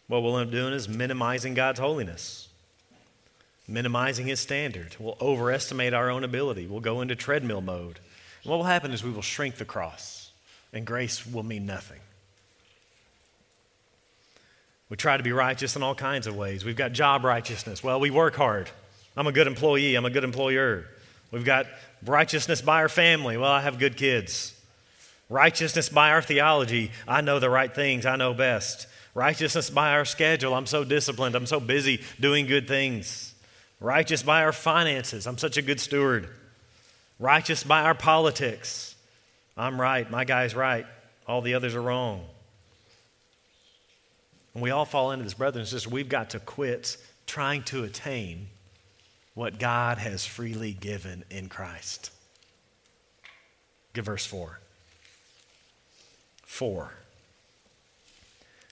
what 0.06 0.22
we'll 0.22 0.38
end 0.38 0.48
up 0.48 0.52
doing 0.52 0.72
is 0.72 0.88
minimizing 0.88 1.52
God's 1.52 1.80
holiness 1.80 2.45
minimizing 3.68 4.26
his 4.26 4.40
standard. 4.40 4.96
We'll 4.98 5.16
overestimate 5.20 5.94
our 5.94 6.10
own 6.10 6.24
ability. 6.24 6.66
We'll 6.66 6.80
go 6.80 7.00
into 7.00 7.16
treadmill 7.16 7.60
mode. 7.60 8.00
And 8.42 8.50
what 8.50 8.58
will 8.58 8.64
happen 8.64 8.92
is 8.92 9.02
we 9.02 9.10
will 9.10 9.22
shrink 9.22 9.56
the 9.56 9.64
cross, 9.64 10.30
and 10.72 10.86
grace 10.86 11.26
will 11.26 11.42
mean 11.42 11.66
nothing. 11.66 12.00
We 14.88 14.96
try 14.96 15.16
to 15.16 15.22
be 15.22 15.32
righteous 15.32 15.74
in 15.74 15.82
all 15.82 15.96
kinds 15.96 16.28
of 16.28 16.36
ways. 16.36 16.64
We've 16.64 16.76
got 16.76 16.92
job 16.92 17.24
righteousness. 17.24 17.82
Well, 17.82 17.98
we 17.98 18.10
work 18.10 18.36
hard. 18.36 18.70
I'm 19.16 19.26
a 19.26 19.32
good 19.32 19.48
employee. 19.48 19.96
I'm 19.96 20.04
a 20.04 20.10
good 20.10 20.22
employer. 20.22 20.86
We've 21.32 21.44
got 21.44 21.66
righteousness 22.04 22.60
by 22.60 22.82
our 22.82 22.88
family. 22.88 23.36
Well, 23.36 23.50
I 23.50 23.62
have 23.62 23.80
good 23.80 23.96
kids. 23.96 24.52
Righteousness 25.28 25.88
by 25.88 26.10
our 26.10 26.22
theology. 26.22 26.92
I 27.08 27.20
know 27.20 27.40
the 27.40 27.50
right 27.50 27.74
things. 27.74 28.06
I 28.06 28.14
know 28.14 28.32
best. 28.32 28.86
Righteousness 29.12 29.70
by 29.70 29.92
our 29.92 30.04
schedule. 30.04 30.54
I'm 30.54 30.66
so 30.66 30.84
disciplined. 30.84 31.34
I'm 31.34 31.46
so 31.46 31.58
busy 31.58 32.00
doing 32.20 32.46
good 32.46 32.68
things. 32.68 33.34
Righteous 33.80 34.22
by 34.22 34.42
our 34.42 34.52
finances. 34.52 35.26
I'm 35.26 35.38
such 35.38 35.56
a 35.56 35.62
good 35.62 35.80
steward. 35.80 36.28
Righteous 37.18 37.62
by 37.62 37.82
our 37.82 37.94
politics. 37.94 38.94
I'm 39.56 39.80
right. 39.80 40.10
My 40.10 40.24
guy's 40.24 40.54
right. 40.54 40.86
All 41.26 41.42
the 41.42 41.54
others 41.54 41.74
are 41.74 41.82
wrong. 41.82 42.24
And 44.54 44.62
we 44.62 44.70
all 44.70 44.84
fall 44.84 45.12
into 45.12 45.24
this, 45.24 45.34
brothers 45.34 45.60
and 45.60 45.68
sisters. 45.68 45.92
We've 45.92 46.08
got 46.08 46.30
to 46.30 46.40
quit 46.40 46.96
trying 47.26 47.62
to 47.64 47.84
attain 47.84 48.48
what 49.34 49.58
God 49.58 49.98
has 49.98 50.24
freely 50.24 50.72
given 50.72 51.24
in 51.30 51.48
Christ. 51.48 52.10
Give 53.92 54.06
verse 54.06 54.24
4. 54.24 54.58
4. 56.44 56.92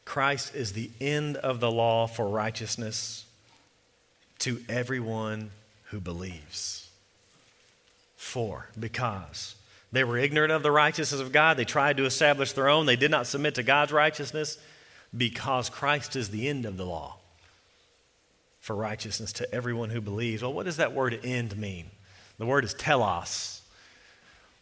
Christ 0.07 0.55
is 0.55 0.73
the 0.73 0.91
end 1.01 1.37
of 1.37 1.61
the 1.61 1.71
law 1.71 2.07
for 2.07 2.29
righteousness 2.29 3.25
to 4.45 4.63
everyone 4.69 5.51
who 5.85 6.01
believes. 6.01 6.91
For, 8.17 8.69
because 8.79 9.55
they 9.91 10.05
were 10.05 10.19
ignorant 10.19 10.53
of 10.53 10.63
the 10.63 10.71
righteousness 10.71 11.21
of 11.21 11.33
God, 11.33 11.57
they 11.57 11.65
tried 11.65 11.97
to 11.97 12.05
establish 12.05 12.53
their 12.53 12.69
own, 12.69 12.85
they 12.85 12.97
did 12.97 13.11
not 13.11 13.27
submit 13.27 13.55
to 13.55 13.63
God's 13.63 13.93
righteousness, 13.93 14.59
because 15.17 15.71
Christ 15.71 16.15
is 16.15 16.29
the 16.29 16.49
end 16.49 16.67
of 16.67 16.77
the 16.77 16.85
law 16.85 17.17
for 18.61 18.77
righteousness 18.77 19.33
to 19.35 19.55
everyone 19.55 19.91
who 19.91 20.01
believes. 20.01 20.43
Well, 20.43 20.53
what 20.53 20.67
does 20.67 20.77
that 20.77 20.93
word 20.93 21.21
end 21.25 21.57
mean? 21.57 21.87
The 22.39 22.47
word 22.47 22.65
is 22.65 22.75
telos. 22.75 23.63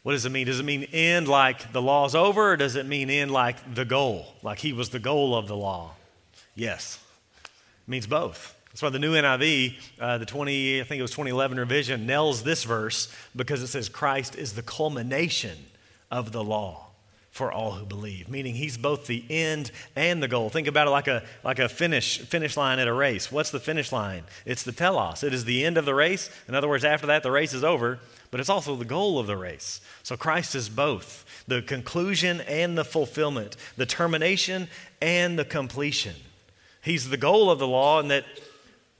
What 0.04 0.12
does 0.12 0.26
it 0.26 0.30
mean? 0.30 0.46
Does 0.46 0.60
it 0.60 0.64
mean 0.64 0.84
end 0.92 1.26
like 1.26 1.72
the 1.72 1.82
law's 1.82 2.14
over, 2.14 2.52
or 2.52 2.56
does 2.56 2.76
it 2.76 2.86
mean 2.86 3.10
end 3.10 3.30
like 3.32 3.74
the 3.74 3.84
goal, 3.84 4.26
like 4.42 4.58
he 4.58 4.72
was 4.72 4.90
the 4.90 4.98
goal 4.98 5.34
of 5.34 5.48
the 5.48 5.56
law? 5.56 5.92
Yes, 6.54 6.98
it 7.44 7.90
means 7.90 8.06
both. 8.06 8.56
That's 8.72 8.82
why 8.82 8.88
the 8.88 8.98
new 8.98 9.12
NIV, 9.12 9.74
uh, 10.00 10.18
the 10.18 10.24
20, 10.24 10.80
I 10.80 10.84
think 10.84 10.98
it 10.98 11.02
was 11.02 11.10
2011 11.10 11.58
revision, 11.58 12.06
nails 12.06 12.42
this 12.42 12.64
verse 12.64 13.12
because 13.36 13.62
it 13.62 13.66
says 13.66 13.90
Christ 13.90 14.34
is 14.34 14.54
the 14.54 14.62
culmination 14.62 15.58
of 16.10 16.32
the 16.32 16.42
law 16.42 16.86
for 17.30 17.52
all 17.52 17.72
who 17.72 17.84
believe, 17.84 18.28
meaning 18.28 18.54
he's 18.54 18.76
both 18.78 19.06
the 19.06 19.24
end 19.28 19.70
and 19.94 20.22
the 20.22 20.28
goal. 20.28 20.48
Think 20.48 20.68
about 20.68 20.86
it 20.86 20.90
like 20.90 21.08
a, 21.08 21.22
like 21.44 21.58
a 21.58 21.68
finish, 21.68 22.18
finish 22.18 22.56
line 22.56 22.78
at 22.78 22.88
a 22.88 22.92
race. 22.92 23.30
What's 23.30 23.50
the 23.50 23.60
finish 23.60 23.92
line? 23.92 24.24
It's 24.46 24.62
the 24.62 24.72
telos. 24.72 25.22
It 25.22 25.34
is 25.34 25.46
the 25.46 25.64
end 25.64 25.76
of 25.76 25.84
the 25.84 25.94
race. 25.94 26.30
In 26.48 26.54
other 26.54 26.68
words, 26.68 26.84
after 26.84 27.06
that, 27.08 27.22
the 27.22 27.30
race 27.30 27.54
is 27.54 27.64
over, 27.64 27.98
but 28.30 28.40
it's 28.40 28.50
also 28.50 28.76
the 28.76 28.84
goal 28.84 29.18
of 29.18 29.26
the 29.26 29.36
race. 29.36 29.82
So 30.02 30.16
Christ 30.16 30.54
is 30.54 30.68
both 30.68 31.24
the 31.46 31.60
conclusion 31.60 32.42
and 32.42 32.76
the 32.76 32.84
fulfillment, 32.84 33.56
the 33.78 33.86
termination 33.86 34.68
and 35.00 35.38
the 35.38 35.44
completion. 35.46 36.16
He's 36.82 37.08
the 37.10 37.16
goal 37.16 37.50
of 37.50 37.58
the 37.58 37.68
law, 37.68 38.00
and 38.00 38.10
that 38.10 38.24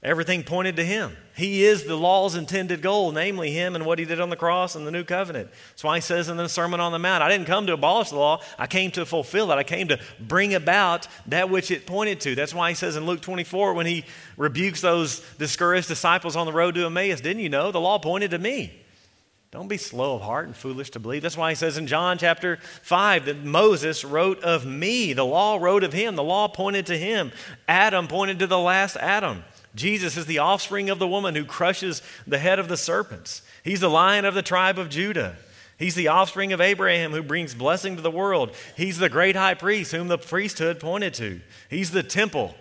Everything 0.03 0.43
pointed 0.43 0.75
to 0.75 0.83
him. 0.83 1.15
He 1.33 1.63
is 1.63 1.85
the 1.85 1.95
law's 1.95 2.35
intended 2.35 2.81
goal, 2.81 3.13
namely 3.13 3.51
him 3.51 3.73
and 3.73 3.85
what 3.85 3.99
he 3.99 4.05
did 4.05 4.19
on 4.19 4.29
the 4.29 4.35
cross 4.35 4.75
and 4.75 4.85
the 4.85 4.91
new 4.91 5.05
covenant. 5.05 5.49
That's 5.69 5.83
why 5.83 5.95
he 5.95 6.01
says 6.01 6.27
in 6.27 6.35
the 6.35 6.49
Sermon 6.49 6.81
on 6.81 6.91
the 6.91 6.99
Mount, 6.99 7.23
I 7.23 7.29
didn't 7.29 7.47
come 7.47 7.65
to 7.67 7.73
abolish 7.73 8.09
the 8.09 8.17
law, 8.17 8.41
I 8.59 8.67
came 8.67 8.91
to 8.91 9.05
fulfill 9.05 9.49
it. 9.53 9.55
I 9.55 9.63
came 9.63 9.87
to 9.87 9.99
bring 10.19 10.53
about 10.53 11.07
that 11.27 11.49
which 11.49 11.71
it 11.71 11.87
pointed 11.87 12.19
to. 12.21 12.35
That's 12.35 12.53
why 12.53 12.69
he 12.69 12.75
says 12.75 12.97
in 12.97 13.05
Luke 13.05 13.21
24, 13.21 13.73
when 13.73 13.85
he 13.85 14.03
rebukes 14.35 14.81
those 14.81 15.21
discouraged 15.37 15.87
disciples 15.87 16.35
on 16.35 16.47
the 16.47 16.53
road 16.53 16.75
to 16.75 16.85
Emmaus, 16.85 17.21
didn't 17.21 17.41
you 17.41 17.49
know 17.49 17.71
the 17.71 17.79
law 17.79 17.97
pointed 17.97 18.31
to 18.31 18.37
me? 18.37 18.81
Don't 19.51 19.67
be 19.67 19.77
slow 19.77 20.15
of 20.15 20.21
heart 20.21 20.47
and 20.47 20.55
foolish 20.55 20.89
to 20.91 20.99
believe. 20.99 21.21
That's 21.21 21.37
why 21.37 21.51
he 21.51 21.55
says 21.55 21.77
in 21.77 21.87
John 21.87 22.17
chapter 22.17 22.57
5 22.81 23.25
that 23.25 23.45
Moses 23.45 24.03
wrote 24.03 24.43
of 24.43 24.65
me. 24.65 25.13
The 25.13 25.23
law 25.23 25.57
wrote 25.57 25.83
of 25.83 25.93
him. 25.93 26.15
The 26.15 26.23
law 26.23 26.47
pointed 26.47 26.87
to 26.87 26.97
him. 26.97 27.31
Adam 27.67 28.07
pointed 28.07 28.39
to 28.39 28.47
the 28.47 28.59
last 28.59 28.97
Adam. 28.97 29.43
Jesus 29.75 30.17
is 30.17 30.25
the 30.25 30.39
offspring 30.39 30.89
of 30.89 30.99
the 30.99 31.07
woman 31.07 31.35
who 31.35 31.45
crushes 31.45 32.01
the 32.27 32.37
head 32.37 32.59
of 32.59 32.67
the 32.67 32.77
serpents. 32.77 33.41
He's 33.63 33.79
the 33.79 33.89
lion 33.89 34.25
of 34.25 34.35
the 34.35 34.41
tribe 34.41 34.77
of 34.77 34.89
Judah. 34.89 35.35
He's 35.77 35.95
the 35.95 36.09
offspring 36.09 36.53
of 36.53 36.61
Abraham 36.61 37.11
who 37.11 37.23
brings 37.23 37.55
blessing 37.55 37.95
to 37.95 38.01
the 38.01 38.11
world. 38.11 38.55
He's 38.77 38.99
the 38.99 39.09
great 39.09 39.35
high 39.35 39.55
priest 39.55 39.91
whom 39.91 40.07
the 40.07 40.17
priesthood 40.17 40.79
pointed 40.79 41.13
to. 41.15 41.41
He's 41.69 41.91
the 41.91 42.03
temple. 42.03 42.55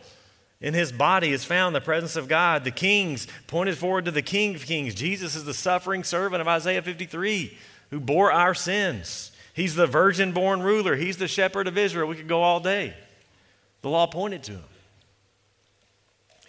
In 0.60 0.74
his 0.74 0.92
body 0.92 1.32
is 1.32 1.44
found 1.44 1.74
the 1.74 1.80
presence 1.80 2.16
of 2.16 2.28
God. 2.28 2.64
The 2.64 2.70
kings 2.70 3.26
pointed 3.48 3.76
forward 3.76 4.06
to 4.06 4.10
the 4.10 4.22
King 4.22 4.54
of 4.54 4.64
Kings. 4.64 4.94
Jesus 4.94 5.34
is 5.34 5.44
the 5.44 5.54
suffering 5.54 6.04
servant 6.04 6.40
of 6.40 6.48
Isaiah 6.48 6.82
53 6.82 7.58
who 7.90 8.00
bore 8.00 8.32
our 8.32 8.54
sins. 8.54 9.32
He's 9.54 9.74
the 9.74 9.86
virgin 9.86 10.32
born 10.32 10.62
ruler. 10.62 10.96
He's 10.96 11.18
the 11.18 11.28
shepherd 11.28 11.68
of 11.68 11.76
Israel. 11.76 12.08
We 12.08 12.16
could 12.16 12.28
go 12.28 12.42
all 12.42 12.60
day. 12.60 12.94
The 13.82 13.90
law 13.90 14.06
pointed 14.06 14.44
to 14.44 14.52
him. 14.52 14.64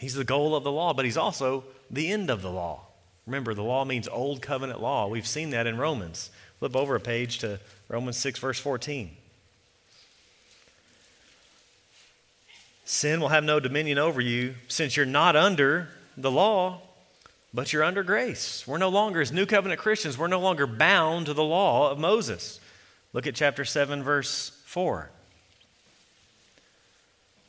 He's 0.04 0.16
the 0.16 0.26
goal 0.26 0.54
of 0.54 0.66
the 0.66 0.72
law, 0.72 0.94
but 0.94 1.06
he's 1.06 1.16
also 1.16 1.64
the 1.90 2.12
end 2.12 2.30
of 2.30 2.42
the 2.42 2.52
law. 2.52 2.82
Remember, 3.26 3.54
the 3.54 3.64
law 3.64 3.86
means 3.86 4.06
old 4.10 4.42
covenant 4.42 4.82
law. 4.82 5.08
We've 5.08 5.26
seen 5.26 5.52
that 5.52 5.66
in 5.66 5.78
Romans. 5.78 6.30
Flip 6.60 6.76
over 6.76 6.98
a 6.98 7.00
page 7.00 7.40
to 7.40 7.62
Romans 7.88 8.18
6, 8.18 8.38
verse 8.40 8.60
14. 8.60 9.16
Sin 12.84 13.22
will 13.22 13.30
have 13.30 13.46
no 13.46 13.62
dominion 13.62 13.98
over 13.98 14.20
you 14.20 14.56
since 14.68 14.98
you're 14.98 15.06
not 15.06 15.38
under 15.38 15.88
the 16.18 16.30
law, 16.30 16.82
but 17.54 17.72
you're 17.72 17.82
under 17.82 18.04
grace. 18.04 18.68
We're 18.68 18.80
no 18.80 18.90
longer, 18.90 19.22
as 19.22 19.32
New 19.32 19.46
Covenant 19.46 19.80
Christians, 19.80 20.18
we're 20.18 20.28
no 20.28 20.42
longer 20.42 20.68
bound 20.68 21.28
to 21.28 21.34
the 21.34 21.46
law 21.46 21.90
of 21.90 21.98
Moses. 21.98 22.60
Look 23.14 23.26
at 23.26 23.36
chapter 23.36 23.64
7, 23.64 24.04
verse 24.04 24.52
4. 24.66 25.12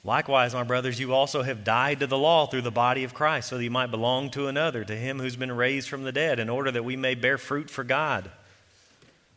Likewise, 0.06 0.52
my 0.52 0.62
brothers, 0.62 1.00
you 1.00 1.14
also 1.14 1.42
have 1.42 1.64
died 1.64 2.00
to 2.00 2.06
the 2.06 2.18
law 2.18 2.46
through 2.46 2.60
the 2.60 2.70
body 2.70 3.04
of 3.04 3.14
Christ, 3.14 3.48
so 3.48 3.56
that 3.56 3.64
you 3.64 3.70
might 3.70 3.90
belong 3.90 4.28
to 4.30 4.48
another, 4.48 4.84
to 4.84 4.94
him 4.94 5.18
who's 5.18 5.36
been 5.36 5.50
raised 5.50 5.88
from 5.88 6.04
the 6.04 6.12
dead, 6.12 6.38
in 6.38 6.50
order 6.50 6.70
that 6.70 6.84
we 6.84 6.94
may 6.94 7.14
bear 7.14 7.38
fruit 7.38 7.70
for 7.70 7.84
God. 7.84 8.30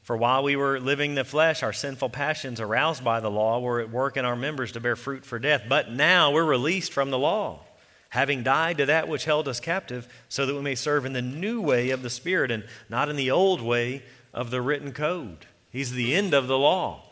For 0.03 0.17
while 0.17 0.43
we 0.43 0.57
were 0.57 0.79
living 0.79 1.11
in 1.11 1.15
the 1.15 1.23
flesh, 1.23 1.63
our 1.63 1.71
sinful 1.71 2.09
passions, 2.09 2.59
aroused 2.59 3.01
by 3.01 3.21
the 3.21 3.31
law, 3.31 3.59
were 3.59 3.79
at 3.79 3.89
work 3.89 4.17
in 4.17 4.25
our 4.25 4.35
members 4.35 4.73
to 4.73 4.81
bear 4.81 4.97
fruit 4.97 5.25
for 5.25 5.39
death. 5.39 5.63
But 5.69 5.91
now 5.91 6.31
we're 6.31 6.43
released 6.43 6.91
from 6.91 7.11
the 7.11 7.19
law, 7.19 7.61
having 8.09 8.43
died 8.43 8.77
to 8.79 8.85
that 8.87 9.07
which 9.07 9.23
held 9.23 9.47
us 9.47 9.61
captive, 9.61 10.07
so 10.27 10.45
that 10.45 10.53
we 10.55 10.61
may 10.61 10.75
serve 10.75 11.05
in 11.05 11.13
the 11.13 11.21
new 11.21 11.61
way 11.61 11.91
of 11.91 12.03
the 12.03 12.09
Spirit 12.09 12.51
and 12.51 12.65
not 12.89 13.07
in 13.07 13.15
the 13.15 13.31
old 13.31 13.61
way 13.61 14.03
of 14.33 14.51
the 14.51 14.61
written 14.61 14.91
code. 14.91 15.45
He's 15.71 15.93
the 15.93 16.13
end 16.13 16.33
of 16.33 16.47
the 16.47 16.57
law. 16.57 17.03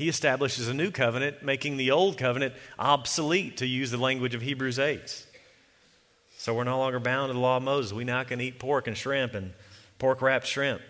He 0.00 0.08
establishes 0.08 0.66
a 0.66 0.72
new 0.72 0.90
covenant, 0.90 1.42
making 1.42 1.76
the 1.76 1.90
old 1.90 2.16
covenant 2.16 2.54
obsolete, 2.78 3.58
to 3.58 3.66
use 3.66 3.90
the 3.90 3.98
language 3.98 4.34
of 4.34 4.40
Hebrews 4.40 4.78
8. 4.78 5.26
So 6.38 6.54
we're 6.54 6.64
no 6.64 6.78
longer 6.78 6.98
bound 6.98 7.28
to 7.28 7.34
the 7.34 7.38
law 7.38 7.58
of 7.58 7.62
Moses. 7.62 7.92
We 7.92 8.04
now 8.04 8.24
can 8.24 8.40
eat 8.40 8.58
pork 8.58 8.86
and 8.86 8.96
shrimp 8.96 9.34
and 9.34 9.52
pork 9.98 10.22
wrapped 10.22 10.46
shrimp. 10.46 10.80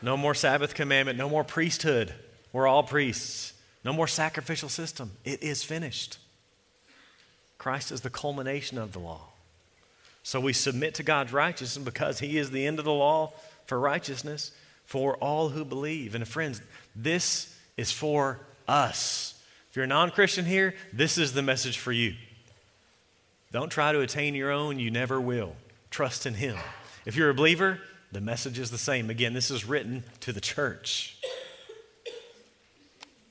No 0.00 0.16
more 0.16 0.32
Sabbath 0.32 0.72
commandment, 0.72 1.18
no 1.18 1.28
more 1.28 1.44
priesthood. 1.44 2.14
We're 2.54 2.66
all 2.66 2.84
priests. 2.84 3.52
No 3.84 3.92
more 3.92 4.06
sacrificial 4.06 4.70
system. 4.70 5.10
It 5.26 5.42
is 5.42 5.62
finished. 5.62 6.16
Christ 7.58 7.92
is 7.92 8.00
the 8.00 8.08
culmination 8.08 8.78
of 8.78 8.94
the 8.94 8.98
law. 8.98 9.24
So 10.22 10.40
we 10.40 10.54
submit 10.54 10.94
to 10.94 11.02
God's 11.02 11.34
righteousness 11.34 11.84
because 11.84 12.20
He 12.20 12.38
is 12.38 12.50
the 12.50 12.66
end 12.66 12.78
of 12.78 12.86
the 12.86 12.92
law 12.92 13.34
for 13.66 13.78
righteousness 13.78 14.52
for 14.86 15.16
all 15.16 15.50
who 15.50 15.66
believe. 15.66 16.14
And 16.14 16.26
friends, 16.26 16.62
this 16.96 17.54
is 17.78 17.90
for 17.90 18.40
us. 18.66 19.42
If 19.70 19.76
you're 19.76 19.86
a 19.86 19.88
non 19.88 20.10
Christian 20.10 20.44
here, 20.44 20.74
this 20.92 21.16
is 21.16 21.32
the 21.32 21.42
message 21.42 21.78
for 21.78 21.92
you. 21.92 22.14
Don't 23.50 23.70
try 23.70 23.92
to 23.92 24.00
attain 24.00 24.34
your 24.34 24.50
own, 24.50 24.78
you 24.78 24.90
never 24.90 25.18
will. 25.18 25.56
Trust 25.90 26.26
in 26.26 26.34
Him. 26.34 26.56
If 27.06 27.16
you're 27.16 27.30
a 27.30 27.34
believer, 27.34 27.80
the 28.12 28.20
message 28.20 28.58
is 28.58 28.70
the 28.70 28.76
same. 28.76 29.08
Again, 29.08 29.32
this 29.32 29.50
is 29.50 29.64
written 29.64 30.04
to 30.20 30.32
the 30.32 30.40
church. 30.40 31.16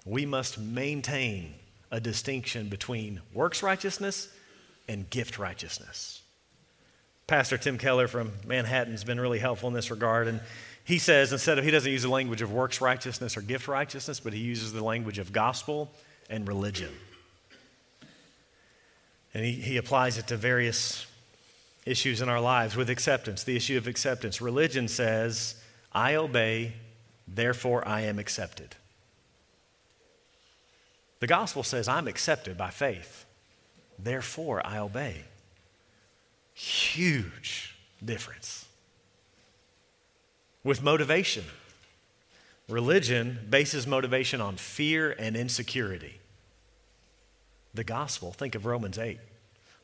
We 0.05 0.25
must 0.25 0.57
maintain 0.57 1.53
a 1.91 1.99
distinction 1.99 2.69
between 2.69 3.21
works 3.33 3.61
righteousness 3.61 4.29
and 4.87 5.09
gift 5.09 5.37
righteousness. 5.37 6.21
Pastor 7.27 7.57
Tim 7.57 7.77
Keller 7.77 8.07
from 8.07 8.31
Manhattan 8.45 8.93
has 8.93 9.03
been 9.03 9.19
really 9.19 9.39
helpful 9.39 9.67
in 9.67 9.73
this 9.73 9.91
regard. 9.91 10.29
And 10.29 10.39
he 10.87 10.99
says 10.99 11.33
instead 11.33 11.59
of, 11.59 11.65
he 11.65 11.71
doesn't 11.71 11.91
use 11.91 12.03
the 12.03 12.09
language 12.09 12.41
of 12.41 12.53
works 12.53 12.79
righteousness 12.79 13.35
or 13.35 13.41
gift 13.41 13.67
righteousness, 13.67 14.21
but 14.21 14.31
he 14.31 14.39
uses 14.39 14.71
the 14.71 14.81
language 14.81 15.19
of 15.19 15.33
gospel 15.33 15.91
and 16.29 16.47
religion. 16.47 16.93
And 19.33 19.43
he, 19.43 19.51
he 19.51 19.75
applies 19.75 20.17
it 20.17 20.27
to 20.27 20.37
various 20.37 21.05
issues 21.85 22.21
in 22.21 22.29
our 22.29 22.39
lives 22.39 22.77
with 22.77 22.89
acceptance, 22.89 23.43
the 23.43 23.57
issue 23.57 23.77
of 23.77 23.85
acceptance. 23.85 24.39
Religion 24.39 24.87
says, 24.87 25.61
I 25.91 26.15
obey, 26.15 26.71
therefore 27.27 27.85
I 27.85 28.03
am 28.03 28.17
accepted. 28.17 28.73
The 31.19 31.27
gospel 31.27 31.63
says, 31.63 31.89
I'm 31.89 32.07
accepted 32.07 32.57
by 32.57 32.69
faith, 32.69 33.25
therefore 33.99 34.65
I 34.65 34.77
obey. 34.77 35.23
Huge 36.53 37.75
difference 38.03 38.66
with 40.63 40.81
motivation. 40.81 41.43
Religion 42.69 43.39
bases 43.49 43.87
motivation 43.87 44.41
on 44.41 44.57
fear 44.57 45.15
and 45.17 45.37
insecurity. 45.37 46.19
The 47.73 47.83
gospel, 47.83 48.31
think 48.31 48.55
of 48.55 48.65
Romans 48.65 48.97
8, 48.97 49.19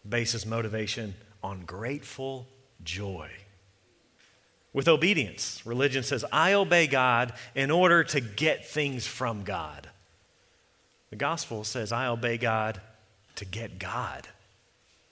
bases 0.08 0.46
motivation 0.46 1.16
on 1.44 1.62
grateful 1.66 2.48
joy. 2.84 3.30
With 4.74 4.88
obedience, 4.88 5.62
religion 5.66 6.04
says, 6.04 6.26
I 6.32 6.54
obey 6.54 6.88
God 6.88 7.34
in 7.54 7.70
order 7.70 8.04
to 8.06 8.20
get 8.20 8.66
things 8.66 9.06
from 9.06 9.44
God. 9.44 9.88
The 11.12 11.16
gospel 11.16 11.64
says, 11.64 11.92
I 11.92 12.08
obey 12.08 12.38
God 12.38 12.82
to 13.36 13.46
get 13.46 13.78
God, 13.78 14.28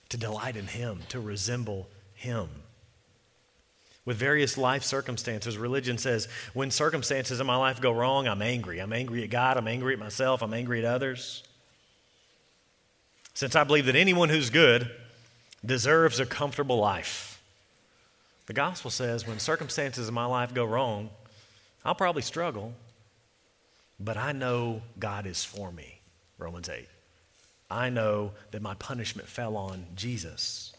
to 0.10 0.18
delight 0.18 0.58
in 0.58 0.68
Him, 0.68 1.02
to 1.10 1.20
resemble 1.20 1.88
Him 2.16 2.50
with 4.06 4.18
various 4.18 4.58
life 4.58 4.84
circumstances. 4.84 5.58
Religion 5.58 5.98
says, 5.98 6.28
when 6.54 6.72
circumstances 6.72 7.40
in 7.40 7.48
my 7.48 7.56
life 7.56 7.80
go 7.80 7.92
wrong, 7.92 8.28
I'm 8.28 8.42
angry. 8.42 8.80
I'm 8.80 8.94
angry 8.94 9.24
at 9.24 9.30
God, 9.30 9.58
I'm 9.58 9.68
angry 9.68 9.94
at 9.94 10.00
myself, 10.00 10.42
I'm 10.42 10.54
angry 10.54 10.80
at 10.80 10.86
others. 10.86 11.44
Since 13.34 13.56
I 13.56 13.64
believe 13.64 13.86
that 13.86 13.96
anyone 13.96 14.30
who's 14.30 14.50
good 14.50 14.90
deserves 15.64 16.20
a 16.20 16.26
comfortable 16.26 16.78
life. 16.78 17.42
The 18.48 18.54
gospel 18.54 18.92
says, 18.92 19.28
when 19.28 19.40
circumstances 19.40 20.08
in 20.08 20.14
my 20.14 20.26
life 20.26 20.54
go 20.54 20.66
wrong, 20.66 21.10
I'll 21.86 21.96
probably 21.96 22.22
struggle, 22.22 22.74
but 24.00 24.18
I 24.18 24.32
know 24.32 24.82
God 25.00 25.26
is 25.26 25.44
for 25.44 25.72
me. 25.72 26.00
Romans 26.38 26.70
8. 26.70 26.88
I 27.70 27.90
know 27.90 28.32
that 28.50 28.62
my 28.62 28.74
punishment 28.76 29.30
fell 29.30 29.56
on 29.56 29.86
Jesus. 29.96 30.74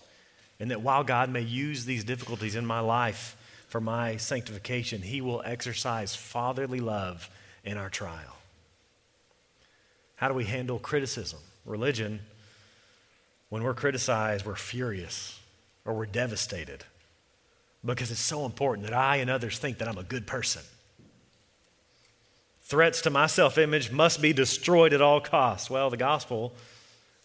And 0.62 0.70
that 0.70 0.80
while 0.80 1.02
God 1.02 1.28
may 1.28 1.40
use 1.40 1.86
these 1.86 2.04
difficulties 2.04 2.54
in 2.54 2.64
my 2.64 2.78
life 2.78 3.36
for 3.66 3.80
my 3.80 4.16
sanctification, 4.16 5.02
He 5.02 5.20
will 5.20 5.42
exercise 5.44 6.14
fatherly 6.14 6.78
love 6.78 7.28
in 7.64 7.76
our 7.76 7.90
trial. 7.90 8.36
How 10.14 10.28
do 10.28 10.34
we 10.34 10.44
handle 10.44 10.78
criticism? 10.78 11.40
Religion, 11.66 12.20
when 13.48 13.64
we're 13.64 13.74
criticized, 13.74 14.46
we're 14.46 14.54
furious 14.54 15.40
or 15.84 15.94
we're 15.94 16.06
devastated 16.06 16.84
because 17.84 18.12
it's 18.12 18.20
so 18.20 18.46
important 18.46 18.86
that 18.86 18.96
I 18.96 19.16
and 19.16 19.28
others 19.28 19.58
think 19.58 19.78
that 19.78 19.88
I'm 19.88 19.98
a 19.98 20.04
good 20.04 20.28
person. 20.28 20.62
Threats 22.62 23.00
to 23.00 23.10
my 23.10 23.26
self 23.26 23.58
image 23.58 23.90
must 23.90 24.22
be 24.22 24.32
destroyed 24.32 24.92
at 24.92 25.02
all 25.02 25.20
costs. 25.20 25.68
Well, 25.68 25.90
the 25.90 25.96
gospel, 25.96 26.52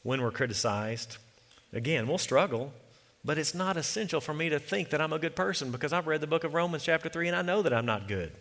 when 0.01 0.23
we're 0.23 0.31
criticized, 0.31 1.17
again, 1.71 2.07
we'll 2.07 2.17
struggle. 2.17 2.73
But 3.25 3.37
it's 3.37 3.53
not 3.53 3.77
essential 3.77 4.21
for 4.21 4.33
me 4.33 4.49
to 4.49 4.59
think 4.59 4.89
that 4.89 5.01
I'm 5.01 5.13
a 5.13 5.19
good 5.19 5.35
person 5.35 5.71
because 5.71 5.91
I've 5.91 6.07
read 6.07 6.21
the 6.21 6.27
book 6.27 6.43
of 6.43 6.53
Romans, 6.53 6.83
chapter 6.83 7.09
3, 7.09 7.27
and 7.27 7.35
I 7.35 7.41
know 7.41 7.61
that 7.61 7.73
I'm 7.73 7.85
not 7.85 8.07
good. 8.07 8.31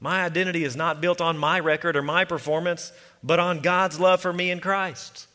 My 0.00 0.24
identity 0.24 0.64
is 0.64 0.76
not 0.76 1.00
built 1.00 1.20
on 1.20 1.38
my 1.38 1.58
record 1.60 1.96
or 1.96 2.02
my 2.02 2.24
performance, 2.24 2.92
but 3.22 3.38
on 3.38 3.60
God's 3.60 3.98
love 3.98 4.20
for 4.20 4.32
me 4.32 4.50
in 4.50 4.60
Christ. 4.60 5.26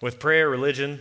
With 0.00 0.18
prayer, 0.18 0.48
religion 0.48 1.00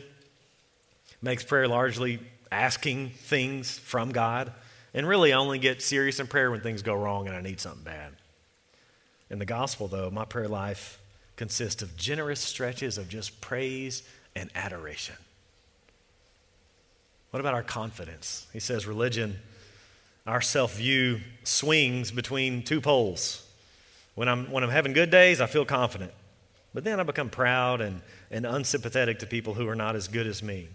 makes 1.22 1.43
prayer 1.43 1.68
largely 1.68 2.20
asking 2.52 3.10
things 3.10 3.78
from 3.78 4.12
God, 4.12 4.52
and 4.93 5.08
really 5.08 5.34
only 5.34 5.60
get 5.60 5.82
serious 5.82 6.20
in 6.20 6.28
prayer 6.28 6.50
when 6.50 6.62
things 6.62 6.82
go 6.82 6.95
wrong 6.95 7.28
and 7.28 7.36
I 7.36 7.41
need 7.41 7.60
something 7.60 7.84
bad. 7.84 8.14
In 9.30 9.39
the 9.39 9.45
gospel, 9.45 9.88
though, 9.88 10.10
my 10.10 10.26
prayer 10.26 10.47
life 10.47 11.00
consists 11.36 11.82
of 11.84 11.95
generous 11.95 12.39
stretches 12.39 12.97
of 12.97 13.08
just 13.08 13.39
praise 13.39 14.04
and 14.36 14.50
adoration. 14.56 15.16
What 17.32 17.39
about 17.39 17.53
our 17.53 17.63
confidence? 17.63 18.47
He 18.53 18.59
says 18.59 18.88
religion, 18.88 19.39
our 20.25 20.41
self 20.41 20.75
view 20.75 21.21
swings 21.43 22.11
between 22.11 22.63
two 22.63 22.82
poles. 22.82 23.45
When 24.15 24.27
I'm, 24.27 24.51
when 24.51 24.63
I'm 24.63 24.69
having 24.69 24.93
good 24.93 25.11
days, 25.11 25.39
I 25.39 25.45
feel 25.45 25.65
confident. 25.65 26.11
But 26.73 26.84
then 26.84 26.99
I 26.99 27.03
become 27.03 27.30
proud 27.30 27.82
and, 27.82 28.01
and 28.30 28.45
unsympathetic 28.45 29.19
to 29.19 29.25
people 29.25 29.53
who 29.53 29.67
are 29.67 29.75
not 29.75 29.95
as 29.95 30.07
good 30.07 30.27
as 30.27 30.43
me. 30.43 30.67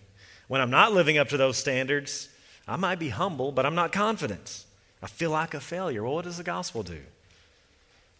When 0.48 0.60
I'm 0.60 0.70
not 0.70 0.92
living 0.92 1.18
up 1.18 1.28
to 1.28 1.36
those 1.36 1.56
standards, 1.56 2.28
I 2.66 2.76
might 2.76 2.98
be 2.98 3.10
humble, 3.10 3.52
but 3.52 3.66
I'm 3.66 3.74
not 3.74 3.92
confident. 3.92 4.64
I 5.02 5.06
feel 5.06 5.30
like 5.30 5.54
a 5.54 5.60
failure. 5.60 6.02
Well, 6.02 6.14
what 6.14 6.24
does 6.24 6.38
the 6.38 6.44
gospel 6.44 6.82
do? 6.82 7.00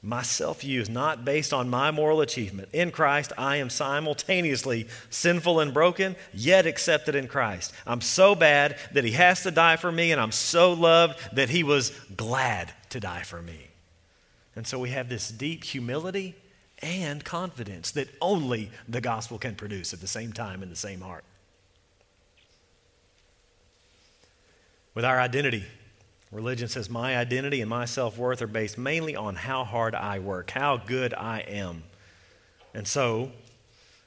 My 0.05 0.21
self 0.21 0.61
view 0.61 0.83
is 0.83 0.91
not 0.91 1.25
based 1.25 1.55
on 1.55 1.71
my 1.71 1.91
moral 1.91 2.21
achievement. 2.21 2.69
In 2.75 2.91
Christ, 2.91 3.33
I 3.39 3.57
am 3.57 3.71
simultaneously 3.71 4.87
sinful 5.09 5.61
and 5.61 5.73
broken, 5.73 6.15
yet 6.35 6.67
accepted 6.67 7.15
in 7.15 7.27
Christ. 7.27 7.73
I'm 7.87 8.03
so 8.03 8.35
bad 8.35 8.77
that 8.93 9.05
He 9.05 9.13
has 9.13 9.43
to 9.45 9.51
die 9.51 9.77
for 9.77 9.91
me, 9.91 10.13
and 10.13 10.21
I'm 10.21 10.31
so 10.31 10.75
loved 10.75 11.19
that 11.35 11.49
He 11.49 11.63
was 11.63 11.89
glad 12.15 12.71
to 12.91 13.01
die 13.01 13.23
for 13.23 13.41
me. 13.41 13.69
And 14.55 14.67
so 14.67 14.79
we 14.79 14.91
have 14.91 15.09
this 15.09 15.31
deep 15.31 15.65
humility 15.65 16.35
and 16.83 17.25
confidence 17.25 17.91
that 17.93 18.09
only 18.21 18.71
the 18.87 19.01
gospel 19.01 19.39
can 19.39 19.55
produce 19.55 19.95
at 19.95 20.03
the 20.03 20.07
same 20.07 20.35
time 20.35 20.63
in 20.63 20.69
the 20.69 20.77
same 20.77 21.01
heart. 21.01 21.25
With 24.95 25.07
our 25.07 25.19
identity, 25.19 25.65
Religion 26.35 26.67
says 26.67 26.91
my 26.91 27.17
identity 27.17 27.61
and 27.61 27.71
my 27.71 27.85
self 27.85 28.19
worth 28.19 28.43
are 28.43 28.49
based 28.49 28.77
mainly 28.77 29.15
on 29.15 29.37
how 29.37 29.63
hard 29.63 29.95
I 29.95 30.19
work, 30.19 30.51
how 30.51 30.77
good 30.77 31.15
I 31.15 31.41
am. 31.41 31.85
And 32.75 32.89
so 32.89 33.31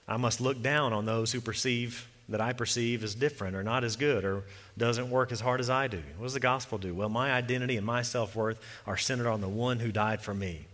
I 0.10 0.18
must 0.18 0.42
look 0.42 0.62
down 0.62 0.92
on 0.92 1.06
those 1.06 1.32
who 1.32 1.40
perceive 1.40 2.06
that 2.28 2.42
I 2.42 2.52
perceive 2.52 3.06
as 3.06 3.16
different 3.16 3.56
or 3.56 3.64
not 3.64 3.86
as 3.86 3.96
good 3.96 4.26
or 4.26 4.44
doesn't 4.78 5.10
work 5.10 5.32
as 5.32 5.40
hard 5.40 5.62
as 5.62 5.70
I 5.70 5.88
do. 5.88 6.02
What 6.18 6.26
does 6.26 6.34
the 6.34 6.42
gospel 6.42 6.78
do? 6.78 6.94
Well, 6.94 7.08
my 7.08 7.32
identity 7.32 7.78
and 7.78 7.86
my 7.86 8.02
self 8.02 8.36
worth 8.36 8.60
are 8.86 8.98
centered 8.98 9.30
on 9.30 9.40
the 9.40 9.48
one 9.48 9.80
who 9.80 9.94
died 9.94 10.22
for 10.22 10.34
me. 10.34 10.66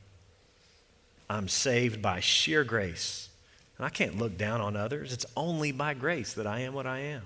I'm 1.29 1.47
saved 1.47 2.01
by 2.01 2.19
sheer 2.19 2.63
grace. 2.63 3.29
And 3.77 3.85
I 3.85 3.89
can't 3.89 4.17
look 4.17 4.39
down 4.39 4.59
on 4.59 4.75
others. 4.75 5.13
It's 5.13 5.25
only 5.37 5.71
by 5.71 5.93
grace 5.93 6.33
that 6.33 6.47
I 6.47 6.61
am 6.61 6.73
what 6.73 6.87
I 6.87 6.99
am. 6.99 7.21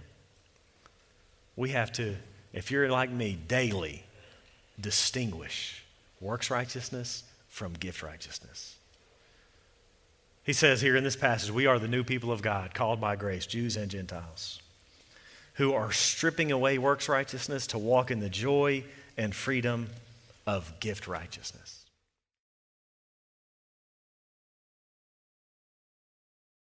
We 1.55 1.69
have 1.69 1.93
to, 1.93 2.15
if 2.51 2.71
you're 2.71 2.89
like 2.89 3.09
me, 3.09 3.37
daily 3.47 4.03
distinguish 4.79 5.83
works 6.19 6.49
righteousness 6.49 7.23
from 7.49 7.73
gift 7.73 8.03
righteousness. 8.03 8.75
He 10.43 10.53
says 10.53 10.79
here 10.79 10.95
in 10.95 11.03
this 11.03 11.15
passage, 11.15 11.51
we 11.51 11.65
are 11.65 11.77
the 11.77 11.87
new 11.87 12.03
people 12.03 12.31
of 12.31 12.41
God, 12.41 12.73
called 12.73 13.01
by 13.01 13.15
grace, 13.15 13.45
Jews 13.45 13.75
and 13.75 13.91
Gentiles, 13.91 14.61
who 15.55 15.73
are 15.73 15.91
stripping 15.91 16.51
away 16.51 16.77
works 16.77 17.09
righteousness 17.09 17.67
to 17.67 17.77
walk 17.77 18.11
in 18.11 18.19
the 18.19 18.29
joy 18.29 18.83
and 19.17 19.35
freedom 19.35 19.89
of 20.45 20.79
gift 20.79 21.07
righteousness. 21.07 21.76